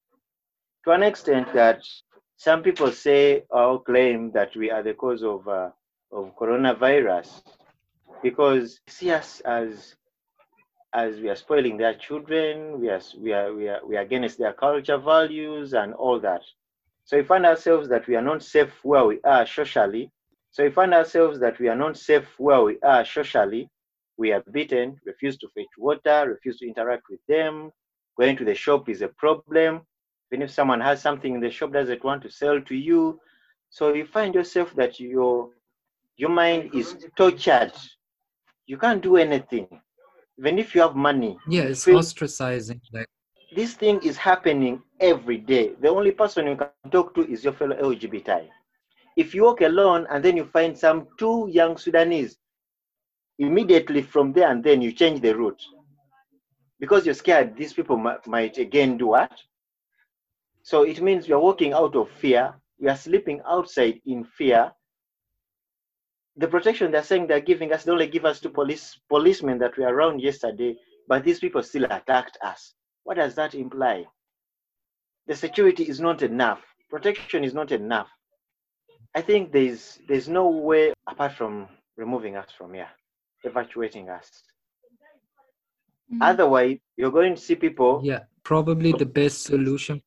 To 0.85 0.91
an 0.91 1.03
extent 1.03 1.53
that 1.53 1.81
some 2.37 2.63
people 2.63 2.91
say 2.91 3.43
or 3.49 3.81
claim 3.83 4.31
that 4.31 4.55
we 4.55 4.71
are 4.71 4.83
the 4.83 4.93
cause 4.93 5.23
of 5.23 5.47
uh, 5.47 5.69
of 6.11 6.35
coronavirus 6.35 7.43
because 8.23 8.79
see 8.87 9.11
us 9.11 9.41
as 9.41 9.95
as 10.93 11.19
we 11.19 11.29
are 11.29 11.35
spoiling 11.35 11.77
their 11.77 11.93
children, 11.93 12.79
we 12.79 12.89
are 12.89 13.01
we 13.19 13.33
are 13.33 13.53
we 13.53 13.67
are 13.67 13.85
we 13.85 13.97
are 13.97 14.01
against 14.01 14.39
their 14.39 14.53
culture 14.53 14.97
values 14.97 15.73
and 15.73 15.93
all 15.93 16.19
that. 16.19 16.41
So 17.09 17.17
we 17.17 17.23
find 17.23 17.43
ourselves 17.43 17.89
that 17.89 18.05
we 18.05 18.15
are 18.15 18.21
not 18.21 18.43
safe 18.43 18.71
where 18.83 19.03
we 19.03 19.19
are 19.23 19.43
socially. 19.47 20.11
So 20.51 20.63
we 20.63 20.69
find 20.69 20.93
ourselves 20.93 21.39
that 21.39 21.57
we 21.57 21.67
are 21.67 21.75
not 21.75 21.97
safe 21.97 22.27
where 22.37 22.61
we 22.61 22.77
are 22.81 23.03
socially. 23.03 23.67
We 24.17 24.31
are 24.31 24.43
beaten, 24.51 24.95
refuse 25.07 25.35
to 25.39 25.47
fetch 25.55 25.73
water, 25.79 26.29
refuse 26.29 26.59
to 26.59 26.67
interact 26.67 27.05
with 27.09 27.19
them. 27.27 27.71
Going 28.15 28.37
to 28.37 28.45
the 28.45 28.53
shop 28.53 28.89
is 28.89 29.01
a 29.01 29.07
problem. 29.07 29.81
Even 30.31 30.43
if 30.43 30.51
someone 30.51 30.81
has 30.81 31.01
something 31.01 31.33
in 31.33 31.41
the 31.41 31.49
shop 31.49 31.73
doesn't 31.73 32.03
want 32.03 32.21
to 32.21 32.29
sell 32.29 32.61
to 32.61 32.75
you. 32.75 33.19
So 33.71 33.91
you 33.95 34.05
find 34.05 34.35
yourself 34.35 34.75
that 34.75 34.99
your 34.99 35.49
your 36.17 36.29
mind 36.29 36.75
is 36.75 36.95
tortured. 37.15 37.73
You 38.67 38.77
can't 38.77 39.01
do 39.01 39.17
anything. 39.17 39.67
Even 40.37 40.59
if 40.59 40.75
you 40.75 40.81
have 40.81 40.95
money. 40.95 41.39
Yeah, 41.47 41.63
it's 41.63 41.85
feel- 41.85 41.97
ostracizing. 41.97 42.81
Like 42.93 43.07
this 43.55 43.73
thing 43.73 43.99
is 44.03 44.15
happening 44.15 44.83
every 44.99 45.37
day. 45.37 45.73
The 45.81 45.89
only 45.89 46.11
person 46.11 46.47
you 46.47 46.55
can 46.55 46.91
talk 46.91 47.13
to 47.15 47.29
is 47.29 47.43
your 47.43 47.53
fellow 47.53 47.75
LGBTI. 47.75 48.47
If 49.17 49.33
you 49.33 49.43
walk 49.43 49.61
alone 49.61 50.07
and 50.09 50.23
then 50.23 50.37
you 50.37 50.45
find 50.45 50.77
some 50.77 51.07
two 51.17 51.49
young 51.51 51.77
Sudanese, 51.77 52.37
immediately 53.39 54.01
from 54.01 54.33
there 54.33 54.51
and 54.51 54.63
then 54.63 54.81
you 54.81 54.91
change 54.91 55.21
the 55.21 55.35
route 55.35 55.63
because 56.79 57.05
you're 57.05 57.15
scared 57.15 57.55
these 57.55 57.73
people 57.73 57.97
might, 57.97 58.57
again 58.57 58.97
do 58.97 59.07
what? 59.07 59.31
So 60.63 60.83
it 60.83 61.01
means 61.01 61.27
you're 61.27 61.39
walking 61.39 61.73
out 61.73 61.95
of 61.95 62.09
fear, 62.09 62.53
we 62.79 62.89
are 62.89 62.95
sleeping 62.95 63.41
outside 63.47 64.01
in 64.05 64.23
fear. 64.23 64.71
The 66.37 66.47
protection 66.47 66.91
they're 66.91 67.03
saying 67.03 67.27
they're 67.27 67.41
giving 67.41 67.73
us, 67.73 67.83
they 67.83 67.91
only 67.91 68.07
give 68.07 68.25
us 68.25 68.39
to 68.41 68.49
police 68.49 68.97
policemen 69.09 69.57
that 69.59 69.77
we 69.77 69.83
were 69.83 69.93
around 69.93 70.21
yesterday, 70.21 70.77
but 71.07 71.23
these 71.23 71.39
people 71.39 71.63
still 71.63 71.85
attacked 71.85 72.37
us. 72.41 72.73
What 73.03 73.17
does 73.17 73.35
that 73.35 73.55
imply? 73.55 74.05
The 75.29 75.35
security 75.35 75.83
is 75.83 75.99
not 75.99 76.23
enough. 76.23 76.59
Protection 76.89 77.43
is 77.43 77.53
not 77.53 77.71
enough. 77.71 78.09
I 79.13 79.21
think 79.21 79.51
there's 79.51 79.99
there's 80.07 80.27
no 80.27 80.49
way 80.49 80.91
apart 81.07 81.33
from 81.33 81.67
removing 81.97 82.35
us 82.35 82.49
from 82.57 82.73
here, 82.73 82.89
evacuating 83.43 84.09
us. 84.09 84.27
Mhm. 86.11 86.17
Otherwise, 86.21 86.79
you're 86.97 87.11
going 87.11 87.35
to 87.35 87.41
see 87.41 87.55
people. 87.55 88.01
yeah, 88.03 88.23
probably 88.43 88.91
the 88.91 89.05
best 89.05 89.43
solution. 89.43 90.01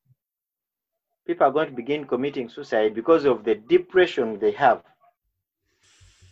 People 1.25 1.47
are 1.47 1.51
going 1.53 1.69
to 1.69 1.75
begin 1.83 2.05
committing 2.05 2.49
suicide 2.49 2.93
because 2.93 3.23
of 3.23 3.45
the 3.45 3.55
depression 3.55 4.37
they 4.39 4.51
have. 4.51 4.83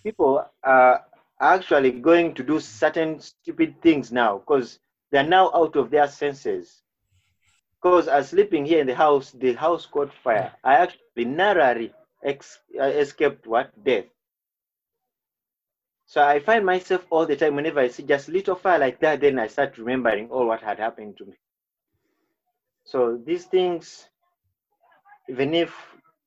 People 0.03 0.45
are 0.63 1.05
actually 1.39 1.91
going 1.91 2.33
to 2.33 2.43
do 2.43 2.59
certain 2.59 3.21
stupid 3.21 3.81
things 3.81 4.11
now 4.11 4.39
because 4.39 4.79
they're 5.11 5.31
now 5.37 5.49
out 5.53 5.77
of 5.77 5.89
their 5.91 6.09
senses. 6.09 6.80
Because 7.81 8.07
as 8.07 8.29
sleeping 8.29 8.65
here 8.65 8.81
in 8.81 8.87
the 8.87 8.95
house, 8.95 9.31
the 9.31 9.53
house 9.53 9.85
caught 9.85 10.13
fire. 10.13 10.53
I 10.63 10.75
actually 10.75 11.25
narrowly 11.25 11.93
ex- 12.23 12.59
uh, 12.79 12.83
escaped 12.85 13.47
what 13.47 13.71
death. 13.83 14.05
So 16.05 16.23
I 16.23 16.39
find 16.39 16.65
myself 16.65 17.05
all 17.09 17.25
the 17.25 17.37
time 17.37 17.55
whenever 17.55 17.79
I 17.79 17.87
see 17.89 18.03
just 18.03 18.29
little 18.29 18.55
fire 18.55 18.79
like 18.79 18.99
that, 19.01 19.21
then 19.21 19.39
I 19.39 19.47
start 19.47 19.77
remembering 19.77 20.29
all 20.29 20.47
what 20.47 20.61
had 20.61 20.79
happened 20.79 21.17
to 21.19 21.25
me. 21.25 21.35
So 22.85 23.17
these 23.25 23.45
things, 23.45 24.09
even 25.29 25.53
if 25.53 25.75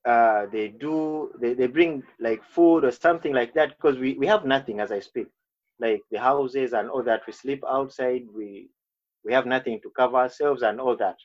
uh, 0.06 0.46
they 0.52 0.68
do, 0.68 1.32
they, 1.40 1.54
they 1.54 1.68
bring 1.68 2.02
like 2.20 2.44
food 2.44 2.84
or 2.84 2.92
something 2.92 3.34
like 3.34 3.54
that, 3.54 3.70
because 3.70 3.98
we, 3.98 4.14
we 4.14 4.26
have 4.26 4.44
nothing 4.46 4.80
as 4.80 4.92
I 4.92 5.00
speak, 5.00 5.28
like 5.80 6.02
the 6.10 6.18
houses 6.20 6.72
and 6.74 6.90
all 6.90 7.02
that. 7.04 7.22
We 7.26 7.32
sleep 7.34 7.64
outside, 7.68 8.24
we 8.34 8.70
we 9.24 9.32
have 9.34 9.46
nothing 9.46 9.80
to 9.82 9.90
cover 9.90 10.16
ourselves 10.16 10.62
and 10.62 10.80
all 10.80 10.96
that. 10.96 11.16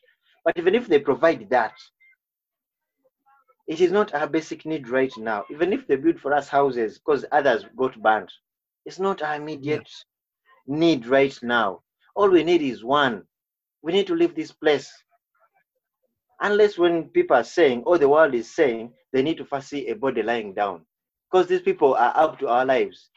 But 0.46 0.58
even 0.58 0.76
if 0.76 0.88
they 0.88 1.00
provide 1.00 1.50
that, 1.50 1.74
it 3.68 3.82
is 3.82 3.92
not 3.92 4.14
our 4.16 4.28
basic 4.28 4.66
need 4.66 4.88
right 4.90 5.14
now. 5.18 5.44
Even 5.52 5.74
if 5.74 5.86
they 5.88 5.96
build 5.96 6.20
for 6.20 6.34
us 6.34 6.48
houses, 6.48 6.98
because 6.98 7.26
others 7.32 7.66
got 7.78 8.02
banned, 8.02 8.32
it's 8.86 9.00
not 9.00 9.22
our 9.22 9.36
immediate 9.36 9.90
need 10.68 11.06
right 11.06 11.38
now. 11.44 11.82
All 12.16 12.30
we 12.30 12.44
need 12.44 12.62
is 12.62 12.84
one. 12.84 13.24
We 13.82 13.94
need 13.94 14.08
to 14.08 14.16
leave 14.16 14.36
this 14.36 14.52
place. 14.52 14.92
Unless 16.42 16.78
when 16.78 17.10
people 17.10 17.38
are 17.38 17.44
saying, 17.44 17.84
or 17.86 17.98
the 17.98 18.10
world 18.10 18.34
is 18.34 18.54
saying, 18.54 18.94
they 19.14 19.22
need 19.22 19.38
to 19.38 19.46
first 19.46 19.70
see 19.70 19.88
a 19.88 19.96
body 19.96 20.24
lying 20.24 20.54
down. 20.54 20.86
Because 21.30 21.48
these 21.48 21.62
people 21.62 21.94
are 21.96 22.14
up 22.16 22.40
to 22.40 22.48
our 22.48 22.66
lives. 22.66 23.10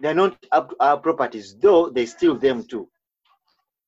They're 0.00 0.14
not 0.14 0.36
up 0.50 0.70
to 0.70 0.76
our 0.80 0.98
properties, 0.98 1.54
though 1.60 1.88
they 1.90 2.06
steal 2.06 2.36
them 2.36 2.64
too. 2.66 2.88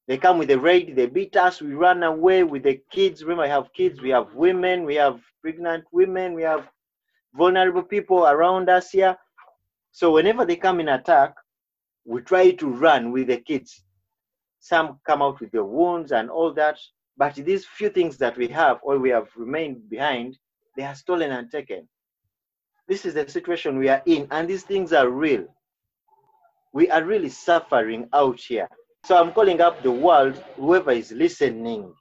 They 0.09 0.19
come 0.19 0.39
with 0.39 0.51
a 0.53 0.59
raid, 0.59 0.95
they 0.95 1.07
beat 1.07 1.37
us, 1.37 1.61
we 1.61 1.75
run 1.75 2.03
away 2.05 2.45
with 2.45 2.63
the 2.63 2.81
kids. 2.93 3.23
Remember, 3.23 3.43
I 3.43 3.49
have 3.49 3.73
kids, 3.73 4.01
we 4.01 4.11
have 4.11 4.33
women, 4.35 4.85
we 4.85 4.95
have 4.95 5.21
pregnant 5.43 5.85
women, 5.91 6.35
we 6.35 6.43
have 6.43 6.69
vulnerable 7.35 7.83
people 7.83 8.27
around 8.27 8.69
us 8.69 8.91
here. 8.91 9.17
So 9.91 10.13
whenever 10.13 10.45
they 10.45 10.57
come 10.57 10.79
in 10.79 10.89
attack, 10.91 11.35
we 12.05 12.21
try 12.21 12.53
to 12.53 12.69
run 12.69 13.11
with 13.11 13.27
the 13.27 13.39
kids. 13.39 13.83
Some 14.61 15.01
come 15.07 15.23
out 15.23 15.41
with 15.41 15.51
the 15.51 15.65
wounds 15.65 16.13
and 16.13 16.31
all 16.31 16.53
that, 16.55 16.79
but 17.17 17.35
these 17.35 17.67
few 17.67 17.89
things 17.89 18.17
that 18.19 18.37
we 18.37 18.47
have 18.49 18.79
or 18.83 18.99
we 18.99 19.11
have 19.11 19.29
remained 19.37 19.89
behind, 19.91 20.39
they 20.77 20.85
are 20.85 20.95
stolen 20.95 21.33
and 21.33 21.51
taken. 21.51 21.89
This 22.87 23.05
is 23.05 23.15
the 23.15 23.29
situation 23.29 23.79
we 23.79 23.89
are 23.89 24.03
in, 24.07 24.29
and 24.31 24.49
these 24.49 24.63
things 24.63 24.93
are 24.93 25.09
real. 25.09 25.47
We 26.73 26.91
are 26.91 27.03
really 27.03 27.31
suffering 27.31 28.09
out 28.13 28.39
here. 28.39 28.69
So 29.07 29.17
I'm 29.17 29.31
calling 29.31 29.61
up 29.61 29.85
the 29.85 29.91
world, 29.93 30.43
whoever 30.57 30.91
is 30.91 31.13
listening, 31.13 31.95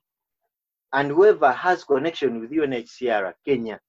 and 0.91 1.11
whoever 1.11 1.51
has 1.51 1.83
connection 1.83 2.39
with 2.39 2.49
UNHCR 2.49 3.31
Kenya, 3.45 3.79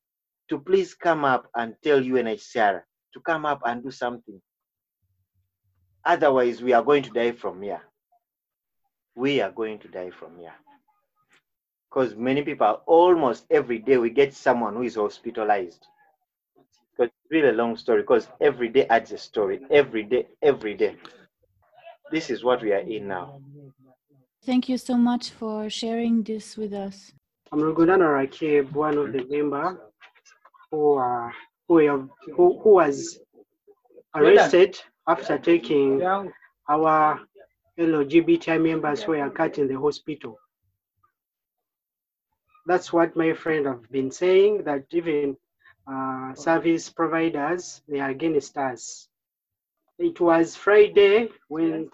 to 0.50 0.58
please 0.58 0.92
come 0.92 1.24
up 1.24 1.48
and 1.54 1.74
tell 1.82 1.98
UNHCR 1.98 2.82
to 3.14 3.20
come 3.20 3.46
up 3.46 3.62
and 3.64 3.82
do 3.82 3.90
something. 3.90 4.38
Otherwise, 6.04 6.60
we 6.60 6.74
are 6.74 6.82
going 6.82 7.02
to 7.04 7.10
die 7.10 7.32
from 7.32 7.62
here. 7.62 7.80
We 9.14 9.40
are 9.40 9.50
going 9.50 9.78
to 9.78 9.88
die 9.88 10.10
from 10.10 10.38
here. 10.38 10.52
Because 11.88 12.14
many 12.16 12.42
people, 12.42 12.82
almost 12.84 13.46
every 13.50 13.78
day, 13.78 13.96
we 13.96 14.10
get 14.10 14.34
someone 14.34 14.74
who 14.74 14.82
is 14.82 14.96
hospitalized. 14.96 15.86
Because 16.94 17.10
it's 17.10 17.30
really 17.30 17.48
a 17.48 17.52
long 17.52 17.78
story, 17.78 18.02
because 18.02 18.28
every 18.42 18.68
day 18.68 18.86
adds 18.88 19.10
a 19.12 19.16
story. 19.16 19.60
Every 19.70 20.02
day, 20.02 20.26
every 20.42 20.74
day. 20.74 20.96
This 22.10 22.30
is 22.30 22.44
what 22.44 22.62
we 22.62 22.72
are 22.72 22.78
in 22.78 23.08
now. 23.08 23.40
Thank 24.44 24.68
you 24.68 24.78
so 24.78 24.96
much 24.96 25.30
for 25.30 25.68
sharing 25.68 26.22
this 26.22 26.56
with 26.56 26.72
us. 26.72 27.12
I'm 27.50 27.60
Rugundana 27.60 28.06
Rakib, 28.06 28.72
one 28.72 28.96
of 28.96 29.12
the 29.12 29.24
member 29.28 29.80
who 30.70 30.98
uh, 30.98 31.30
who, 31.68 31.78
have, 31.78 32.08
who 32.34 32.60
who 32.60 32.74
was 32.74 33.18
arrested 34.14 34.78
after 35.08 35.38
taking 35.38 36.02
our 36.68 37.20
LGBTI 37.78 38.62
members 38.62 39.02
who 39.02 39.12
were 39.12 39.30
cut 39.30 39.58
in 39.58 39.66
the 39.66 39.78
hospital. 39.78 40.38
That's 42.66 42.92
what 42.92 43.16
my 43.16 43.32
friend 43.32 43.66
have 43.66 43.90
been 43.90 44.10
saying. 44.10 44.62
That 44.64 44.84
even 44.90 45.36
uh, 45.90 46.34
service 46.34 46.88
providers 46.90 47.82
they 47.88 48.00
are 48.00 48.10
against 48.10 48.56
us. 48.56 49.08
It 49.98 50.20
was 50.20 50.54
Friday 50.54 51.30
when 51.48 51.88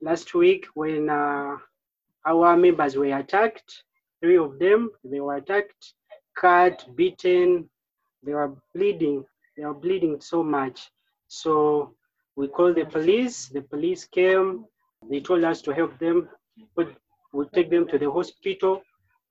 last 0.00 0.32
week 0.32 0.66
when 0.74 1.10
uh, 1.10 1.56
our 2.24 2.56
members 2.56 2.94
were 2.96 3.16
attacked. 3.18 3.82
Three 4.20 4.36
of 4.36 4.60
them 4.60 4.90
they 5.02 5.18
were 5.18 5.36
attacked, 5.36 5.94
cut, 6.36 6.86
beaten. 6.94 7.68
They 8.22 8.32
were 8.32 8.54
bleeding. 8.74 9.24
They 9.56 9.64
were 9.64 9.74
bleeding 9.74 10.20
so 10.20 10.44
much. 10.44 10.88
So 11.26 11.96
we 12.36 12.46
called 12.46 12.76
the 12.76 12.84
police. 12.84 13.48
The 13.48 13.62
police 13.62 14.04
came. 14.04 14.64
They 15.10 15.18
told 15.18 15.42
us 15.42 15.62
to 15.62 15.74
help 15.74 15.98
them. 15.98 16.28
But 16.76 16.94
we 17.32 17.46
take 17.46 17.70
them 17.70 17.88
to 17.88 17.98
the 17.98 18.08
hospital. 18.08 18.82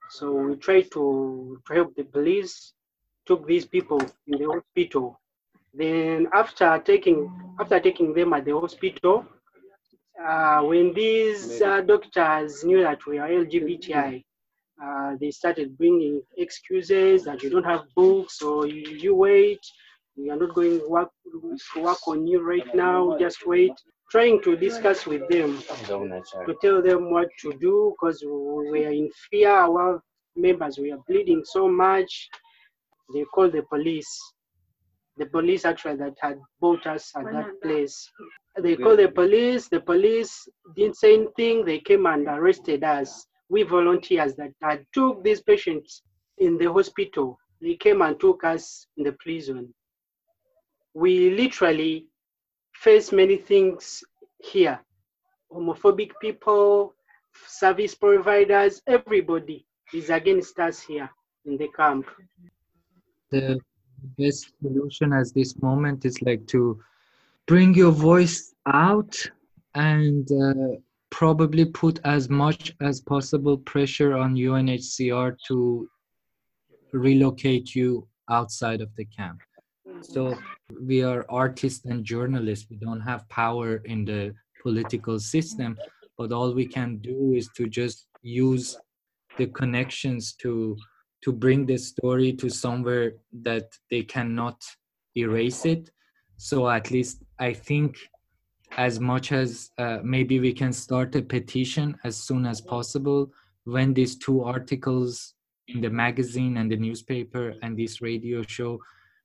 So 0.10 0.34
we 0.34 0.58
tried 0.58 0.92
to, 0.92 1.62
to 1.66 1.74
help 1.74 1.96
the 1.96 2.04
police. 2.04 2.74
Took 3.26 3.48
these 3.48 3.66
people 3.66 4.02
in 4.28 4.38
the 4.38 4.52
hospital. 4.52 5.21
Then 5.74 6.28
after 6.34 6.82
taking 6.86 7.32
after 7.60 7.80
taking 7.80 8.14
them 8.14 8.34
at 8.34 8.46
the 8.46 8.60
hospital, 8.60 9.26
uh, 10.24 10.62
when 10.62 10.94
these 10.94 11.62
uh, 11.62 11.82
doctors 11.82 12.64
knew 12.64 12.82
that 12.82 13.06
we 13.06 13.18
are 13.20 13.30
LGBTI, 13.30 14.24
uh, 14.84 15.16
they 15.20 15.32
started 15.32 15.78
bringing 15.78 16.22
excuses 16.38 17.24
that 17.24 17.44
you 17.44 17.50
don't 17.50 17.64
have 17.64 17.84
books 17.96 18.42
or 18.42 18.66
you, 18.68 18.98
you 18.98 19.16
wait, 19.16 19.60
we 20.18 20.30
are 20.30 20.38
not 20.38 20.54
going 20.54 20.80
to 20.80 20.90
work, 20.90 21.10
to 21.32 21.82
work 21.82 22.08
on 22.08 22.28
you 22.28 22.42
right 22.42 22.76
now, 22.76 23.18
just 23.18 23.46
wait. 23.46 23.72
Trying 24.10 24.42
to 24.42 24.58
discuss 24.58 25.06
with 25.06 25.28
them 25.30 25.62
to 25.70 26.56
tell 26.62 26.82
them 26.82 27.12
what 27.12 27.30
to 27.42 27.54
do 27.62 27.94
because 27.96 28.22
we 28.26 28.86
are 28.86 28.92
in 28.92 29.10
fear. 29.30 29.50
Our 29.50 30.04
members, 30.36 30.78
we 30.78 30.92
are 30.92 31.00
bleeding 31.08 31.44
so 31.46 31.70
much. 31.70 32.28
They 33.14 33.24
called 33.34 33.54
the 33.54 33.64
police. 33.64 34.20
The 35.22 35.28
police 35.28 35.66
actually 35.66 35.98
that 35.98 36.16
had 36.20 36.40
bought 36.60 36.88
us 36.88 37.12
at 37.16 37.26
that 37.26 37.62
place. 37.62 38.12
They 38.60 38.76
called 38.76 38.98
the 38.98 39.08
police. 39.08 39.68
The 39.68 39.80
police 39.80 40.50
didn't 40.76 40.98
say 40.98 41.14
anything. 41.14 41.64
They 41.64 41.78
came 41.78 42.08
and 42.08 42.28
arrested 42.28 42.84
us. 42.84 43.28
We 43.48 43.62
volunteers 43.62 44.34
that 44.38 44.50
had 44.64 44.84
took 44.96 45.24
these 45.24 45.40
patients 45.40 46.02
in 46.40 46.58
the 46.58 46.74
hospital. 46.74 47.38
They 47.62 47.76
came 47.76 48.02
and 48.02 48.20
took 48.20 48.44
us 48.44 48.88
in 48.98 49.04
the 49.04 49.12
prison. 49.12 49.72
We 50.96 51.30
literally 51.30 52.08
face 52.74 53.12
many 53.12 53.38
things 53.38 54.04
here. 54.40 54.80
Homophobic 55.54 56.14
people, 56.20 56.96
service 57.46 57.94
providers, 57.94 58.82
everybody 58.88 59.68
is 59.94 60.10
against 60.10 60.58
us 60.58 60.82
here 60.82 61.12
in 61.46 61.58
the 61.58 61.68
camp. 61.78 62.08
The 63.30 63.60
best 64.18 64.52
solution 64.62 65.14
at 65.14 65.34
this 65.34 65.62
moment 65.62 66.06
is 66.06 66.22
like 66.22 66.46
to 66.48 66.80
bring 67.48 67.74
your 67.74 67.92
voice 67.92 68.54
out 68.68 69.16
and 69.76 70.30
uh, 70.32 70.78
probably 71.10 71.66
put 71.66 72.00
as 72.06 72.30
much 72.30 72.74
as 72.82 73.02
possible 73.02 73.58
pressure 73.58 74.16
on 74.18 74.36
UNHCR 74.36 75.38
to 75.48 75.90
relocate 76.94 77.76
you 77.76 78.08
outside 78.30 78.82
of 78.82 78.90
the 78.96 79.06
camp. 79.06 79.40
So 80.02 80.38
we 80.82 81.04
are 81.04 81.26
artists 81.30 81.86
and 81.86 82.04
journalists. 82.04 82.68
We 82.70 82.78
don't 82.78 83.02
have 83.02 83.28
power 83.30 83.78
in 83.86 84.06
the 84.06 84.34
political 84.62 85.20
system, 85.20 85.78
but 86.18 86.32
all 86.32 86.54
we 86.54 86.66
can 86.66 86.98
do 86.98 87.34
is 87.36 87.50
to 87.58 87.68
just 87.68 88.08
use 88.22 88.78
the 89.38 89.48
connections 89.48 90.34
to 90.42 90.78
to 91.24 91.32
bring 91.32 91.66
the 91.66 91.78
story 91.78 92.34
to 92.34 92.50
somewhere 92.50 93.14
that 93.44 93.78
they 93.90 94.04
cannot 94.04 94.64
erase 95.16 95.66
it. 95.66 95.92
So 96.38 96.70
at 96.70 96.92
least 96.92 97.24
I 97.40 97.54
think 97.54 97.98
as 98.78 99.00
much 99.00 99.32
as 99.32 99.70
uh, 99.78 100.00
maybe 100.04 100.40
we 100.40 100.54
can 100.54 100.72
start 100.74 101.16
a 101.16 101.22
petition 101.22 101.98
as 102.04 102.16
soon 102.16 102.46
as 102.46 102.62
possible 102.62 103.32
when 103.66 103.94
these 103.94 104.16
two 104.16 104.44
articles 104.44 105.34
in 105.68 105.82
the 105.82 105.90
magazine 105.90 106.58
and 106.58 106.72
the 106.72 106.78
newspaper 106.78 107.54
and 107.62 107.78
this 107.78 108.02
radio 108.02 108.42
show 108.44 108.80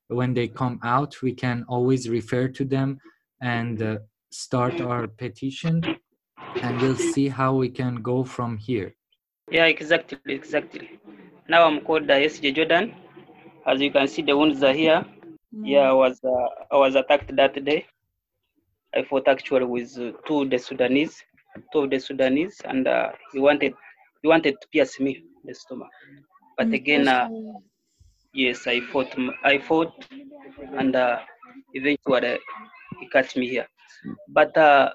when 0.09 0.35
they 0.35 0.49
come 0.49 0.79
out 0.83 1.21
we 1.23 1.33
can 1.33 1.65
always 1.69 2.09
refer 2.09 2.49
to 2.49 2.65
them 2.65 2.99
and 3.41 3.83
uh, 3.83 3.99
start 4.31 4.81
our 4.81 5.07
petition 5.07 5.83
and 6.63 6.81
we'll 6.81 6.97
see 6.97 7.29
how 7.29 7.55
we 7.55 7.69
can 7.69 7.97
go 8.03 8.25
from 8.25 8.57
here 8.57 8.95
Yeah, 9.51 9.67
exactly, 9.67 10.19
exactly. 10.27 10.99
Now 11.49 11.67
I'm 11.67 11.81
called 11.81 12.11
uh, 12.11 12.15
SJ 12.15 12.55
Jordan. 12.55 12.95
As 13.67 13.81
you 13.81 13.91
can 13.91 14.07
see, 14.09 14.23
the 14.23 14.37
wounds 14.37 14.63
are 14.63 14.73
here. 14.73 15.05
Yeah, 15.63 15.91
I 15.91 15.93
was 15.93 16.21
uh, 16.25 16.49
I 16.75 16.77
was 16.77 16.95
attacked 16.97 17.35
that 17.37 17.55
day. 17.65 17.87
I 18.95 19.03
fought 19.03 19.29
actually 19.29 19.65
with 19.67 19.97
uh, 19.99 20.13
two 20.27 20.43
of 20.43 20.51
the 20.51 20.59
Sudanese, 20.59 21.23
two 21.73 21.81
of 21.81 21.91
the 21.91 21.99
Sudanese, 21.99 22.61
and 22.65 22.87
uh, 22.89 23.11
he 23.33 23.39
wanted 23.41 23.75
he 24.23 24.29
wanted 24.29 24.55
to 24.61 24.69
pierce 24.73 24.99
me 25.01 25.23
the 25.45 25.55
stomach. 25.55 25.91
But 26.59 26.73
again, 26.73 27.09
uh, 27.09 27.29
yes, 28.33 28.67
I 28.67 28.81
fought 28.81 29.15
I 29.45 29.59
fought, 29.59 29.93
and 30.79 30.95
uh, 30.97 31.19
eventually 31.75 32.39
he 33.01 33.09
cut 33.09 33.35
me 33.37 33.49
here. 33.49 33.67
But 34.29 34.57
uh, 34.57 34.91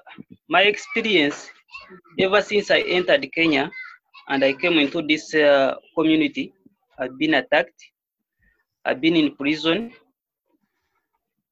my 0.48 0.62
experience, 0.62 1.50
ever 2.18 2.40
since 2.42 2.70
I 2.70 2.80
entered 2.80 3.26
Kenya, 3.34 3.70
and 4.28 4.44
I 4.44 4.52
came 4.52 4.78
into 4.78 5.02
this 5.02 5.34
uh, 5.34 5.74
community. 5.96 6.52
I've 6.98 7.18
been 7.18 7.34
attacked. 7.34 7.80
I've 8.84 9.00
been 9.00 9.16
in 9.16 9.36
prison 9.36 9.92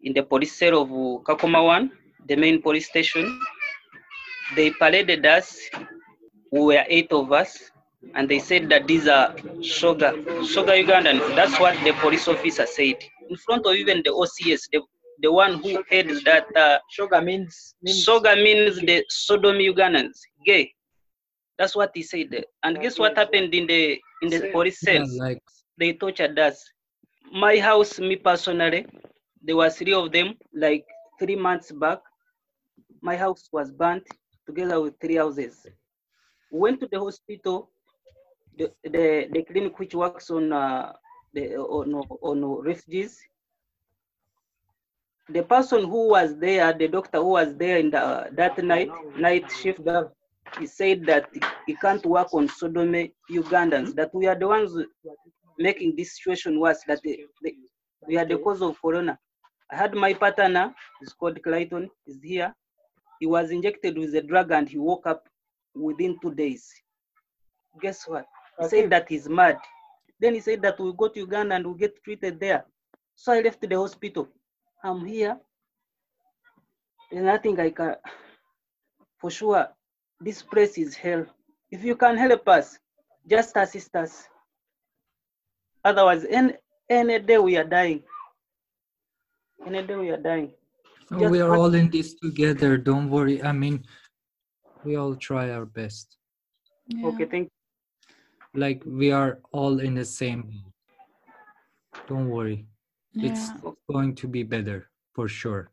in 0.02 0.12
the 0.14 0.22
police 0.22 0.58
cell 0.58 0.82
of 0.82 0.90
1, 0.90 1.90
the 2.28 2.36
main 2.36 2.62
police 2.62 2.88
station. 2.88 3.40
They 4.56 4.70
paraded 4.70 5.26
us. 5.26 5.58
We 6.50 6.60
were 6.60 6.84
eight 6.88 7.12
of 7.12 7.30
us, 7.32 7.70
and 8.14 8.28
they 8.28 8.40
said 8.40 8.68
that 8.70 8.88
these 8.88 9.06
are 9.06 9.34
Shoga, 9.60 10.24
Shoga 10.42 10.84
Ugandan. 10.84 11.36
That's 11.36 11.58
what 11.60 11.76
the 11.84 11.92
police 12.00 12.26
officer 12.26 12.66
said 12.66 12.96
in 13.28 13.36
front 13.36 13.64
of 13.66 13.74
even 13.74 14.02
the 14.04 14.10
OCS, 14.10 14.62
the, 14.72 14.82
the 15.22 15.32
one 15.32 15.62
who 15.62 15.82
heads 15.88 16.24
that. 16.24 16.46
Uh, 16.56 16.78
Shoga 16.98 17.24
means, 17.24 17.74
means 17.82 18.04
Shoga 18.04 18.34
means 18.42 18.80
the 18.80 19.04
Sodom 19.08 19.56
Ugandans, 19.56 20.18
gay. 20.44 20.72
That's 21.60 21.76
what 21.76 21.92
he 21.94 22.02
said. 22.02 22.44
And 22.64 22.80
guess 22.80 22.98
what 22.98 23.18
happened 23.18 23.54
in 23.54 23.68
the 23.68 24.00
in 24.22 24.30
the 24.30 24.48
police 24.52 24.82
Yeah, 24.82 25.04
cells? 25.04 25.18
like 25.18 25.42
They 25.78 25.92
tortured 25.94 26.38
us. 26.38 26.64
My 27.32 27.58
house, 27.58 28.00
me 28.00 28.16
personally, 28.16 28.86
there 29.42 29.56
were 29.56 29.70
three 29.70 29.94
of 29.94 30.12
them. 30.12 30.38
Like 30.54 30.86
three 31.20 31.36
months 31.36 31.72
back, 31.72 32.00
my 33.02 33.16
house 33.16 33.48
was 33.52 33.72
burnt 33.72 34.06
together 34.46 34.80
with 34.80 34.94
three 35.00 35.16
houses. 35.16 35.66
Went 36.52 36.80
to 36.80 36.88
the 36.90 37.00
hospital. 37.00 37.70
The 38.58 38.72
the, 38.84 39.28
the 39.32 39.42
clinic 39.44 39.78
which 39.78 39.94
works 39.94 40.30
on 40.30 40.52
uh, 40.52 40.92
the 41.34 41.56
on 41.58 41.94
on 42.30 42.44
refugees. 42.70 43.20
The 45.28 45.42
person 45.44 45.84
who 45.84 46.08
was 46.10 46.36
there, 46.38 46.72
the 46.72 46.88
doctor 46.88 47.18
who 47.18 47.30
was 47.40 47.54
there 47.56 47.78
in 47.78 47.90
the 47.90 48.30
that 48.32 48.58
night 48.62 48.90
night 49.16 49.50
shift, 49.50 49.80
he 50.58 50.66
said 50.66 51.04
that 51.06 51.30
he 51.66 51.74
can't 51.76 52.04
work 52.04 52.32
on 52.34 52.48
Sodom 52.48 52.92
Ugandans, 53.30 53.94
that 53.94 54.14
we 54.14 54.26
are 54.26 54.34
the 54.38 54.48
ones 54.48 54.72
making 55.58 55.96
this 55.96 56.16
situation 56.16 56.58
worse, 56.58 56.82
that 56.86 57.00
they, 57.04 57.24
they, 57.42 57.54
we 58.06 58.16
are 58.16 58.24
the 58.24 58.38
cause 58.38 58.62
of 58.62 58.80
corona. 58.80 59.18
I 59.70 59.76
had 59.76 59.94
my 59.94 60.14
partner, 60.14 60.74
he's 60.98 61.12
called 61.12 61.42
Clayton, 61.42 61.88
he's 62.04 62.20
here. 62.22 62.54
He 63.20 63.26
was 63.26 63.50
injected 63.50 63.98
with 63.98 64.14
a 64.14 64.22
drug 64.22 64.50
and 64.50 64.68
he 64.68 64.78
woke 64.78 65.06
up 65.06 65.28
within 65.74 66.18
two 66.20 66.34
days. 66.34 66.68
Guess 67.80 68.08
what? 68.08 68.26
He 68.58 68.68
said 68.68 68.90
that 68.90 69.08
he's 69.08 69.28
mad. 69.28 69.58
Then 70.18 70.34
he 70.34 70.40
said 70.40 70.62
that 70.62 70.80
we 70.80 70.92
go 70.96 71.08
to 71.08 71.20
Uganda 71.20 71.54
and 71.54 71.66
we 71.66 71.78
get 71.78 72.02
treated 72.02 72.40
there. 72.40 72.64
So 73.14 73.32
I 73.32 73.40
left 73.40 73.60
the 73.60 73.76
hospital. 73.76 74.28
I'm 74.82 75.04
here. 75.04 75.38
There's 77.10 77.24
nothing 77.24 77.58
I 77.60 77.70
can, 77.70 77.96
for 79.18 79.30
sure, 79.30 79.68
this 80.20 80.42
place 80.42 80.76
is 80.78 80.94
hell. 80.94 81.24
If 81.70 81.84
you 81.84 81.96
can 81.96 82.16
help 82.16 82.48
us, 82.48 82.78
just 83.26 83.56
assist 83.56 83.94
us. 83.96 84.28
Otherwise, 85.84 86.26
any, 86.28 86.54
any 86.88 87.18
day 87.18 87.38
we 87.38 87.56
are 87.56 87.64
dying. 87.64 88.02
Any 89.66 89.82
day 89.86 89.96
we 89.96 90.10
are 90.10 90.16
dying. 90.16 90.52
No, 91.10 91.20
Just 91.20 91.30
we 91.32 91.40
are 91.40 91.56
all 91.56 91.74
in 91.74 91.90
this 91.90 92.14
together. 92.14 92.76
Don't 92.76 93.08
worry. 93.10 93.42
I 93.42 93.52
mean, 93.52 93.84
we 94.84 94.96
all 94.96 95.16
try 95.16 95.50
our 95.50 95.66
best. 95.66 96.16
Okay, 97.04 97.24
thank 97.24 97.48
you. 97.48 98.60
Like 98.60 98.82
we 98.84 99.12
are 99.12 99.40
all 99.52 99.80
in 99.80 99.94
the 99.94 100.04
same. 100.04 100.50
Don't 102.08 102.28
worry. 102.28 102.66
It's 103.14 103.50
Yeah. 103.50 103.72
going 103.90 104.14
to 104.16 104.28
be 104.28 104.42
better 104.42 104.90
for 105.14 105.28
sure. 105.28 105.70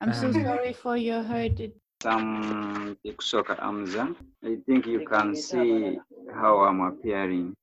I'm 0.00 0.12
so 0.12 0.26
Um, 0.28 0.32
sorry 0.34 0.72
for 0.72 0.96
your 0.96 1.22
hurt. 1.22 1.58
It, 1.60 1.76
Sam 2.02 2.96
Kusoka 3.04 3.58
Amza. 3.58 4.14
I 4.44 4.56
think 4.66 4.86
you 4.86 5.06
can 5.06 5.34
see 5.34 5.98
how 6.34 6.58
I'm 6.58 6.80
appearing. 6.80 7.54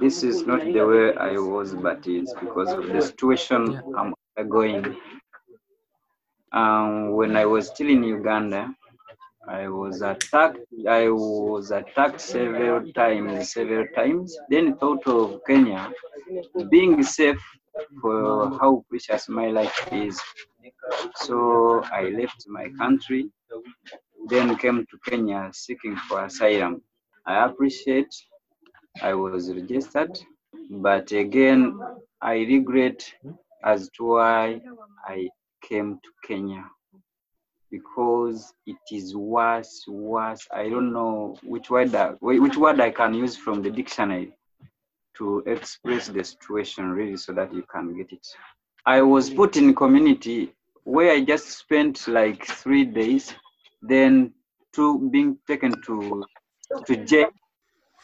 This 0.00 0.24
is 0.24 0.44
not 0.46 0.64
the 0.64 0.84
way 0.84 1.14
I 1.16 1.38
was, 1.38 1.74
but 1.74 2.06
it's 2.06 2.34
because 2.34 2.72
of 2.72 2.88
the 2.88 3.00
situation 3.00 3.80
I'm 3.96 4.12
undergoing. 4.36 4.96
Um, 6.52 7.12
when 7.12 7.36
I 7.36 7.44
was 7.46 7.68
still 7.68 7.88
in 7.88 8.02
Uganda, 8.02 8.74
I 9.46 9.68
was 9.68 10.02
attacked. 10.02 10.58
I 10.88 11.08
was 11.10 11.70
attacked 11.70 12.20
several 12.20 12.92
times, 12.92 13.52
several 13.52 13.86
times. 13.94 14.36
Then 14.50 14.76
thought 14.78 15.06
of 15.06 15.40
Kenya 15.46 15.92
being 16.70 17.02
safe 17.04 17.40
for 18.00 18.50
how 18.60 18.84
precious 18.88 19.28
my 19.28 19.48
life 19.48 19.88
is. 19.92 20.20
So 21.16 21.82
I 21.92 22.10
left 22.10 22.44
my 22.48 22.68
country, 22.78 23.30
then 24.28 24.56
came 24.56 24.86
to 24.90 24.98
Kenya 25.10 25.50
seeking 25.52 25.96
for 26.08 26.24
asylum. 26.24 26.82
I 27.26 27.44
appreciate 27.44 28.14
I 29.02 29.14
was 29.14 29.52
registered, 29.52 30.18
but 30.70 31.12
again, 31.12 31.78
I 32.20 32.34
regret 32.38 33.04
as 33.64 33.90
to 33.96 34.04
why 34.04 34.60
I 35.06 35.28
came 35.62 35.98
to 36.02 36.10
Kenya. 36.26 36.64
because 37.70 38.52
it 38.66 38.76
is 38.92 39.14
worse, 39.16 39.84
worse. 39.88 40.46
I 40.52 40.68
don't 40.68 40.92
know 40.92 41.36
which 41.42 41.70
word 41.70 41.92
which 42.20 42.56
word 42.56 42.80
I 42.80 42.90
can 42.90 43.14
use 43.14 43.36
from 43.36 43.62
the 43.62 43.70
dictionary 43.70 44.32
to 45.18 45.42
express 45.46 46.08
the 46.08 46.24
situation 46.24 46.90
really 46.90 47.16
so 47.16 47.32
that 47.32 47.52
you 47.52 47.64
can 47.70 47.96
get 47.96 48.12
it. 48.12 48.26
I 48.86 49.02
was 49.02 49.28
put 49.28 49.56
in 49.56 49.74
community 49.74 50.54
where 50.84 51.12
I 51.12 51.20
just 51.20 51.48
spent 51.50 52.08
like 52.08 52.46
three 52.46 52.84
days, 52.84 53.34
then 53.82 54.32
two 54.72 55.10
being 55.10 55.38
taken 55.46 55.72
to 55.82 56.24
to 56.86 56.96
jail. 57.04 57.30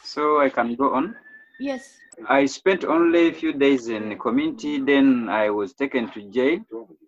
So 0.03 0.39
I 0.39 0.49
can 0.49 0.75
go 0.75 0.93
on. 0.93 1.15
Yes. 1.59 1.97
I 2.27 2.45
spent 2.45 2.83
only 2.83 3.29
a 3.29 3.33
few 3.33 3.53
days 3.53 3.87
in 3.87 4.09
the 4.09 4.15
community, 4.15 4.79
then 4.79 5.29
I 5.29 5.49
was 5.49 5.73
taken 5.73 6.11
to 6.11 6.21
jail. 6.29 6.59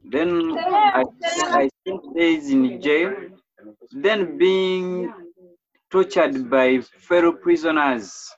Then 0.03 0.58
I, 0.58 1.03
I 1.32 1.70
spent 1.82 2.16
days 2.16 2.49
in 2.49 2.82
jail, 2.82 3.14
then 3.91 4.38
being 4.38 5.14
tortured 5.91 6.49
by 6.49 6.82
fellow 6.82 7.32
prisoners 7.32 8.30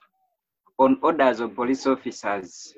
on 0.79 0.97
orders 1.03 1.41
of 1.41 1.55
police 1.55 1.85
officers. 1.85 2.73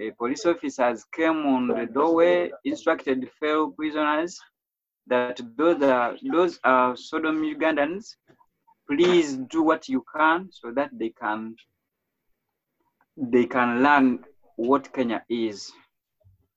Uh, 0.00 0.10
police 0.16 0.46
officers 0.46 1.04
came 1.12 1.44
on 1.46 1.68
the 1.68 1.86
doorway, 1.86 2.50
instructed 2.64 3.28
fellow 3.40 3.70
prisoners 3.70 4.38
that 5.08 5.40
those 5.56 5.82
are, 5.82 6.16
those 6.32 6.58
are 6.64 6.96
Sodom 6.96 7.42
Ugandans. 7.42 8.14
Please 8.88 9.36
do 9.50 9.62
what 9.62 9.88
you 9.88 10.04
can 10.14 10.48
so 10.52 10.70
that 10.72 10.90
they 10.92 11.10
can 11.10 11.56
they 13.16 13.46
can 13.46 13.82
learn 13.82 14.24
what 14.56 14.92
Kenya 14.92 15.24
is. 15.28 15.72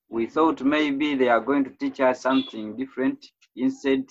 We 0.09 0.27
thought 0.27 0.61
maybe 0.61 1.15
they 1.15 1.29
are 1.29 1.39
going 1.39 1.63
to 1.63 1.69
teach 1.79 2.01
us 2.01 2.21
something 2.21 2.75
different. 2.75 3.25
Instead, 3.55 4.03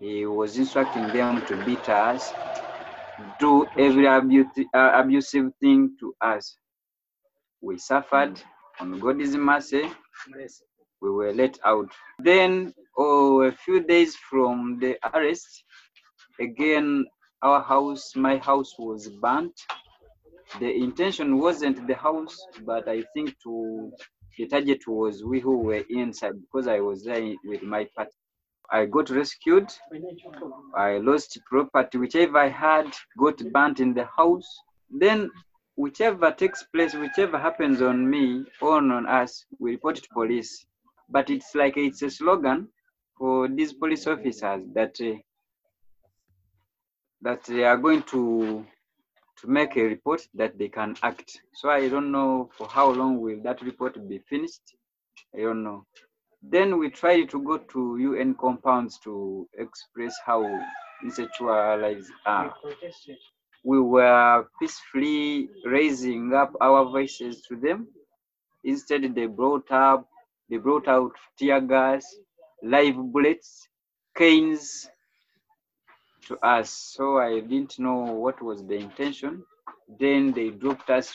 he 0.00 0.26
was 0.26 0.58
instructing 0.58 1.06
them 1.12 1.46
to 1.46 1.64
beat 1.64 1.88
us, 1.88 2.32
do 3.38 3.66
every 3.78 4.06
uh, 4.08 4.12
abusive 4.74 5.50
thing 5.60 5.96
to 6.00 6.14
us. 6.20 6.56
We 7.60 7.78
suffered 7.78 8.40
on 8.80 8.98
God's 8.98 9.36
mercy. 9.36 9.90
We 11.00 11.10
were 11.10 11.32
let 11.32 11.58
out. 11.64 11.90
Then, 12.18 12.74
oh, 12.96 13.42
a 13.42 13.52
few 13.52 13.82
days 13.82 14.16
from 14.16 14.78
the 14.80 14.96
arrest, 15.14 15.64
again, 16.40 17.06
our 17.42 17.62
house, 17.62 18.16
my 18.16 18.38
house 18.38 18.74
was 18.78 19.08
burnt 19.08 19.54
the 20.60 20.74
intention 20.74 21.38
wasn't 21.38 21.86
the 21.86 21.94
house, 21.94 22.46
but 22.64 22.88
I 22.88 23.02
think 23.12 23.34
to 23.42 23.92
the 24.38 24.46
target 24.46 24.86
was 24.86 25.22
we 25.24 25.40
who 25.40 25.58
were 25.58 25.84
inside 25.90 26.34
because 26.40 26.66
I 26.66 26.80
was 26.80 27.04
there 27.04 27.34
with 27.44 27.62
my 27.62 27.86
partner. 27.94 28.12
I 28.70 28.86
got 28.86 29.10
rescued. 29.10 29.70
I 30.74 30.98
lost 30.98 31.38
property, 31.48 31.98
whichever 31.98 32.38
I 32.38 32.48
had 32.48 32.92
got 33.18 33.38
burnt 33.52 33.80
in 33.80 33.94
the 33.94 34.06
house. 34.06 34.60
Then 34.90 35.30
whichever 35.76 36.32
takes 36.32 36.64
place, 36.64 36.94
whichever 36.94 37.38
happens 37.38 37.80
on 37.82 38.08
me 38.08 38.44
or 38.60 38.76
on 38.78 39.06
us, 39.06 39.44
we 39.58 39.72
report 39.72 39.96
to 39.96 40.08
police. 40.12 40.66
But 41.08 41.30
it's 41.30 41.54
like 41.54 41.76
it's 41.76 42.02
a 42.02 42.10
slogan 42.10 42.68
for 43.16 43.48
these 43.48 43.72
police 43.72 44.06
officers 44.06 44.62
that 44.74 45.00
uh, 45.00 45.16
that 47.22 47.44
they 47.44 47.64
are 47.64 47.76
going 47.76 48.02
to 48.02 48.66
to 49.40 49.46
make 49.46 49.76
a 49.76 49.82
report 49.82 50.26
that 50.34 50.58
they 50.58 50.68
can 50.68 50.96
act. 51.02 51.40
So 51.54 51.68
I 51.68 51.88
don't 51.88 52.10
know 52.10 52.50
for 52.56 52.66
how 52.68 52.90
long 52.90 53.20
will 53.20 53.40
that 53.42 53.62
report 53.62 54.08
be 54.08 54.18
finished. 54.18 54.62
I 55.34 55.42
don't 55.42 55.62
know. 55.62 55.86
Then 56.48 56.78
we 56.78 56.90
tried 56.90 57.28
to 57.30 57.42
go 57.42 57.58
to 57.58 57.96
UN 57.98 58.34
compounds 58.34 58.98
to 59.00 59.48
express 59.58 60.14
how 60.24 60.44
insecure 61.02 61.50
our 61.50 61.76
lives 61.76 62.08
are. 62.24 62.54
We 63.64 63.80
were 63.80 64.46
peacefully 64.60 65.48
raising 65.64 66.32
up 66.34 66.52
our 66.60 66.84
voices 66.84 67.42
to 67.48 67.56
them. 67.56 67.88
Instead, 68.62 69.12
they 69.14 69.26
brought 69.26 69.70
up, 69.72 70.08
they 70.48 70.58
brought 70.58 70.86
out 70.86 71.12
tear 71.36 71.60
gas, 71.60 72.04
live 72.62 72.96
bullets, 72.96 73.68
canes, 74.16 74.88
to 76.26 76.38
us. 76.46 76.70
So 76.70 77.18
I 77.18 77.40
didn't 77.40 77.78
know 77.80 78.02
what 78.02 78.40
was 78.40 78.64
the 78.64 78.76
intention. 78.76 79.42
Then 79.98 80.32
they 80.32 80.50
dropped 80.50 80.90
us 80.90 81.12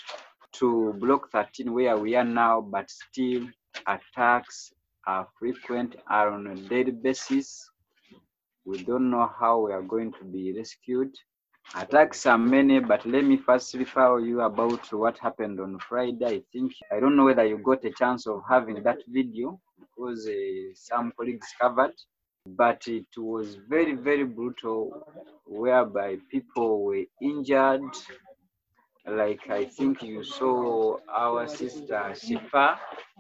to 0.54 0.94
block 1.00 1.32
13 1.32 1.72
where 1.72 1.98
we 1.98 2.16
are 2.16 2.26
now, 2.26 2.60
but 2.60 2.90
still 2.90 3.48
attacks 3.88 4.74
are 5.08 5.28
frequent, 5.38 5.96
are 6.08 6.30
on 6.32 6.48
a 6.48 6.56
daily 6.56 6.92
basis. 6.92 7.70
We 8.66 8.84
don't 8.84 9.10
know 9.10 9.30
how 9.40 9.60
we 9.60 9.72
are 9.74 9.82
going 9.82 10.14
to 10.14 10.24
be 10.24 10.54
rescued. 10.58 11.14
Attacks 11.76 12.26
are 12.26 12.38
many, 12.38 12.80
but 12.80 13.06
let 13.06 13.24
me 13.24 13.38
first 13.38 13.74
refer 13.76 14.20
you 14.20 14.42
about 14.42 14.92
what 14.94 15.18
happened 15.20 15.60
on 15.60 15.80
Friday. 15.80 16.26
I 16.26 16.42
think, 16.52 16.74
I 16.92 17.00
don't 17.00 17.16
know 17.16 17.26
whether 17.26 17.46
you 17.46 17.58
got 17.58 17.86
a 17.86 17.92
chance 17.92 18.28
of 18.28 18.42
having 18.50 18.84
that 18.84 19.00
video 19.08 19.60
because 19.80 20.28
uh, 20.28 20.74
some 20.76 21.14
colleagues 21.18 21.48
covered 21.60 21.94
but 22.46 22.88
it 22.88 23.06
was 23.18 23.56
very, 23.70 23.94
very 23.94 24.24
brutal, 24.24 25.06
whereby 25.46 26.18
people 26.30 26.84
were 26.84 27.04
injured. 27.22 27.82
Like 29.06 29.50
I 29.50 29.66
think 29.66 30.02
you 30.04 30.24
saw 30.24 30.98
our 31.10 31.48
sister 31.48 32.14
Shifa. 32.14 32.78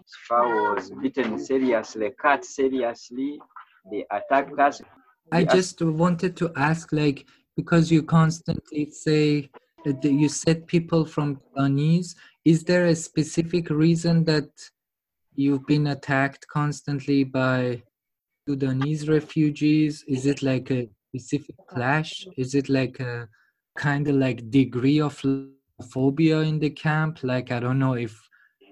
Shifa 0.09 0.75
was 0.75 0.91
beaten 0.91 1.37
seriously, 1.39 2.11
cut 2.21 2.45
seriously. 2.45 3.39
They 3.89 4.05
attacked 4.11 4.57
us. 4.59 4.81
I 5.31 5.43
just 5.43 5.81
wanted 5.81 6.35
to 6.37 6.51
ask, 6.55 6.91
like, 6.91 7.25
because 7.55 7.91
you 7.91 8.03
constantly 8.03 8.89
say 8.91 9.49
that 9.85 10.03
you 10.03 10.29
said 10.29 10.67
people 10.67 11.05
from 11.05 11.39
Sudanese, 11.55 12.15
is 12.45 12.63
there 12.63 12.87
a 12.87 12.95
specific 12.95 13.69
reason 13.69 14.23
that 14.25 14.49
you've 15.35 15.65
been 15.65 15.87
attacked 15.87 16.47
constantly 16.47 17.23
by 17.23 17.81
Sudanese 18.47 19.07
refugees? 19.07 20.03
Is 20.07 20.25
it 20.25 20.41
like 20.41 20.71
a 20.71 20.89
specific 21.09 21.55
clash? 21.67 22.27
Is 22.37 22.55
it 22.55 22.69
like 22.69 22.99
a 22.99 23.27
kind 23.77 24.07
of 24.07 24.15
like 24.15 24.49
degree 24.49 24.99
of 24.99 25.23
phobia 25.91 26.39
in 26.41 26.59
the 26.59 26.69
camp? 26.69 27.23
Like 27.23 27.51
I 27.51 27.59
don't 27.59 27.79
know 27.79 27.93
if 27.93 28.29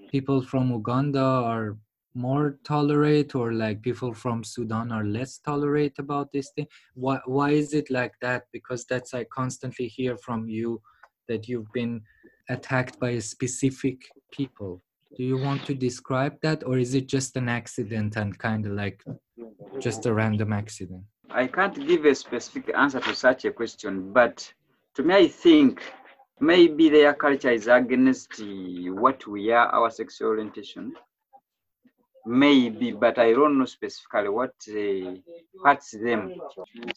people 0.10 0.42
from 0.42 0.72
Uganda 0.72 1.22
are 1.22 1.78
more 2.16 2.58
tolerate 2.64 3.36
or 3.36 3.54
like 3.54 3.82
people 3.82 4.14
from 4.14 4.44
Sudan 4.44 4.92
are 4.92 5.06
less 5.06 5.38
tolerate 5.38 6.00
about 6.00 6.32
this 6.34 6.52
thing. 6.56 6.68
Why 6.96 7.20
why 7.26 7.52
is 7.52 7.74
it 7.74 7.90
like 7.90 8.14
that? 8.22 8.44
Because 8.52 8.86
that's 8.86 9.14
I 9.14 9.24
constantly 9.26 9.88
hear 9.88 10.18
from 10.18 10.50
you 10.50 10.82
that 11.28 11.48
you've 11.48 11.72
been 11.72 12.02
attacked 12.50 13.00
by 13.00 13.12
a 13.12 13.22
specific 13.22 13.98
people. 14.32 14.82
Do 15.16 15.24
you 15.24 15.38
want 15.38 15.66
to 15.66 15.74
describe 15.74 16.36
that 16.42 16.64
or 16.64 16.78
is 16.78 16.94
it 16.96 17.08
just 17.08 17.36
an 17.36 17.48
accident 17.48 18.16
and 18.16 18.38
kind 18.38 18.66
of 18.66 18.74
like 18.74 19.04
just 19.80 20.06
a 20.06 20.14
random 20.14 20.52
accident? 20.54 21.04
I 21.30 21.46
can't 21.48 21.88
give 21.88 22.06
a 22.06 22.16
specific 22.16 22.76
answer 22.76 23.00
to 23.00 23.16
such 23.16 23.46
a 23.46 23.52
question, 23.52 24.12
but 24.12 24.52
to 24.96 25.04
me, 25.04 25.16
I 25.16 25.28
think 25.28 25.84
maybe 26.40 26.90
their 26.90 27.14
culture 27.14 27.52
is 27.52 27.68
against 27.68 28.42
what 28.92 29.26
we 29.28 29.52
are, 29.52 29.68
our 29.68 29.90
sexual 29.90 30.30
orientation. 30.30 30.94
Maybe, 32.26 32.92
but 32.92 33.18
I 33.18 33.32
don't 33.32 33.58
know 33.58 33.66
specifically 33.66 34.30
what 34.30 34.54
uh, 34.70 35.16
hurts 35.66 35.92
them. 35.92 36.34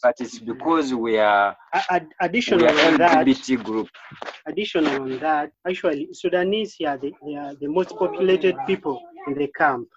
But 0.02 0.16
it's 0.20 0.38
because 0.38 0.92
we 0.92 1.16
are 1.18 1.56
Ad- 1.90 2.08
additional 2.20 2.66
we 2.66 2.66
are 2.66 2.92
on 2.92 2.98
that, 2.98 3.26
LGBT 3.26 3.64
group. 3.64 3.88
additional 4.46 5.02
on 5.02 5.18
that, 5.20 5.52
actually, 5.66 6.08
Sudanese 6.12 6.74
here, 6.74 6.98
they, 7.00 7.12
they 7.24 7.36
are 7.36 7.54
the 7.54 7.68
most 7.68 7.90
populated 7.96 8.56
people 8.66 9.00
in 9.28 9.34
the 9.34 9.46
camp. 9.56 9.88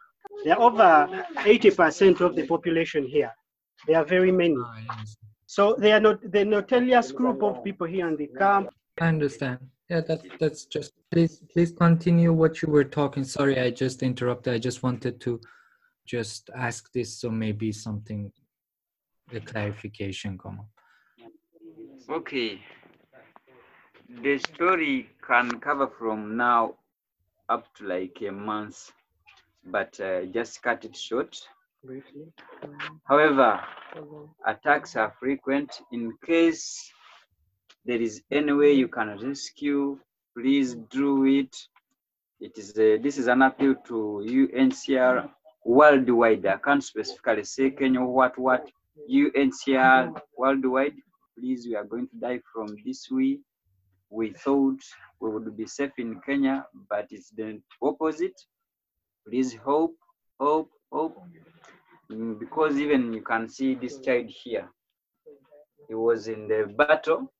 They 0.43 0.51
are 0.51 0.59
over 0.61 1.07
80% 1.37 2.21
of 2.21 2.35
the 2.35 2.45
population 2.45 3.05
here. 3.05 3.31
There 3.87 3.97
are 3.97 4.05
very 4.05 4.31
many. 4.31 4.57
So 5.47 5.75
they 5.77 5.91
are 5.91 5.99
not 5.99 6.19
the 6.31 6.45
notorious 6.45 7.11
group 7.11 7.43
of 7.43 7.63
people 7.63 7.87
here 7.87 8.07
in 8.07 8.15
the 8.15 8.27
camp. 8.27 8.69
I 8.99 9.07
understand. 9.07 9.59
Yeah, 9.89 10.01
that 10.01 10.21
that's 10.39 10.65
just 10.65 10.93
please 11.11 11.41
please 11.51 11.71
continue 11.71 12.33
what 12.33 12.61
you 12.61 12.69
were 12.69 12.85
talking. 12.85 13.23
Sorry, 13.23 13.59
I 13.59 13.69
just 13.69 14.03
interrupted. 14.03 14.53
I 14.53 14.57
just 14.57 14.83
wanted 14.83 15.19
to 15.21 15.39
just 16.05 16.49
ask 16.55 16.91
this 16.93 17.19
so 17.19 17.29
maybe 17.29 17.71
something 17.71 18.31
a 19.33 19.39
clarification 19.39 20.37
come 20.37 20.59
up. 20.59 20.69
Okay. 22.09 22.61
The 24.21 24.37
story 24.37 25.09
can 25.27 25.59
cover 25.59 25.87
from 25.87 26.37
now 26.37 26.75
up 27.49 27.73
to 27.75 27.87
like 27.87 28.21
a 28.21 28.31
month, 28.31 28.91
but 29.65 29.99
uh, 29.99 30.25
just 30.25 30.61
cut 30.61 30.85
it 30.85 30.95
short. 30.95 31.35
Briefly. 31.83 32.27
However, 33.03 33.59
attacks 34.45 34.95
are 34.95 35.13
frequent. 35.19 35.81
In 35.91 36.13
case 36.25 36.91
there 37.85 38.01
is 38.01 38.21
any 38.31 38.51
way 38.51 38.73
you 38.73 38.87
can 38.87 39.17
rescue, 39.19 39.99
please 40.37 40.75
do 40.89 41.25
it. 41.25 41.55
It 42.39 42.57
is 42.57 42.77
a, 42.77 42.97
this 42.97 43.17
is 43.17 43.27
an 43.27 43.41
appeal 43.41 43.75
to 43.87 44.23
UNHCR 44.27 45.29
worldwide. 45.63 46.45
I 46.45 46.57
can't 46.57 46.83
specifically 46.83 47.43
say 47.43 47.71
Kenya 47.71 48.01
what 48.01 48.37
what 48.37 48.69
UNHCR 49.11 50.19
worldwide. 50.37 50.95
Please, 51.37 51.65
we 51.67 51.75
are 51.75 51.83
going 51.83 52.07
to 52.07 52.15
die 52.17 52.39
from 52.53 52.67
this 52.85 53.07
way. 53.11 53.39
We 54.09 54.31
thought 54.33 54.79
we 55.19 55.29
would 55.29 55.55
be 55.57 55.65
safe 55.67 55.91
in 55.97 56.21
Kenya, 56.25 56.65
but 56.89 57.07
it's 57.11 57.29
the 57.31 57.61
opposite. 57.81 58.39
Please 59.27 59.55
hope, 59.55 59.95
hope, 60.39 60.69
hope. 60.91 61.17
Mm, 62.11 62.39
Because 62.39 62.77
even 62.77 63.13
you 63.13 63.21
can 63.21 63.49
see 63.49 63.75
this 63.75 63.99
child 63.99 64.27
here. 64.27 64.69
He 65.87 65.95
was 65.95 66.27
in 66.27 66.47
the 66.47 66.73
battle. 66.77 67.31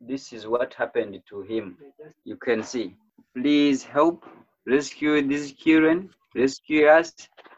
This 0.00 0.32
is 0.32 0.46
what 0.46 0.72
happened 0.74 1.20
to 1.28 1.42
him. 1.42 1.76
You 2.24 2.36
can 2.36 2.62
see. 2.62 2.96
Please 3.34 3.84
help 3.84 4.24
rescue 4.66 5.20
these 5.26 5.52
children, 5.52 6.10
rescue 6.34 6.86
us, 6.86 7.12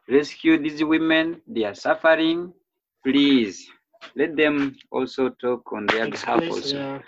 rescue 0.08 0.60
these 0.60 0.82
women. 0.82 1.40
They 1.46 1.64
are 1.64 1.74
suffering. 1.74 2.52
Please 3.04 3.68
let 4.16 4.36
them 4.36 4.76
also 4.90 5.30
talk 5.40 5.72
on 5.72 5.86
their 5.86 6.10
behalf 6.10 6.42
also. 6.50 7.00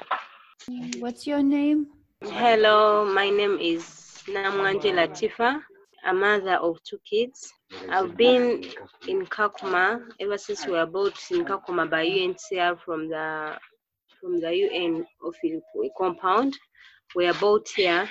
What's 0.98 1.26
your 1.26 1.42
name? 1.42 1.88
Hello, 2.22 3.04
my 3.04 3.28
name 3.28 3.58
is 3.60 4.22
Namwanje 4.28 4.92
Latifa, 4.94 5.60
a 6.06 6.14
mother 6.14 6.54
of 6.54 6.82
two 6.84 6.98
kids. 7.04 7.52
I've 7.90 8.16
been 8.16 8.64
in 9.08 9.26
Kakuma 9.26 10.00
ever 10.20 10.38
since 10.38 10.64
we 10.64 10.72
were 10.72 10.86
brought 10.86 11.18
in 11.30 11.44
Kakuma 11.44 11.90
by 11.90 12.06
UNHCR 12.06 12.78
from 12.80 13.08
the 13.08 13.58
from 14.24 14.40
the 14.40 14.56
UN 14.56 15.06
office 15.22 15.62
compound. 15.98 16.56
We 17.14 17.26
are 17.26 17.34
both 17.34 17.70
here, 17.70 18.08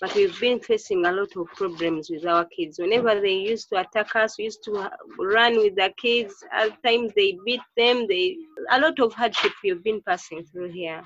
but 0.00 0.14
we've 0.14 0.38
been 0.40 0.60
facing 0.60 1.04
a 1.04 1.12
lot 1.12 1.36
of 1.36 1.46
problems 1.56 2.08
with 2.08 2.24
our 2.24 2.44
kids. 2.56 2.78
Whenever 2.78 3.20
they 3.20 3.34
used 3.34 3.68
to 3.70 3.80
attack 3.80 4.14
us, 4.14 4.38
we 4.38 4.44
used 4.44 4.62
to 4.64 4.88
run 5.18 5.56
with 5.56 5.74
the 5.74 5.92
kids. 6.00 6.32
At 6.52 6.80
times 6.84 7.12
they 7.16 7.36
beat 7.44 7.66
them. 7.76 8.06
They 8.08 8.36
a 8.70 8.80
lot 8.80 8.98
of 9.00 9.12
hardship 9.12 9.52
we've 9.64 9.82
been 9.82 10.00
passing 10.06 10.44
through 10.44 10.70
here. 10.70 11.02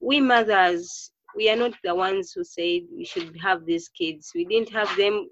We 0.00 0.20
mothers, 0.20 1.12
we 1.36 1.50
are 1.50 1.56
not 1.56 1.74
the 1.84 1.94
ones 1.94 2.32
who 2.32 2.42
said 2.42 2.80
we 2.96 3.04
should 3.04 3.36
have 3.42 3.66
these 3.66 3.88
kids. 3.88 4.32
We 4.34 4.46
didn't 4.46 4.70
have 4.70 4.90
them 4.96 5.28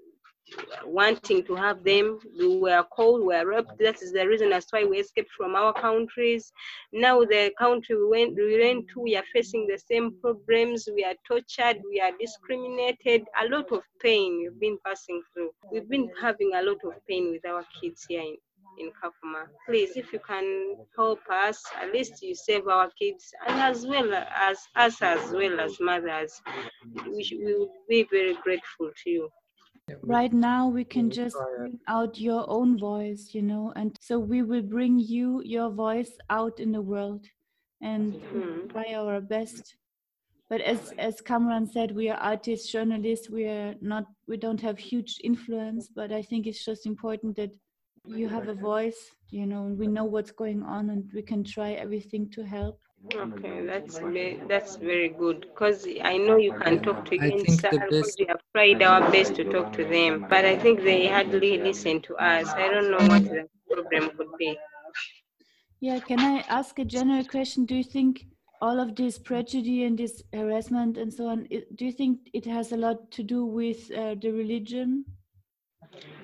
wanting 0.85 1.43
to 1.45 1.55
have 1.55 1.83
them. 1.83 2.19
We 2.37 2.59
were 2.59 2.83
called, 2.83 3.21
we 3.21 3.27
were 3.27 3.45
raped. 3.45 3.77
That 3.79 4.01
is 4.01 4.11
the 4.11 4.27
reason 4.27 4.51
as 4.51 4.67
why 4.69 4.83
we 4.83 4.99
escaped 4.99 5.31
from 5.37 5.55
our 5.55 5.73
countries. 5.73 6.51
Now 6.93 7.21
the 7.21 7.51
country 7.57 7.95
we 7.95 8.07
went, 8.07 8.35
we 8.35 8.59
went 8.59 8.87
to, 8.93 9.01
we 9.01 9.15
are 9.15 9.23
facing 9.33 9.67
the 9.67 9.77
same 9.77 10.15
problems. 10.21 10.87
We 10.93 11.03
are 11.03 11.15
tortured, 11.27 11.81
we 11.89 11.99
are 11.99 12.11
discriminated. 12.19 13.23
A 13.41 13.47
lot 13.47 13.71
of 13.71 13.81
pain 14.01 14.39
we've 14.39 14.59
been 14.59 14.77
passing 14.85 15.21
through. 15.33 15.51
We've 15.71 15.89
been 15.89 16.09
having 16.21 16.51
a 16.55 16.61
lot 16.61 16.77
of 16.83 16.93
pain 17.07 17.31
with 17.31 17.45
our 17.45 17.63
kids 17.81 18.05
here 18.07 18.21
in, 18.21 18.37
in 18.79 18.91
Kakuma. 18.91 19.45
Please, 19.67 19.91
if 19.95 20.13
you 20.13 20.19
can 20.19 20.77
help 20.95 21.19
us, 21.31 21.63
at 21.81 21.91
least 21.93 22.21
you 22.21 22.35
save 22.35 22.67
our 22.67 22.89
kids, 22.99 23.31
and 23.47 23.59
as 23.59 23.85
well 23.85 24.13
as 24.13 24.57
us, 24.75 25.01
as 25.01 25.31
well 25.31 25.59
as 25.59 25.79
mothers, 25.79 26.41
we, 27.07 27.23
should, 27.23 27.39
we 27.39 27.53
will 27.53 27.71
be 27.87 28.07
very 28.11 28.35
grateful 28.43 28.91
to 29.03 29.09
you. 29.09 29.29
Right 30.03 30.33
now, 30.33 30.67
we 30.69 30.83
can 30.83 31.09
just 31.09 31.35
bring 31.57 31.79
out 31.87 32.19
your 32.19 32.45
own 32.49 32.77
voice, 32.79 33.29
you 33.33 33.41
know, 33.41 33.73
and 33.75 33.97
so 34.01 34.19
we 34.19 34.41
will 34.43 34.61
bring 34.61 34.99
you 34.99 35.41
your 35.43 35.69
voice 35.69 36.11
out 36.29 36.59
in 36.59 36.71
the 36.71 36.81
world 36.81 37.25
and 37.81 38.13
Mhm. 38.13 38.69
try 38.71 38.93
our 38.93 39.21
best. 39.21 39.75
But 40.49 40.61
as 40.61 40.91
as 40.97 41.21
Kamran 41.21 41.67
said, 41.67 41.95
we 41.95 42.09
are 42.09 42.17
artists, 42.17 42.71
journalists. 42.71 43.29
We 43.29 43.45
are 43.45 43.75
not. 43.81 44.05
We 44.27 44.37
don't 44.37 44.61
have 44.61 44.79
huge 44.79 45.19
influence. 45.23 45.89
But 45.89 46.11
I 46.11 46.21
think 46.23 46.47
it's 46.47 46.65
just 46.65 46.85
important 46.85 47.35
that 47.37 47.51
you 48.05 48.27
have 48.29 48.47
a 48.47 48.55
voice, 48.55 49.11
you 49.29 49.45
know, 49.45 49.65
and 49.67 49.77
we 49.77 49.87
know 49.87 50.05
what's 50.05 50.31
going 50.31 50.63
on, 50.63 50.89
and 50.89 51.03
we 51.13 51.21
can 51.21 51.43
try 51.43 51.73
everything 51.73 52.29
to 52.31 52.43
help. 52.43 52.79
Okay, 53.07 53.65
that's 53.65 53.99
ve- 53.99 54.39
that's 54.47 54.75
very 54.77 55.09
good 55.09 55.41
because 55.41 55.87
I 56.03 56.17
know 56.17 56.37
you 56.37 56.53
can 56.53 56.79
talk 56.81 57.05
to 57.05 57.15
I 57.21 57.31
think 57.31 57.69
the 57.69 57.79
best- 57.89 58.19
we 58.19 58.25
have 58.27 58.41
tried 58.53 58.81
our 58.81 59.01
best 59.11 59.35
to 59.35 59.43
talk 59.45 59.73
to 59.73 59.83
them, 59.85 60.25
but 60.29 60.45
I 60.45 60.55
think 60.57 60.81
they 60.83 61.07
hardly 61.07 61.57
listen 61.57 62.01
to 62.01 62.15
us. 62.17 62.53
I 62.55 62.67
don't 62.69 62.91
know 62.91 63.03
what 63.11 63.23
the 63.23 63.47
problem 63.69 64.09
could 64.17 64.37
be. 64.37 64.57
Yeah, 65.79 65.99
can 65.99 66.23
I 66.23 66.39
ask 66.47 66.79
a 66.79 66.85
general 66.85 67.23
question? 67.25 67.65
Do 67.65 67.75
you 67.75 67.83
think 67.83 68.27
all 68.61 68.79
of 68.79 68.95
this 68.95 69.17
prejudice 69.19 69.85
and 69.87 69.97
this 69.97 70.23
harassment 70.33 70.97
and 70.97 71.13
so 71.13 71.27
on, 71.27 71.47
do 71.75 71.85
you 71.85 71.91
think 71.91 72.29
it 72.33 72.45
has 72.45 72.71
a 72.71 72.77
lot 72.77 73.11
to 73.11 73.23
do 73.23 73.45
with 73.45 73.91
uh, 73.91 74.15
the 74.15 74.31
religion? 74.31 75.05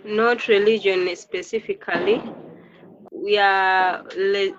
Not 0.05 0.47
religion 0.47 1.13
specifically. 1.15 2.21
We 3.11 3.38
are 3.38 4.03
le- 4.15 4.57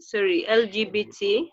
sorry 0.00 0.46
LGBT, 0.48 1.50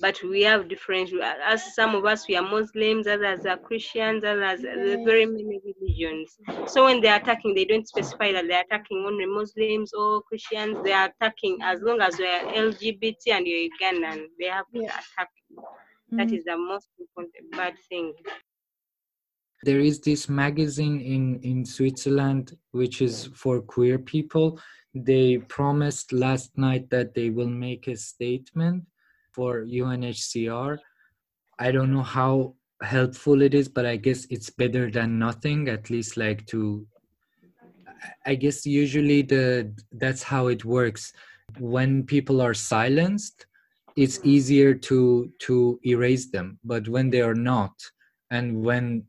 but 0.00 0.22
we 0.22 0.42
have 0.42 0.68
different. 0.68 1.10
As 1.44 1.74
some 1.74 1.94
of 1.94 2.04
us, 2.04 2.28
we 2.28 2.36
are 2.36 2.42
Muslims, 2.42 3.06
others 3.06 3.44
are 3.46 3.56
Christians, 3.56 4.24
others 4.24 4.64
are 4.64 5.04
very 5.04 5.26
many 5.26 5.60
religions. 5.64 6.36
So 6.66 6.84
when 6.84 7.00
they 7.00 7.08
are 7.08 7.20
attacking, 7.20 7.54
they 7.54 7.64
don't 7.64 7.86
specify 7.88 8.32
that 8.32 8.46
they're 8.48 8.62
attacking 8.62 9.04
only 9.06 9.26
Muslims 9.26 9.92
or 9.92 10.22
Christians. 10.22 10.78
They 10.84 10.92
are 10.92 11.10
attacking 11.20 11.58
as 11.62 11.80
long 11.82 12.00
as 12.00 12.16
they 12.16 12.26
are 12.26 12.44
LGBT 12.52 13.32
and 13.32 13.46
you're 13.46 13.68
Ugandan. 13.70 14.26
They 14.38 14.46
have 14.46 14.66
to 14.74 14.80
attack. 14.84 15.30
That 16.12 16.28
Mm. 16.28 16.38
is 16.38 16.44
the 16.44 16.56
most 16.56 16.88
important 16.98 17.50
bad 17.52 17.74
thing. 17.88 18.14
there 19.64 19.80
is 19.80 20.00
this 20.00 20.28
magazine 20.28 21.00
in 21.00 21.40
in 21.42 21.64
switzerland 21.64 22.56
which 22.70 23.02
is 23.02 23.14
for 23.34 23.60
queer 23.60 23.98
people 23.98 24.58
they 24.94 25.38
promised 25.58 26.12
last 26.12 26.56
night 26.56 26.88
that 26.90 27.12
they 27.14 27.28
will 27.30 27.48
make 27.66 27.88
a 27.88 27.96
statement 27.96 28.84
for 29.32 29.64
unhcr 29.64 30.78
i 31.58 31.70
don't 31.70 31.92
know 31.92 32.02
how 32.02 32.54
helpful 32.82 33.42
it 33.42 33.54
is 33.54 33.68
but 33.68 33.84
i 33.86 33.96
guess 33.96 34.26
it's 34.30 34.50
better 34.50 34.90
than 34.90 35.18
nothing 35.18 35.68
at 35.68 35.90
least 35.90 36.16
like 36.16 36.46
to 36.46 36.86
I- 38.26 38.34
guess 38.34 38.66
usually 38.66 39.22
the 39.22 39.74
that's 39.92 40.22
how 40.22 40.48
it 40.48 40.64
works. 40.64 41.12
When 41.58 42.04
people 42.04 42.40
are 42.40 42.54
silenced 42.54 43.46
it's 43.96 44.20
easier 44.22 44.74
to 44.74 45.32
to 45.40 45.80
erase 45.84 46.30
them. 46.30 46.58
But 46.64 46.88
when 46.88 47.10
they 47.10 47.20
are 47.20 47.34
not 47.34 47.72
and 48.30 48.62
when 48.62 49.04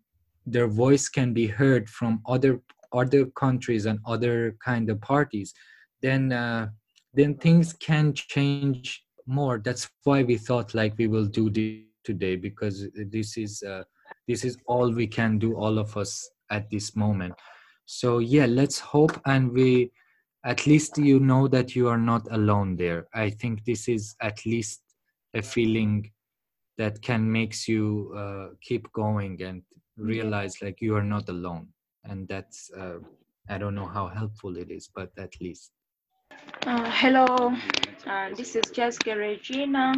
their 0.45 0.67
voice 0.67 1.09
can 1.09 1.33
be 1.33 1.47
heard 1.47 1.89
from 1.89 2.21
other 2.25 2.61
other 2.91 3.25
countries 3.43 3.85
and 3.85 3.99
other 4.05 4.55
kind 4.65 4.89
of 4.89 4.99
parties 5.01 5.53
then 6.01 6.31
uh, 6.31 6.69
then 7.13 7.35
things 7.35 7.73
can 7.73 8.13
change 8.13 9.03
more. 9.29 9.59
That's 9.63 9.89
why 10.03 10.23
we 10.23 10.37
thought 10.37 10.73
like 10.73 10.97
we 10.97 11.07
will 11.07 11.25
do 11.25 11.49
this 11.49 11.83
today 12.03 12.35
because 12.35 12.87
this 12.95 13.37
is 13.37 13.63
uh, 13.63 13.83
this 14.27 14.43
is 14.43 14.57
all 14.65 14.91
we 14.91 15.07
can 15.07 15.37
do 15.37 15.55
all 15.55 15.77
of 15.77 15.95
us 15.95 16.29
at 16.49 16.69
this 16.69 16.95
moment. 16.95 17.33
So 17.85 18.19
yeah 18.19 18.45
let's 18.45 18.79
hope 18.79 19.19
and 19.25 19.51
we 19.51 19.91
at 20.45 20.65
least 20.65 20.97
you 20.97 21.19
know 21.19 21.47
that 21.47 21.75
you 21.75 21.87
are 21.87 21.97
not 21.97 22.27
alone 22.31 22.75
there. 22.75 23.07
I 23.13 23.29
think 23.29 23.65
this 23.65 23.87
is 23.87 24.15
at 24.21 24.45
least 24.45 24.81
a 25.33 25.41
feeling 25.41 26.11
that 26.77 27.01
can 27.01 27.31
makes 27.31 27.67
you 27.67 28.13
uh, 28.17 28.55
keep 28.61 28.91
going 28.93 29.41
and 29.43 29.61
realize 29.97 30.61
like 30.61 30.81
you 30.81 30.95
are 30.95 31.03
not 31.03 31.29
alone. 31.29 31.67
And 32.05 32.27
that's 32.27 32.71
uh, 32.71 32.99
i 33.49 33.57
don't 33.57 33.75
know 33.75 33.87
how 33.87 34.07
helpful 34.07 34.55
it 34.57 34.71
is 34.71 34.89
but 34.93 35.09
at 35.17 35.33
least 35.41 35.71
Uh, 36.49 36.89
hello, 36.91 37.53
uh, 38.07 38.29
this 38.35 38.55
is 38.55 38.63
Jessica 38.71 39.15
Regina. 39.15 39.93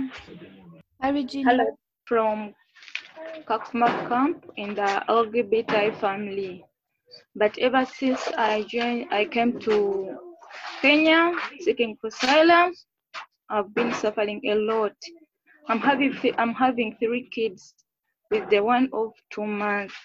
Hi, 1.01 1.09
Regina. 1.09 1.49
Hello, 1.49 1.65
from 2.05 2.53
Kakuma 3.47 3.87
camp 4.09 4.51
in 4.57 4.75
the 4.75 5.03
LGBT 5.07 5.95
family. 5.99 6.65
But 7.35 7.57
ever 7.57 7.85
since 7.85 8.27
I 8.37 8.63
joined, 8.63 9.07
I 9.11 9.25
came 9.25 9.59
to 9.61 10.17
Kenya 10.81 11.33
seeking 11.61 11.97
for 12.01 12.07
asylum. 12.07 12.73
I've 13.49 13.73
been 13.73 13.93
suffering 13.93 14.41
a 14.45 14.55
lot. 14.55 14.95
I'm 15.69 15.79
having 15.79 16.13
I'm 16.37 16.53
having 16.53 16.97
three 16.99 17.29
kids 17.29 17.73
with 18.29 18.49
the 18.49 18.59
one 18.59 18.89
of 18.93 19.13
two 19.29 19.45
months. 19.45 19.95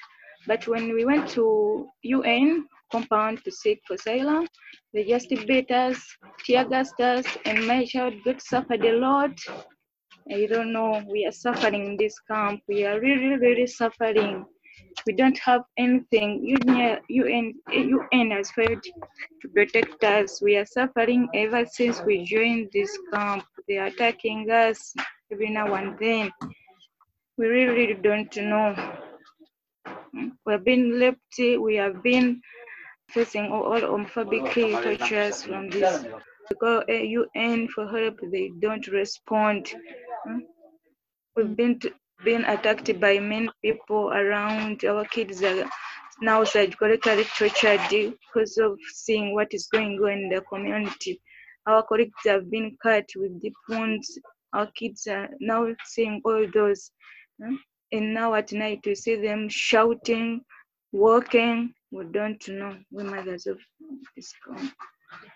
But 0.47 0.69
when 0.69 0.95
we 0.95 1.05
went 1.05 1.29
to 1.31 1.89
UN 2.03 2.69
compound 2.91 3.45
to 3.45 3.51
seek 3.51 3.81
for 3.87 3.95
asylum, 3.95 4.47
they 4.93 5.05
just 5.05 5.29
beat 5.47 5.71
us, 5.71 6.01
tear 6.45 6.67
and 7.45 7.89
child 7.89 8.15
got 8.25 8.41
suffered 8.41 8.85
a 8.85 8.93
lot. 8.93 9.39
I 10.33 10.47
don't 10.47 10.73
know. 10.73 11.05
We 11.09 11.25
are 11.27 11.33
suffering 11.33 11.87
in 11.87 11.97
this 11.97 12.19
camp. 12.21 12.61
We 12.67 12.85
are 12.85 12.99
really, 13.01 13.37
really 13.37 13.67
suffering. 13.67 14.45
We 15.07 15.13
don't 15.13 15.39
have 15.39 15.63
anything. 15.79 16.45
UN, 16.45 16.99
UN, 17.09 17.55
UN 17.71 18.31
has 18.33 18.51
failed 18.51 18.83
to 18.83 19.49
protect 19.55 20.03
us. 20.03 20.43
We 20.43 20.57
are 20.57 20.67
suffering 20.67 21.29
ever 21.35 21.65
since 21.67 22.03
we 22.03 22.25
joined 22.25 22.71
this 22.73 22.99
camp. 23.13 23.45
They 23.69 23.79
are 23.79 23.87
attacking 23.87 24.51
us 24.51 24.95
every 25.33 25.51
now 25.51 25.75
and 25.75 25.97
then. 26.01 26.33
We 27.39 27.47
really, 27.47 27.77
really 27.77 28.01
don't 28.03 28.37
know. 28.37 28.75
We 30.45 30.53
have 30.53 30.65
been 30.65 30.99
left. 30.99 31.21
We 31.39 31.77
have 31.77 32.03
been 32.03 32.41
facing 33.11 33.51
all, 33.53 33.81
homophobic 33.81 34.53
tortures 34.83 35.43
from 35.43 35.69
this. 35.71 36.05
Because 36.49 36.85
uh, 36.89 36.93
UN 36.93 37.69
for 37.69 37.89
help, 37.89 38.19
they 38.33 38.51
don't 38.61 38.87
respond. 38.89 39.73
Hmm? 40.27 40.39
We've 41.37 41.57
been 41.57 41.79
t- 41.79 41.93
been 42.25 42.45
attacked 42.45 42.99
by 43.01 43.19
many 43.19 43.51
people 43.63 44.11
around. 44.11 44.85
Our 44.85 45.05
kids 45.05 45.43
are 45.43 45.69
now 46.21 46.45
psychologically 46.45 47.25
tortured 47.37 47.81
because 47.91 48.57
of 48.59 48.79
seeing 48.95 49.35
what 49.35 49.53
is 49.53 49.67
going 49.71 49.99
on 50.03 50.13
in 50.13 50.29
the 50.31 50.41
community. 50.43 51.21
Our 51.67 51.83
colleagues 51.83 52.23
have 52.25 52.51
been 52.51 52.77
cut 52.83 53.07
with 53.17 53.43
deep 53.43 53.55
wounds. 53.69 54.19
Our 54.53 54.69
kids 54.79 55.07
are 55.09 55.29
now 55.41 55.67
seeing 55.85 56.23
all 56.25 56.47
those. 56.55 56.91
hmm? 57.43 57.57
And 57.93 58.15
now 58.15 58.35
at 58.35 58.53
night 58.53 58.81
we 58.87 58.95
see 58.95 59.17
them 59.17 59.49
shouting, 59.49 60.41
walking. 60.93 61.73
We 61.93 62.05
don't 62.05 62.49
know. 62.49 62.77
We 62.91 63.05
mothers 63.05 63.47
of 63.47 63.59
this 64.17 64.33
come. 64.45 64.73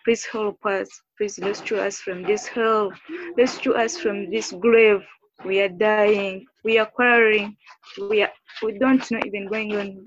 Please 0.05 0.25
help 0.25 0.65
us. 0.67 0.89
Please 1.17 1.39
rescue 1.41 1.77
us 1.79 1.99
from 2.01 2.23
this 2.23 2.47
hell. 2.47 2.93
Rescue 3.37 3.73
us 3.73 3.97
from 3.97 4.31
this 4.31 4.53
grave. 4.53 5.03
We 5.45 5.61
are 5.61 5.69
dying. 5.69 6.47
We 6.65 6.79
are 6.79 6.87
quarreling. 6.87 7.57
We 7.99 8.23
are. 8.23 8.33
We 8.63 8.79
don't 8.79 9.09
know 9.11 9.21
even 9.25 9.49
going 9.49 9.77
on. 9.77 10.05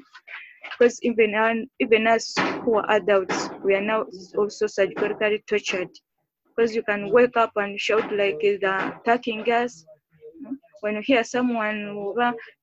Because 0.78 1.00
even 1.02 1.34
our, 1.34 1.54
even 1.80 2.08
us 2.08 2.34
who 2.64 2.76
are 2.76 2.92
adults, 2.92 3.50
we 3.64 3.76
are 3.76 3.82
now 3.82 4.06
also 4.38 4.68
psychologically 4.68 5.44
tortured. 5.48 5.90
Because 6.56 6.76
you 6.76 6.84
can 6.84 7.12
wake 7.12 7.38
up 7.38 7.52
and 7.56 7.80
shout 7.80 8.14
like 8.14 8.40
they're 8.42 9.00
attacking 9.02 9.50
us. 9.52 9.86
When 10.84 10.96
you 10.96 11.02
hear 11.02 11.24
someone 11.24 12.14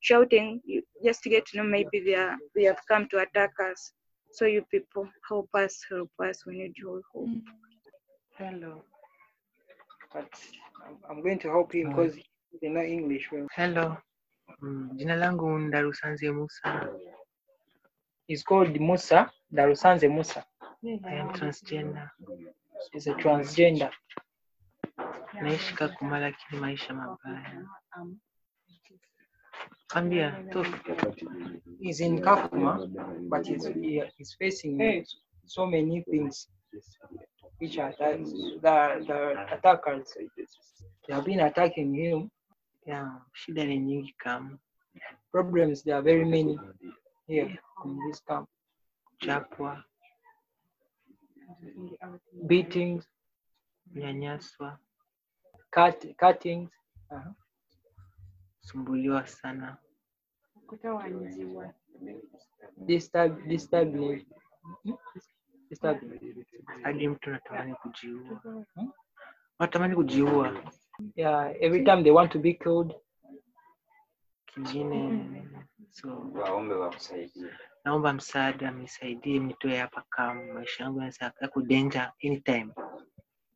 shouting, 0.01 0.61
you 0.67 0.83
just 1.03 1.23
to 1.23 1.31
get 1.31 1.47
to 1.47 1.57
know 1.57 1.63
maybe 1.65 2.01
they 2.01 2.17
are 2.17 2.37
they 2.55 2.65
have 2.65 2.81
come 2.87 3.09
to 3.09 3.21
attack 3.21 3.53
us. 3.71 3.93
So 4.33 4.45
you 4.45 4.63
people 4.71 5.09
help 5.27 5.49
us, 5.55 5.81
help 5.89 6.11
us. 6.23 6.45
We 6.45 6.59
need 6.59 6.75
your 6.77 7.01
help. 7.15 7.31
Hello. 8.37 8.83
But 10.13 10.29
I'm- 10.85 10.99
I'm 11.09 11.23
going 11.23 11.39
to 11.39 11.49
help 11.49 11.73
him 11.75 11.89
because 11.89 12.15
they 12.61 12.69
know 12.69 12.83
English 12.83 13.33
well. 13.33 13.47
Hello. 13.57 13.97
Mm, 14.63 14.97
Jina 14.99 15.17
langu 15.17 15.59
Ndarusanze 15.59 16.31
Musa. 16.35 16.91
He's 18.27 18.43
called 18.43 18.79
Musa, 18.79 19.31
Darusanze 19.51 20.09
Musa. 20.13 20.45
I 21.09 21.15
am 21.15 21.29
transgender. 21.33 22.11
He's 22.93 23.07
a 23.07 23.15
transgender. 23.15 23.91
Naishi 25.43 25.75
Kakuma 25.75 26.19
lakini 26.21 26.61
maisha 26.61 26.95
mabaya. 26.95 27.67
Ambia, 29.95 30.45
tu 30.53 30.65
He's 31.81 32.01
in 32.01 32.21
Kakuma, 32.21 32.87
but 33.29 33.47
he's, 33.47 33.67
he, 33.67 34.03
he's 34.17 34.35
facing 34.39 35.05
so 35.47 35.67
many 35.67 36.03
things 36.11 36.49
which 37.59 37.79
are 37.79 37.95
that 37.99 38.19
the, 38.63 39.05
the 39.07 39.55
attackers. 39.55 40.15
They 41.09 41.15
have 41.15 41.25
been 41.25 41.41
attacking 41.41 41.95
him. 41.95 42.31
Yeah, 42.87 43.09
shida 43.35 43.65
ni 43.65 43.79
nyingi 43.79 44.15
kama 44.19 44.59
Problems, 45.33 45.83
there 45.83 45.97
are 45.97 46.03
very 46.03 46.25
many 46.25 46.59
here 47.27 47.59
in 47.85 47.99
this 48.09 48.21
camp. 48.21 48.49
Chapwa. 49.23 49.83
Beatings, 52.47 53.05
kunyanyaswa, 53.93 54.79
cut, 55.71 56.17
cuttings, 56.17 56.71
uh-huh. 57.11 57.33
sumbuliwa 58.61 59.27
sana. 59.27 59.77
disturb, 62.87 63.49
disturbing, 63.49 64.27
disturbing. 65.71 66.45
Hadi 66.83 67.09
mtu 67.09 67.31
anatamani 67.31 67.75
kujiua. 67.75 68.65
Wanatamani 69.59 69.95
kujiua. 69.95 70.63
Yeah, 71.17 71.53
every 71.61 71.85
time 71.85 72.03
they 72.03 72.13
want 72.13 72.33
to 72.33 72.39
be 72.39 72.55
killed. 72.55 72.95
Kingine 74.47 75.47
so 75.91 76.31
naomba 77.85 78.13
msaada, 78.13 78.73
mnisaidie, 78.73 79.41
mnitoe 79.41 79.77
hapa 79.77 80.05
kama 80.11 80.55
maisha 80.55 80.85
yangu 80.85 80.99
yanaweza 80.99 81.33
yako 81.41 81.63
danger 81.63 82.13
anytime. 82.25 82.73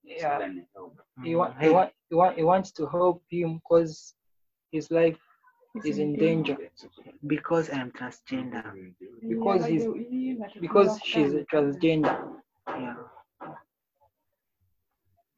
Yeah, 0.07 0.39
mm-hmm. 0.41 1.25
he, 1.25 1.35
wa- 1.35 1.53
he, 1.61 1.69
wa- 1.71 1.91
he, 2.11 2.15
wa- 2.15 2.33
he 2.33 2.43
wants 2.43 2.73
to 2.73 2.87
help 2.87 3.23
him 3.31 3.55
because 3.55 4.15
his 4.71 4.91
life 4.91 5.19
is 5.85 5.99
in 5.99 6.15
danger. 6.17 6.57
Because 7.27 7.71
I 7.71 7.81
am 7.81 7.91
transgender. 7.93 8.95
Because 9.29 9.67
he's 9.67 9.87
because 10.61 11.01
she's 11.03 11.33
a 11.35 11.45
transgender. 11.45 12.41
Yeah. 12.69 12.97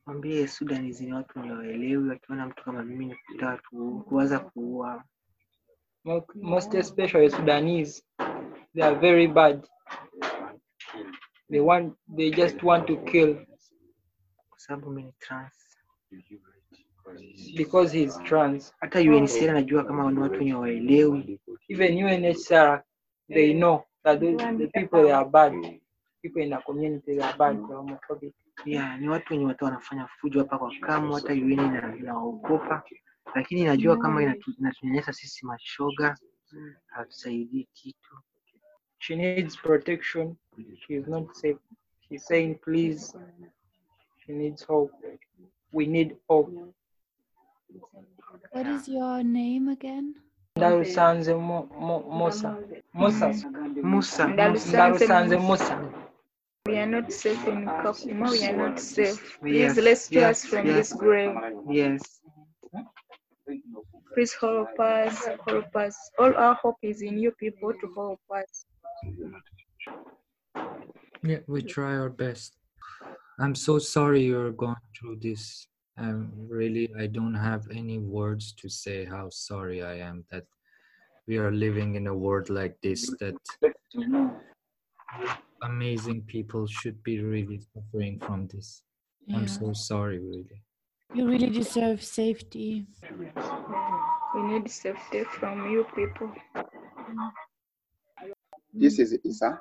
Mwambie 0.06 0.48
Sudanese 0.48 1.04
ni 1.04 1.12
watu 1.12 1.38
wenye 1.38 1.96
wakiona 1.96 2.46
mtu 2.46 2.64
kama 2.64 2.82
mimi 2.82 3.06
ni 3.06 3.14
kuwaza 4.04 4.38
kuua. 4.38 5.04
Most 6.34 6.74
especially 6.74 7.30
Sudanese, 7.30 8.02
they 8.74 8.84
are 8.84 8.94
very 8.96 9.26
bad. 9.28 9.66
They 11.50 11.60
want, 11.60 11.94
they 12.16 12.30
just 12.30 12.62
want 12.62 12.86
to 12.86 12.96
kill 12.96 13.46
Kwa 14.66 14.76
sababu 14.76 14.90
mimi 14.90 15.02
ni 15.06 15.12
trans. 15.18 15.52
because 17.56 17.92
he 17.92 18.02
is 18.02 18.18
trans. 18.24 18.74
Hata 18.80 18.98
UNHCR 19.00 19.52
najua 19.52 19.84
kama 19.84 20.12
ni 20.12 20.18
watu 20.18 20.34
wenye 20.38 20.54
waelewi. 20.54 21.40
Even 21.68 22.04
UNHCR, 22.04 22.82
they 23.28 23.54
know 23.54 23.84
that 24.02 24.20
the, 24.20 24.36
the 24.58 24.66
people 24.66 25.02
they 25.02 25.12
are 25.12 25.28
bad. 25.30 25.52
People 26.22 26.42
in 26.42 26.50
the 26.50 26.56
community 26.56 27.06
they 27.06 27.22
are 27.22 27.38
bad. 27.38 27.56
they 27.56 27.64
are 27.64 27.74
homophobic. 27.76 28.34
Yeah, 28.64 29.00
ni 29.00 29.08
watu 29.08 29.32
wenye 29.32 29.44
watu 29.46 29.64
wanafanya 29.64 30.06
fujo 30.06 30.38
hapa 30.40 30.58
kwa 30.58 30.72
kamu, 30.80 31.14
hata 31.14 31.32
UN 31.32 31.52
ina- 31.52 31.96
inawaogopa, 31.96 32.82
lakini 33.34 33.60
inajua 33.60 33.96
kama 33.98 34.22
inatu- 34.22 34.54
inatunyanyasa 34.58 35.12
sisi 35.12 35.46
mashoga, 35.46 36.16
hatusaidii 36.86 37.68
kitu. 37.72 38.16
She 38.98 39.16
needs 39.16 39.56
protection. 39.58 40.36
She 40.86 40.94
is 40.94 41.06
not 41.08 41.32
safe. 41.32 41.58
She's 42.08 42.26
saying, 42.26 42.54
please, 42.54 43.18
she 44.26 44.32
needs 44.32 44.62
hope. 44.62 44.92
We 45.72 45.86
need 45.86 46.16
hope. 46.28 46.52
What 48.50 48.66
is 48.66 48.88
your 48.88 49.22
name 49.22 49.68
again? 49.68 50.14
Ndarusanze 50.58 51.34
Mo- 51.38 51.68
Mo- 51.78 52.06
Musa. 52.10 52.58
Musa. 52.94 53.28
Musa. 53.82 54.26
Ndarusanze 54.26 55.38
Musa. 55.38 55.92
We 56.66 56.78
are 56.78 56.86
not 56.86 57.12
safe 57.12 57.46
in 57.46 57.64
Kakuma. 57.66 58.30
We 58.30 58.44
are 58.44 58.56
not 58.56 58.80
safe. 58.80 59.38
Yes, 59.44 59.74
Please 59.74 59.84
rescue 59.84 60.20
yes, 60.20 60.44
us 60.44 60.50
from 60.50 60.66
yes. 60.66 60.76
this 60.76 60.92
grave. 60.94 61.36
Yes. 61.70 62.20
Please 64.14 64.34
help 64.40 64.80
us. 64.80 65.28
Help 65.46 65.76
us. 65.76 65.96
All 66.18 66.34
our 66.36 66.54
hope 66.54 66.78
is 66.82 67.02
in 67.02 67.18
you 67.18 67.30
people 67.32 67.72
to 67.72 67.92
help 67.94 68.20
us. 68.34 68.64
Yeah, 71.22 71.38
we 71.46 71.62
try 71.62 71.94
our 71.96 72.08
best. 72.08 72.56
I'm 73.38 73.54
so 73.54 73.78
sorry 73.78 74.22
you're 74.24 74.52
going 74.52 74.76
through 74.98 75.16
this. 75.20 75.66
Um, 75.98 76.32
really, 76.48 76.90
I 76.98 77.06
don't 77.06 77.34
have 77.34 77.66
any 77.70 77.98
words 77.98 78.52
to 78.60 78.68
say 78.68 79.04
how 79.04 79.28
sorry 79.30 79.82
I 79.82 79.98
am 79.98 80.24
that 80.30 80.44
we 81.26 81.36
are 81.38 81.50
living 81.50 81.96
in 81.96 82.06
a 82.06 82.14
world 82.14 82.48
like 82.48 82.76
this. 82.82 83.10
That 83.20 83.34
amazing 85.62 86.22
people 86.22 86.66
should 86.66 87.02
be 87.02 87.20
really 87.20 87.60
suffering 87.74 88.20
from 88.20 88.46
this. 88.48 88.82
I'm 89.34 89.48
so 89.48 89.72
sorry, 89.72 90.18
really. 90.18 90.62
You 91.14 91.28
really 91.28 91.50
deserve 91.50 92.02
safety. 92.02 92.86
We 94.34 94.42
need 94.42 94.70
safety 94.70 95.24
from 95.24 95.70
you 95.70 95.86
people. 95.94 96.32
This 98.72 98.98
is 98.98 99.16
Isa. 99.24 99.60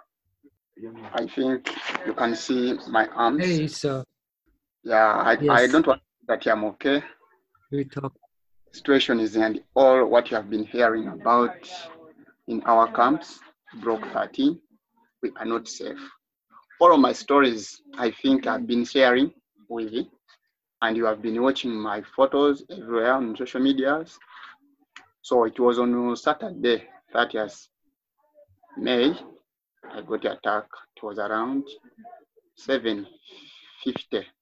I 1.13 1.26
think 1.28 1.69
you 2.05 2.13
can 2.13 2.36
see 2.36 2.78
my 2.89 3.07
arms. 3.07 3.43
Hey, 3.43 3.63
Isa. 3.63 4.05
Yeah, 4.84 5.05
I, 5.05 5.38
I 5.49 5.67
don't 5.67 5.88
want 5.88 6.01
that 6.28 6.45
I'm 6.47 6.65
okay. 6.65 7.01
We 7.71 7.86
talk. 7.86 8.13
Situation 8.73 9.19
is 9.21 9.36
and 9.38 9.61
all 9.73 10.05
what 10.05 10.30
you 10.30 10.38
have 10.38 10.49
been 10.49 10.65
hearing 10.65 11.07
about 11.07 11.55
in 12.47 12.61
our 12.65 12.91
camps, 12.91 13.39
Block 13.82 14.01
13, 14.11 14.59
we 15.23 15.32
are 15.38 15.45
not 15.45 15.67
safe. 15.67 15.97
All 16.82 16.93
of 16.93 16.99
my 16.99 17.13
stories, 17.13 17.82
I 17.97 18.11
think 18.11 18.45
I've 18.45 18.67
been 18.67 18.84
sharing 18.84 19.32
with 19.69 19.93
you, 19.93 20.05
and 20.82 20.97
you 20.97 21.05
have 21.05 21.21
been 21.21 21.41
watching 21.41 21.71
my 21.71 22.03
photos 22.15 22.63
everywhere 22.69 23.13
on 23.13 23.36
social 23.38 23.61
medias. 23.61 24.19
So 25.21 25.45
it 25.45 25.57
was 25.59 25.80
on 25.80 26.15
Saturday, 26.17 26.84
30th 27.13 27.67
May, 28.78 29.17
I 29.93 30.01
got 30.01 30.21
the 30.21 30.33
attack. 30.33 30.65
It 30.97 31.03
was 31.03 31.19
around 31.19 31.65
7:50 32.59 33.05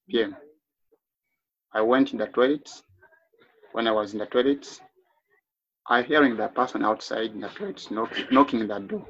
p.m. 0.09 0.35
I 1.73 1.81
went 1.81 2.13
in 2.13 2.19
the 2.19 2.27
toilet. 2.27 2.69
When 3.71 3.87
I 3.87 3.91
was 3.91 4.13
in 4.13 4.19
the 4.19 4.25
toilet, 4.27 4.79
I 5.87 6.03
hearing 6.03 6.37
the 6.37 6.47
person 6.47 6.85
outside 6.85 7.31
in 7.31 7.41
the 7.41 7.49
toilet 7.49 7.89
knock, 7.91 8.13
knocking 8.31 8.67
the 8.67 8.79
door. 8.79 9.07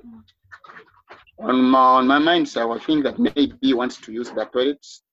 on 1.39 1.61
my, 1.61 1.79
on 1.79 2.07
my 2.07 2.19
mind, 2.19 2.47
so 2.47 2.71
I 2.71 2.79
think 2.79 3.03
that 3.03 3.19
maybe 3.19 3.53
he 3.61 3.73
wants 3.73 3.97
to 3.97 4.11
use 4.13 4.29
the 4.29 4.45
toilets. 4.45 5.03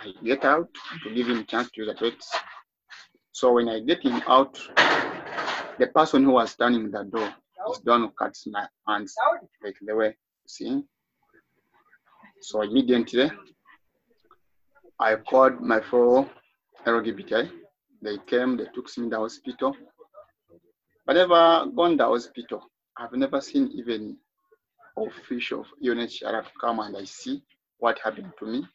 I 0.00 0.12
get 0.24 0.44
out 0.44 0.68
to 1.04 1.14
give 1.14 1.28
him 1.28 1.38
a 1.40 1.44
chance 1.44 1.70
to 1.72 1.82
use 1.82 1.88
the 1.88 1.94
toilets. 1.94 2.32
So 3.32 3.52
when 3.52 3.68
I 3.68 3.80
get 3.80 4.02
him 4.02 4.22
out, 4.28 4.54
the 5.78 5.88
person 5.88 6.24
who 6.24 6.32
was 6.32 6.52
standing 6.52 6.84
in 6.84 6.90
the 6.90 7.04
door 7.04 7.34
is 7.70 7.80
the 7.80 7.90
one 7.90 8.02
who 8.02 8.10
cuts 8.10 8.46
my 8.46 8.66
hands 8.86 9.14
like 9.62 9.76
the 9.82 9.94
way 9.94 10.16
see. 10.48 10.82
So 12.40 12.62
immediately 12.62 13.30
I 14.98 15.16
called 15.16 15.60
my 15.60 15.80
fellow 15.80 16.28
LGBTI. 16.86 17.50
They 18.02 18.18
came, 18.26 18.56
they 18.56 18.66
took 18.74 18.88
me 18.98 19.04
to 19.04 19.10
the 19.10 19.18
hospital. 19.18 19.76
But 21.06 21.14
never 21.16 21.66
gone 21.74 21.92
to 21.92 21.96
the 21.96 22.04
hospital. 22.04 22.62
I've 22.96 23.12
never 23.12 23.40
seen 23.40 23.70
even 23.74 24.16
official 24.96 25.60
of 25.60 26.44
to 26.44 26.50
come 26.60 26.80
and 26.80 26.96
I 26.96 27.04
see 27.04 27.42
what 27.78 27.98
happened 27.98 28.32
to 28.38 28.46
me. 28.46 28.66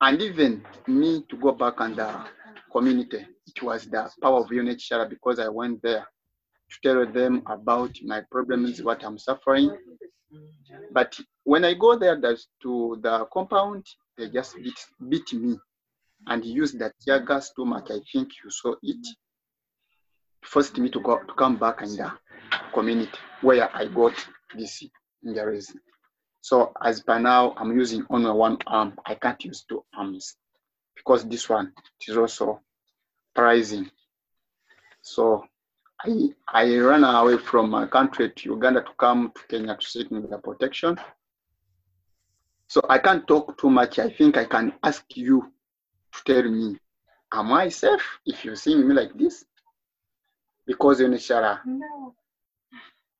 And 0.00 0.22
even 0.22 0.64
me 0.86 1.24
to 1.28 1.36
go 1.36 1.52
back 1.52 1.74
and 1.80 1.96
the 1.96 2.24
community, 2.72 3.26
it 3.46 3.62
was 3.62 3.86
the 3.86 4.10
power 4.20 4.40
of 4.40 4.48
UNHCR 4.48 5.08
because 5.08 5.38
I 5.38 5.48
went 5.48 5.82
there 5.82 6.06
to 6.70 6.76
tell 6.82 7.06
them 7.12 7.42
about 7.46 7.96
my 8.04 8.22
problems, 8.30 8.82
what 8.82 9.04
I'm 9.04 9.18
suffering. 9.18 9.76
But 10.92 11.18
when 11.44 11.64
I 11.64 11.74
go 11.74 11.96
there 11.98 12.20
to 12.20 12.98
the 13.00 13.26
compound, 13.32 13.86
they 14.16 14.28
just 14.28 14.56
beat, 14.56 14.78
beat 15.08 15.32
me 15.32 15.58
and 16.26 16.44
used 16.44 16.78
the 16.78 16.92
tear 17.00 17.20
gas 17.20 17.52
too 17.54 17.64
much. 17.64 17.90
I 17.90 18.00
think 18.12 18.30
you 18.44 18.50
saw 18.50 18.74
it. 18.82 19.06
Forced 20.44 20.78
me 20.78 20.88
to 20.90 21.00
go 21.00 21.18
to 21.18 21.34
come 21.34 21.56
back 21.56 21.82
in 21.82 21.96
the 21.96 22.12
community 22.72 23.18
where 23.40 23.74
I 23.74 23.86
got 23.86 24.14
this 24.56 24.82
injuries. 25.24 25.74
So 26.40 26.72
as 26.82 27.02
by 27.02 27.18
now, 27.18 27.54
I'm 27.56 27.76
using 27.76 28.04
only 28.10 28.30
one 28.30 28.58
arm. 28.66 28.94
I 29.04 29.14
can't 29.14 29.42
use 29.44 29.64
two 29.68 29.84
arms 29.96 30.36
because 30.96 31.24
this 31.24 31.48
one 31.48 31.72
is 32.06 32.16
also 32.16 32.60
pricing. 33.34 33.90
So 35.02 35.44
I, 36.04 36.28
I 36.48 36.76
ran 36.78 37.02
away 37.04 37.38
from 37.38 37.70
my 37.70 37.86
country 37.86 38.30
to 38.30 38.50
Uganda 38.50 38.82
to 38.82 38.92
come 38.98 39.32
to 39.34 39.42
Kenya 39.48 39.76
to 39.76 39.86
seek 39.86 40.08
the 40.10 40.38
protection. 40.38 40.98
So 42.68 42.82
I 42.88 42.98
can't 42.98 43.26
talk 43.26 43.58
too 43.58 43.70
much. 43.70 43.98
I 43.98 44.10
think 44.10 44.36
I 44.36 44.44
can 44.44 44.74
ask 44.82 45.04
you 45.16 45.50
to 46.12 46.24
tell 46.24 46.50
me, 46.50 46.78
am 47.32 47.52
I 47.52 47.68
safe 47.68 48.02
if 48.26 48.44
you 48.44 48.54
see 48.54 48.76
me 48.76 48.94
like 48.94 49.16
this? 49.18 49.44
Because 50.66 51.00
in 51.00 51.12
Shara, 51.12 51.60
No. 51.64 52.14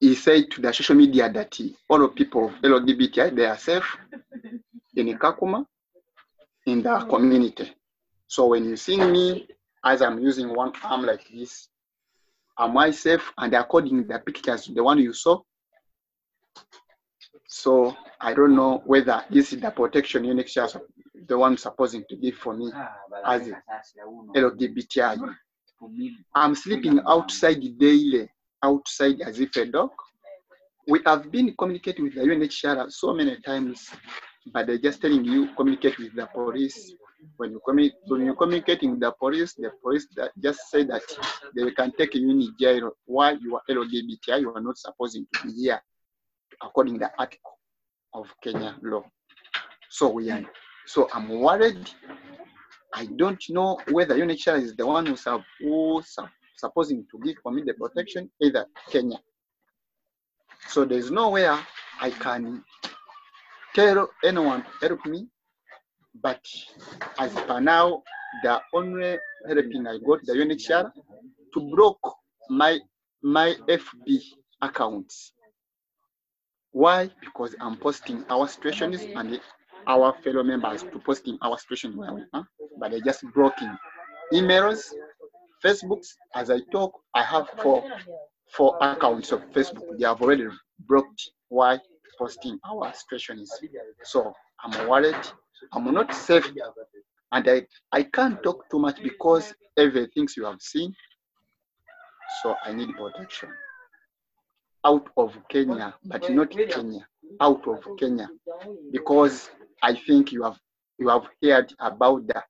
he 0.01 0.15
said 0.15 0.51
to 0.53 0.61
the 0.61 0.73
social 0.73 0.95
media 0.95 1.33
that 1.33 1.55
he, 1.55 1.77
all 1.89 2.05
of 2.05 2.15
people 2.15 2.47
of 2.49 2.53
LGBTI, 2.63 3.35
they 3.35 3.47
are 3.47 3.57
safe 3.59 3.97
in 4.95 5.19
Kakuma, 5.19 5.67
in 6.67 6.83
the 6.83 7.07
community. 7.09 7.75
So 8.27 8.49
when 8.49 8.67
you 8.67 8.77
see 8.77 8.99
me 8.99 9.49
as 9.85 10.03
I'm 10.03 10.19
using 10.21 10.55
one 10.55 10.73
arm 10.85 11.07
like 11.07 11.27
this, 11.33 11.69
am 12.59 12.77
I 12.77 12.91
safe? 12.91 13.33
And 13.39 13.55
according 13.55 14.07
the 14.07 14.19
pictures, 14.19 14.67
the 14.67 14.83
one 14.83 14.99
you 14.99 15.13
saw, 15.13 15.41
so 17.47 17.97
I 18.21 18.35
don't 18.35 18.55
know 18.55 18.83
whether 18.85 19.25
this 19.31 19.53
is 19.53 19.61
the 19.61 19.71
protection 19.71 20.27
is 20.27 20.77
the 21.27 21.39
one 21.39 21.57
supposing 21.57 22.05
to 22.09 22.17
give 22.17 22.35
for 22.35 22.55
me 22.55 22.71
as 23.25 23.49
a 23.49 23.63
LGBTI. 24.37 25.35
I'm 26.35 26.55
sleeping 26.55 27.01
outside 27.07 27.63
daily, 27.79 28.29
outside 28.63 29.21
as 29.23 29.41
if 29.41 29.57
a 29.57 29.65
dog. 29.67 29.91
We 30.87 31.01
have 31.07 31.31
been 31.31 31.55
communicating 31.59 32.05
with 32.05 32.15
the 32.15 32.23
UNHCR 32.23 32.91
so 32.91 33.15
many 33.15 33.37
times, 33.41 33.91
but 34.53 34.67
they're 34.67 34.79
just 34.79 35.01
telling 35.01 35.25
you 35.25 35.55
communicate 35.55 35.99
with 35.99 36.15
the 36.15 36.27
police. 36.27 36.93
When 37.37 37.53
you 37.53 37.61
communicate, 37.65 37.99
when 38.07 38.25
you're 38.25 38.35
communicating 38.35 38.91
with 38.93 39.01
the 39.01 39.13
police, 39.13 39.55
the 39.55 39.71
police 39.83 40.07
just 40.43 40.61
say 40.71 40.85
that 40.85 41.03
they 41.55 41.71
can 41.71 41.93
take 41.93 42.15
you 42.15 42.31
in 42.31 42.55
jail. 42.59 42.91
Why 43.05 43.33
you 43.33 43.57
are 43.57 43.63
LGBTI, 43.71 44.41
you 44.41 44.53
are 44.55 44.61
not 44.61 44.77
supposed 44.79 45.15
to 45.15 45.25
be 45.45 45.53
here, 45.53 45.81
according 46.63 46.95
to 46.95 47.01
the 47.01 47.11
article 47.19 47.59
of 48.15 48.35
Kenya 48.43 48.77
law. 48.83 49.05
So 49.91 50.09
we 50.09 50.31
are. 50.31 50.45
So 50.87 51.09
I'm 51.13 51.29
worried. 51.29 51.91
I 52.95 53.07
don't 53.17 53.43
know 53.51 53.79
whether 53.91 54.17
UNHCR 54.17 54.63
is 54.63 54.75
the 54.75 54.87
one 54.87 55.07
who's, 55.07 55.23
sub, 55.23 55.43
who 55.61 56.03
supposing 56.57 57.07
to 57.11 57.19
give 57.25 57.37
for 57.43 57.53
me 57.53 57.63
the 57.65 57.75
protection, 57.75 58.31
either 58.41 58.67
Kenya. 58.91 59.19
So 60.69 60.85
there's 60.85 61.11
nowhere 61.11 61.59
I 62.01 62.11
can 62.11 62.65
tell 63.75 64.09
anyone 64.25 64.65
help 64.81 65.05
me. 65.07 65.29
But 66.23 66.45
as 67.19 67.33
per 67.33 67.61
now, 67.61 68.03
the 68.43 68.61
only 68.75 69.19
helping 69.47 69.87
I 69.87 69.99
got 70.07 70.21
the 70.25 70.33
UNHCR 70.33 70.93
to 71.55 71.61
block 71.75 71.99
my 72.51 72.79
my 73.23 73.55
FB 73.69 74.21
accounts. 74.63 75.33
Why? 76.73 77.11
Because 77.21 77.55
I'm 77.61 77.77
posting 77.77 78.25
our 78.31 78.47
situations 78.49 79.03
and 79.03 79.41
our 79.87 80.13
fellow 80.23 80.43
members 80.43 80.83
to 80.83 80.99
posting 80.99 81.39
our 81.43 81.59
situation 81.59 81.97
where 81.97 82.13
we 82.13 82.23
are, 82.33 82.47
but 82.79 82.91
they're 82.91 83.01
just 83.01 83.25
blocking 83.35 83.75
emails, 84.33 84.93
Facebooks. 85.65 86.09
As 86.35 86.51
I 86.51 86.61
talk, 86.71 86.93
I 87.15 87.23
have 87.23 87.49
four 87.63 87.85
four 88.53 88.77
accounts 88.81 89.33
of 89.33 89.41
Facebook. 89.51 89.99
They 89.99 90.07
have 90.07 90.21
already 90.23 90.47
blocked 90.81 91.31
why 91.49 91.79
posting 92.19 92.59
our 92.65 92.93
situations. 92.93 93.51
So 94.05 94.33
I'm 94.63 94.89
worried. 94.89 95.17
I'm 95.73 95.93
not 95.93 96.15
safe, 96.15 96.51
and 97.33 97.49
I 97.49 97.67
I 97.93 98.03
can't 98.03 98.43
talk 98.43 98.69
too 98.71 98.79
much 98.79 99.03
because 99.03 99.55
everything 99.77 100.29
you 100.37 100.45
have 100.45 100.61
seen. 100.61 100.95
So 102.43 102.55
I 102.65 102.73
need 102.73 102.95
protection 102.97 103.51
out 104.85 105.09
of 105.17 105.37
Kenya, 105.49 105.95
but 106.05 106.31
not 106.31 106.51
Kenya, 106.51 107.07
out 107.41 107.67
of 107.67 107.81
Kenya, 107.99 108.29
because 108.93 109.51
I 109.83 109.95
think 109.95 110.33
you 110.33 110.43
have 110.45 110.59
you 110.99 111.09
have 111.09 111.27
heard 111.43 111.73
about 111.79 112.27
the 112.27 112.43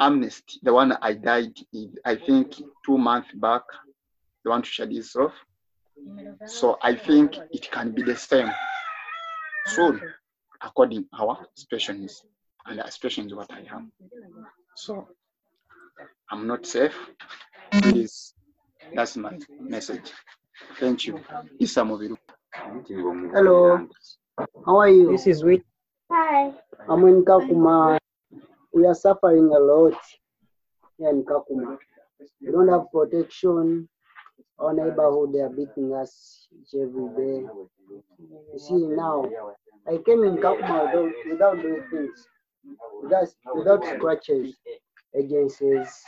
amnesty, 0.00 0.58
the 0.62 0.72
one 0.72 0.96
I 1.02 1.14
died 1.14 1.56
in, 1.72 1.94
I 2.04 2.14
think 2.16 2.54
two 2.86 2.98
months 2.98 3.30
back, 3.34 3.62
the 4.44 4.50
one 4.50 4.62
to 4.62 4.68
shed 4.68 4.92
off. 5.18 5.32
So 6.46 6.78
I 6.82 6.94
think 6.94 7.36
it 7.50 7.70
can 7.70 7.90
be 7.92 8.02
the 8.02 8.16
same 8.16 8.50
soon, 9.66 10.00
according 10.62 11.06
our 11.18 11.46
situations 11.54 12.22
and 12.66 12.78
the 12.78 12.90
situations 12.90 13.34
what 13.34 13.50
I 13.50 13.62
have. 13.70 13.84
So 14.76 15.08
I'm 16.30 16.46
not 16.46 16.66
safe. 16.66 16.96
Please, 17.82 18.34
that's 18.94 19.16
my 19.16 19.38
message. 19.60 20.12
Thank 20.78 21.06
you. 21.06 21.20
Issa 21.60 21.80
Mubiru. 21.80 22.16
Hello, 23.34 23.88
how 24.66 24.78
are 24.78 24.88
you? 24.88 25.12
This 25.12 25.26
is 25.26 25.44
Wit. 25.44 25.62
Hi. 26.10 26.52
I'm 26.88 27.06
in 27.06 27.24
Kakuma. 27.24 27.98
We 28.72 28.86
are 28.86 28.94
suffering 28.94 29.50
a 29.54 29.58
lot 29.58 29.94
here 30.98 31.10
in 31.10 31.24
Kakuma. 31.24 31.78
We 32.40 32.50
don't 32.50 32.68
have 32.68 32.86
protection. 32.92 33.88
Our 34.60 34.74
neighborhood, 34.74 35.32
they 35.32 35.40
are 35.40 35.48
beating 35.48 35.94
us 35.94 36.48
each 36.52 36.74
every 36.74 37.08
day. 37.16 37.46
You 38.52 38.58
see 38.58 38.74
now, 38.74 39.24
I 39.86 39.98
came 40.04 40.24
in 40.24 40.36
Kakuma 40.38 40.86
without, 40.86 41.12
without 41.30 41.62
doing 41.62 41.84
things, 41.90 42.26
without, 43.02 43.28
without 43.54 43.84
scratches, 43.86 44.56
agencies, 45.16 46.02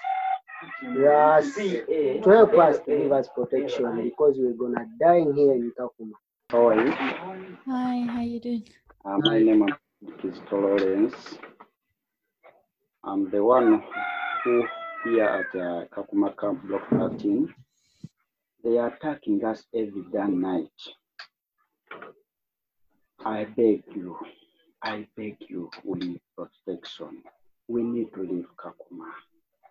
yes, 0.96 1.54
to 1.54 2.22
help 2.26 2.54
us 2.54 2.80
to 2.86 2.96
give 2.98 3.12
us 3.12 3.28
protection 3.34 4.02
because 4.02 4.34
we're 4.36 4.52
gonna 4.54 4.84
die 5.00 5.18
in 5.18 5.34
here 5.34 5.52
in 5.52 5.72
Kakuma. 5.78 6.12
How 6.50 6.68
are 6.68 6.84
you? 6.84 6.92
Hi, 7.66 8.04
how 8.10 8.20
you 8.22 8.40
doing? 8.40 8.64
Uh, 9.04 9.18
my 9.18 9.38
name 9.38 9.64
is 10.24 10.40
Lawrence. 10.50 11.14
I'm 13.04 13.30
the 13.30 13.42
one 13.44 13.82
who 14.42 14.64
here 15.04 15.24
at 15.24 15.58
uh, 15.58 15.84
Kakuma 15.94 16.36
Camp 16.36 16.66
Block 16.66 16.82
13. 16.90 17.54
They 18.62 18.76
are 18.76 18.88
attacking 18.88 19.42
us 19.44 19.64
every 19.74 20.04
damn 20.12 20.40
night. 20.40 20.68
I 23.24 23.44
beg 23.44 23.84
you, 23.94 24.18
I 24.82 25.06
beg 25.16 25.36
you, 25.48 25.70
we 25.84 25.98
need 25.98 26.20
protection. 26.36 27.22
We 27.68 27.82
need 27.82 28.12
to 28.14 28.20
leave 28.20 28.46
Kakuma. 28.58 29.10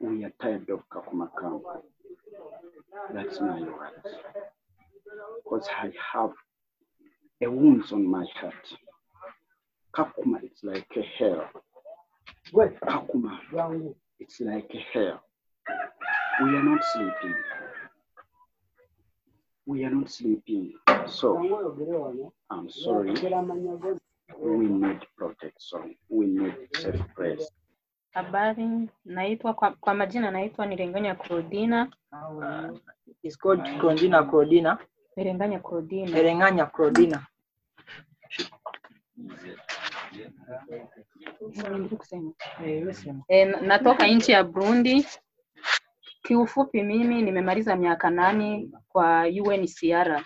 We 0.01 0.23
are 0.23 0.33
tired 0.41 0.69
of 0.69 0.81
Kakuma 0.89 1.29
Camp. 1.39 1.63
That's 3.13 3.39
my 3.41 3.61
words. 3.61 4.15
Because 5.43 5.67
I 5.69 5.91
have 6.13 6.31
a 7.43 7.51
wound 7.51 7.83
on 7.91 8.07
my 8.07 8.25
heart. 8.35 8.53
Kakuma, 9.95 10.43
is 10.43 10.59
like 10.63 10.87
a 10.95 11.01
hell. 11.17 11.49
Kakuma, 12.53 13.39
it's 14.19 14.39
like 14.39 14.71
a 14.73 14.85
hell. 14.93 15.21
We 16.41 16.49
are 16.55 16.63
not 16.63 16.83
sleeping. 16.93 17.35
We 19.69 19.85
are 19.85 19.91
not 19.91 20.09
sleeping. 20.09 20.73
So 21.05 21.37
I'm 22.49 22.69
sorry. 22.69 23.13
We 24.39 24.67
need 24.67 25.01
protection. 25.15 25.95
We 26.09 26.25
need 26.25 26.55
safe 26.73 27.03
place. 27.15 27.51
Habari, 28.15 28.89
naitwa 29.05 29.53
kwa, 29.53 29.71
kwa 29.71 29.93
majina 29.93 30.31
naitwa 30.31 30.65
Nirenganya 30.65 31.15
Claudina. 31.15 31.87
It's 33.23 33.37
called 33.37 33.61
Claudina 33.79 34.23
Claudina. 34.23 34.77
Nirenganya 35.17 35.59
Claudina. 35.59 36.11
Nirenganya 36.11 36.65
Claudina. 36.65 37.27
Eh. 42.65 42.85
E, 43.27 43.45
natoka 43.45 44.07
nchi 44.07 44.31
ya 44.31 44.43
Burundi. 44.43 45.05
Kiufupi 46.23 46.83
mimi 46.83 47.21
nimemaliza 47.21 47.75
miaka 47.75 48.09
nane 48.09 48.69
kwa 48.89 49.23
UNHCR. 49.43 50.23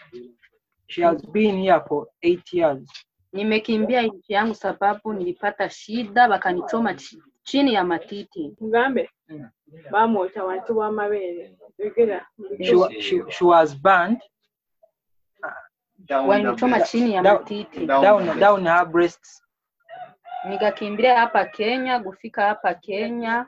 She 0.87 1.03
has 1.03 1.25
been 1.31 1.57
here 1.61 1.81
for 1.87 2.07
eight 2.21 2.53
years. 2.53 3.05
Nimekimbia 3.33 4.01
nchi 4.01 4.33
yangu 4.33 4.55
sababu 4.55 5.13
nilipata 5.13 5.69
shida, 5.69 6.27
wakanichoma 6.29 6.95
chini 7.43 7.73
ya 7.73 7.83
matiti. 7.83 8.55
mugambe 8.61 9.09
bamwota 9.91 10.43
wantu 10.43 10.77
w'amabere 10.77 11.57
yogera 11.77 12.27
She, 12.63 12.75
wa- 12.75 12.91
she, 13.01 13.23
she 13.29 13.45
was 13.45 13.75
burned 13.81 14.21
Walinichoma 16.27 16.81
chini 16.81 17.13
ya 17.13 17.21
down, 17.21 17.37
matiti. 17.37 17.85
down, 17.85 18.39
down 18.39 18.65
her 18.67 18.85
breasts. 18.85 19.43
nikakimbia 20.49 21.19
hapa 21.19 21.45
Kenya, 21.45 21.99
kufika 21.99 22.45
hapa 22.45 22.73
Kenya 22.73 23.45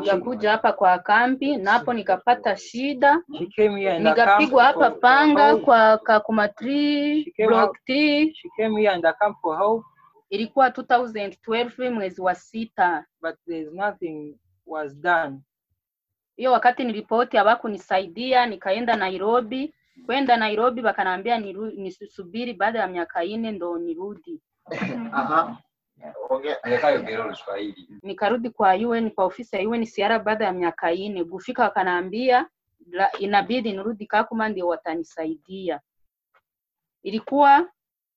nikakuja 0.00 0.50
hapa 0.50 0.72
kwa 0.72 0.98
kambi, 0.98 1.56
na 1.56 1.70
hapo 1.72 1.92
nikapata 1.92 2.56
shida, 2.56 3.22
She 3.38 3.46
came 3.46 3.80
here 3.80 3.96
in 3.96 4.02
the 4.02 4.10
nikapigwa 4.10 4.62
camp 4.64 4.74
hapa 4.76 4.90
for- 4.90 5.00
panga 5.00 5.50
for- 5.50 5.60
kwa 5.64 5.98
Kakuma 5.98 6.46
3 6.48 7.32
came 7.36 7.48
block 7.48 7.70
out- 7.70 7.76
3. 7.86 8.34
She 8.34 8.48
came 8.56 8.80
here 8.80 8.94
in 8.96 9.02
the 9.02 9.12
camp 9.12 9.36
for 9.40 9.58
help, 9.58 9.84
Ilikuwa 10.30 10.70
2012 10.70 11.90
mwezi 11.90 12.20
wa 12.20 12.34
sita. 12.34 13.04
but 13.22 13.34
there's 13.48 13.72
nothing 13.72 14.36
was 14.66 14.96
done. 15.00 15.38
Hiyo 16.36 16.52
wakati 16.52 16.84
nilipoti 16.84 17.36
hawakunisaidia, 17.36 18.46
nikaenda 18.46 18.96
Nairobi. 18.96 19.74
Kwenda 20.06 20.36
Nairobi 20.36 20.82
wakaniambia 20.82 21.38
niru- 21.38 21.72
nisubiri 21.76 22.52
baada 22.54 22.78
ya 22.78 22.86
miaka 22.86 23.24
nne 23.24 23.50
ndo 23.50 23.78
nirudi. 23.78 24.40
Aha. 25.12 25.56
Nikarudi 28.02 28.50
kwa 28.50 28.74
UN 28.74 29.10
kwa 29.10 29.24
ofisi 29.24 29.56
ya 29.56 29.68
UN 29.68 29.84
siara 29.84 30.18
baada 30.18 30.44
ya 30.44 30.52
miaka 30.52 30.92
ine 30.92 31.24
gufika, 31.24 31.62
wakanaambia 31.62 32.46
inabidi 33.18 33.72
nirudi 33.72 34.06
Kakuma 34.06 34.48
ndio 34.48 34.66
watanisaidia. 34.68 35.80
Ilikuwa 37.02 37.68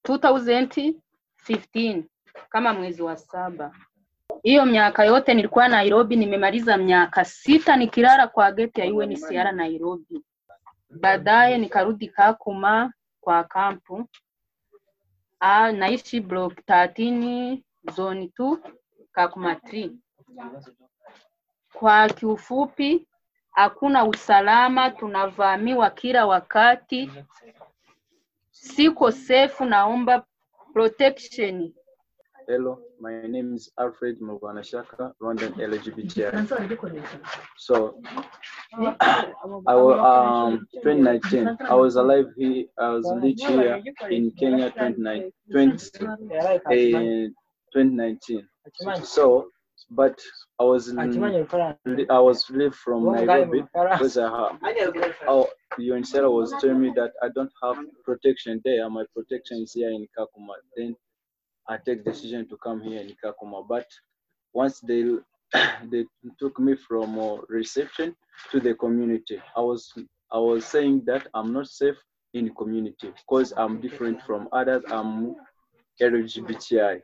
2015 0.07 2.03
kama 2.49 2.73
mwezi 2.73 3.01
wa 3.01 3.17
saba. 3.17 3.71
Hiyo 4.43 4.65
miaka 4.65 5.05
yote 5.05 5.33
nilikuwa 5.33 5.67
Nairobi, 5.67 6.15
nimemaliza 6.15 6.77
miaka 6.77 7.25
sita 7.25 7.75
nikilala 7.75 8.27
kwa 8.27 8.51
geti 8.51 8.81
ya 8.81 8.93
UN 8.93 9.15
siara 9.15 9.51
Nairobi. 9.51 10.23
Baadaye 10.89 11.57
nikarudi 11.57 12.07
Kakuma 12.07 12.93
kwa 13.21 13.43
kampu. 13.43 14.09
Ah, 15.39 15.71
naishi 15.71 16.19
block 16.21 16.53
13 16.67 17.61
zone 17.95 18.31
2 18.39 18.57
Kakuma 19.11 19.53
3. 19.55 19.91
Kwa 21.73 22.09
kiufupi, 22.09 23.07
hakuna 23.51 24.05
usalama, 24.05 24.89
tunavamiwa 24.89 25.89
kila 25.89 26.25
wakati. 26.25 27.11
Siko 28.51 29.11
safe, 29.11 29.65
naomba 29.65 30.25
protection. 30.73 31.73
Hello, 32.47 32.79
my 33.01 33.27
name 33.27 33.55
is 33.55 33.71
Alfred 33.77 34.19
Muganashaka, 34.21 35.13
London 35.19 35.51
LGBTI. 35.53 36.47
So, 37.57 37.99
I 39.67 39.75
was 39.75 39.99
um 39.99 40.67
2019. 40.83 41.57
I 41.69 41.73
was 41.73 41.95
alive 41.97 42.27
here. 42.37 42.65
I 42.79 42.89
was 42.89 43.05
lived 43.21 43.41
here 43.41 43.83
in 44.09 44.31
Kenya 44.31 44.69
2019, 44.71 45.31
20, 45.51 46.07
eh, 46.71 47.29
2019. 47.77 48.47
So, 49.03 49.47
but 49.91 50.19
I 50.59 50.63
was 50.63 50.89
I 50.97 52.19
was 52.19 52.49
relieved 52.49 52.75
from 52.75 53.05
Nairobi 53.05 53.63
because 53.73 54.17
I 54.17 54.23
have. 54.23 54.59
Oh, 55.27 55.47
the 55.77 55.89
UNHCR 55.89 56.31
was 56.31 56.51
telling 56.59 56.81
me 56.81 56.91
that 56.95 57.11
I 57.21 57.27
don't 57.35 57.51
have 57.63 57.77
protection 58.03 58.61
there. 58.65 58.89
My 58.89 59.05
protection 59.15 59.61
is 59.63 59.73
here 59.73 59.89
in 59.89 60.07
Kakuma. 60.17 60.55
Then 60.75 60.95
I 61.69 61.77
take 61.77 62.03
decision 62.03 62.47
to 62.49 62.57
come 62.57 62.81
here 62.81 63.01
in 63.01 63.13
Kakuma. 63.23 63.67
But 63.67 63.87
once 64.53 64.79
they 64.81 65.03
they 65.91 66.05
took 66.39 66.59
me 66.59 66.75
from 66.75 67.19
uh, 67.19 67.37
reception 67.47 68.15
to 68.51 68.59
the 68.59 68.73
community, 68.73 69.41
I 69.55 69.61
was 69.61 69.93
I 70.31 70.39
was 70.39 70.65
saying 70.65 71.03
that 71.05 71.27
I'm 71.33 71.53
not 71.53 71.67
safe 71.67 71.95
in 72.33 72.53
community 72.55 73.13
because 73.15 73.53
I'm 73.55 73.79
different 73.79 74.21
from 74.23 74.49
others. 74.51 74.83
I'm 74.89 75.35
LGBTI. 76.01 77.01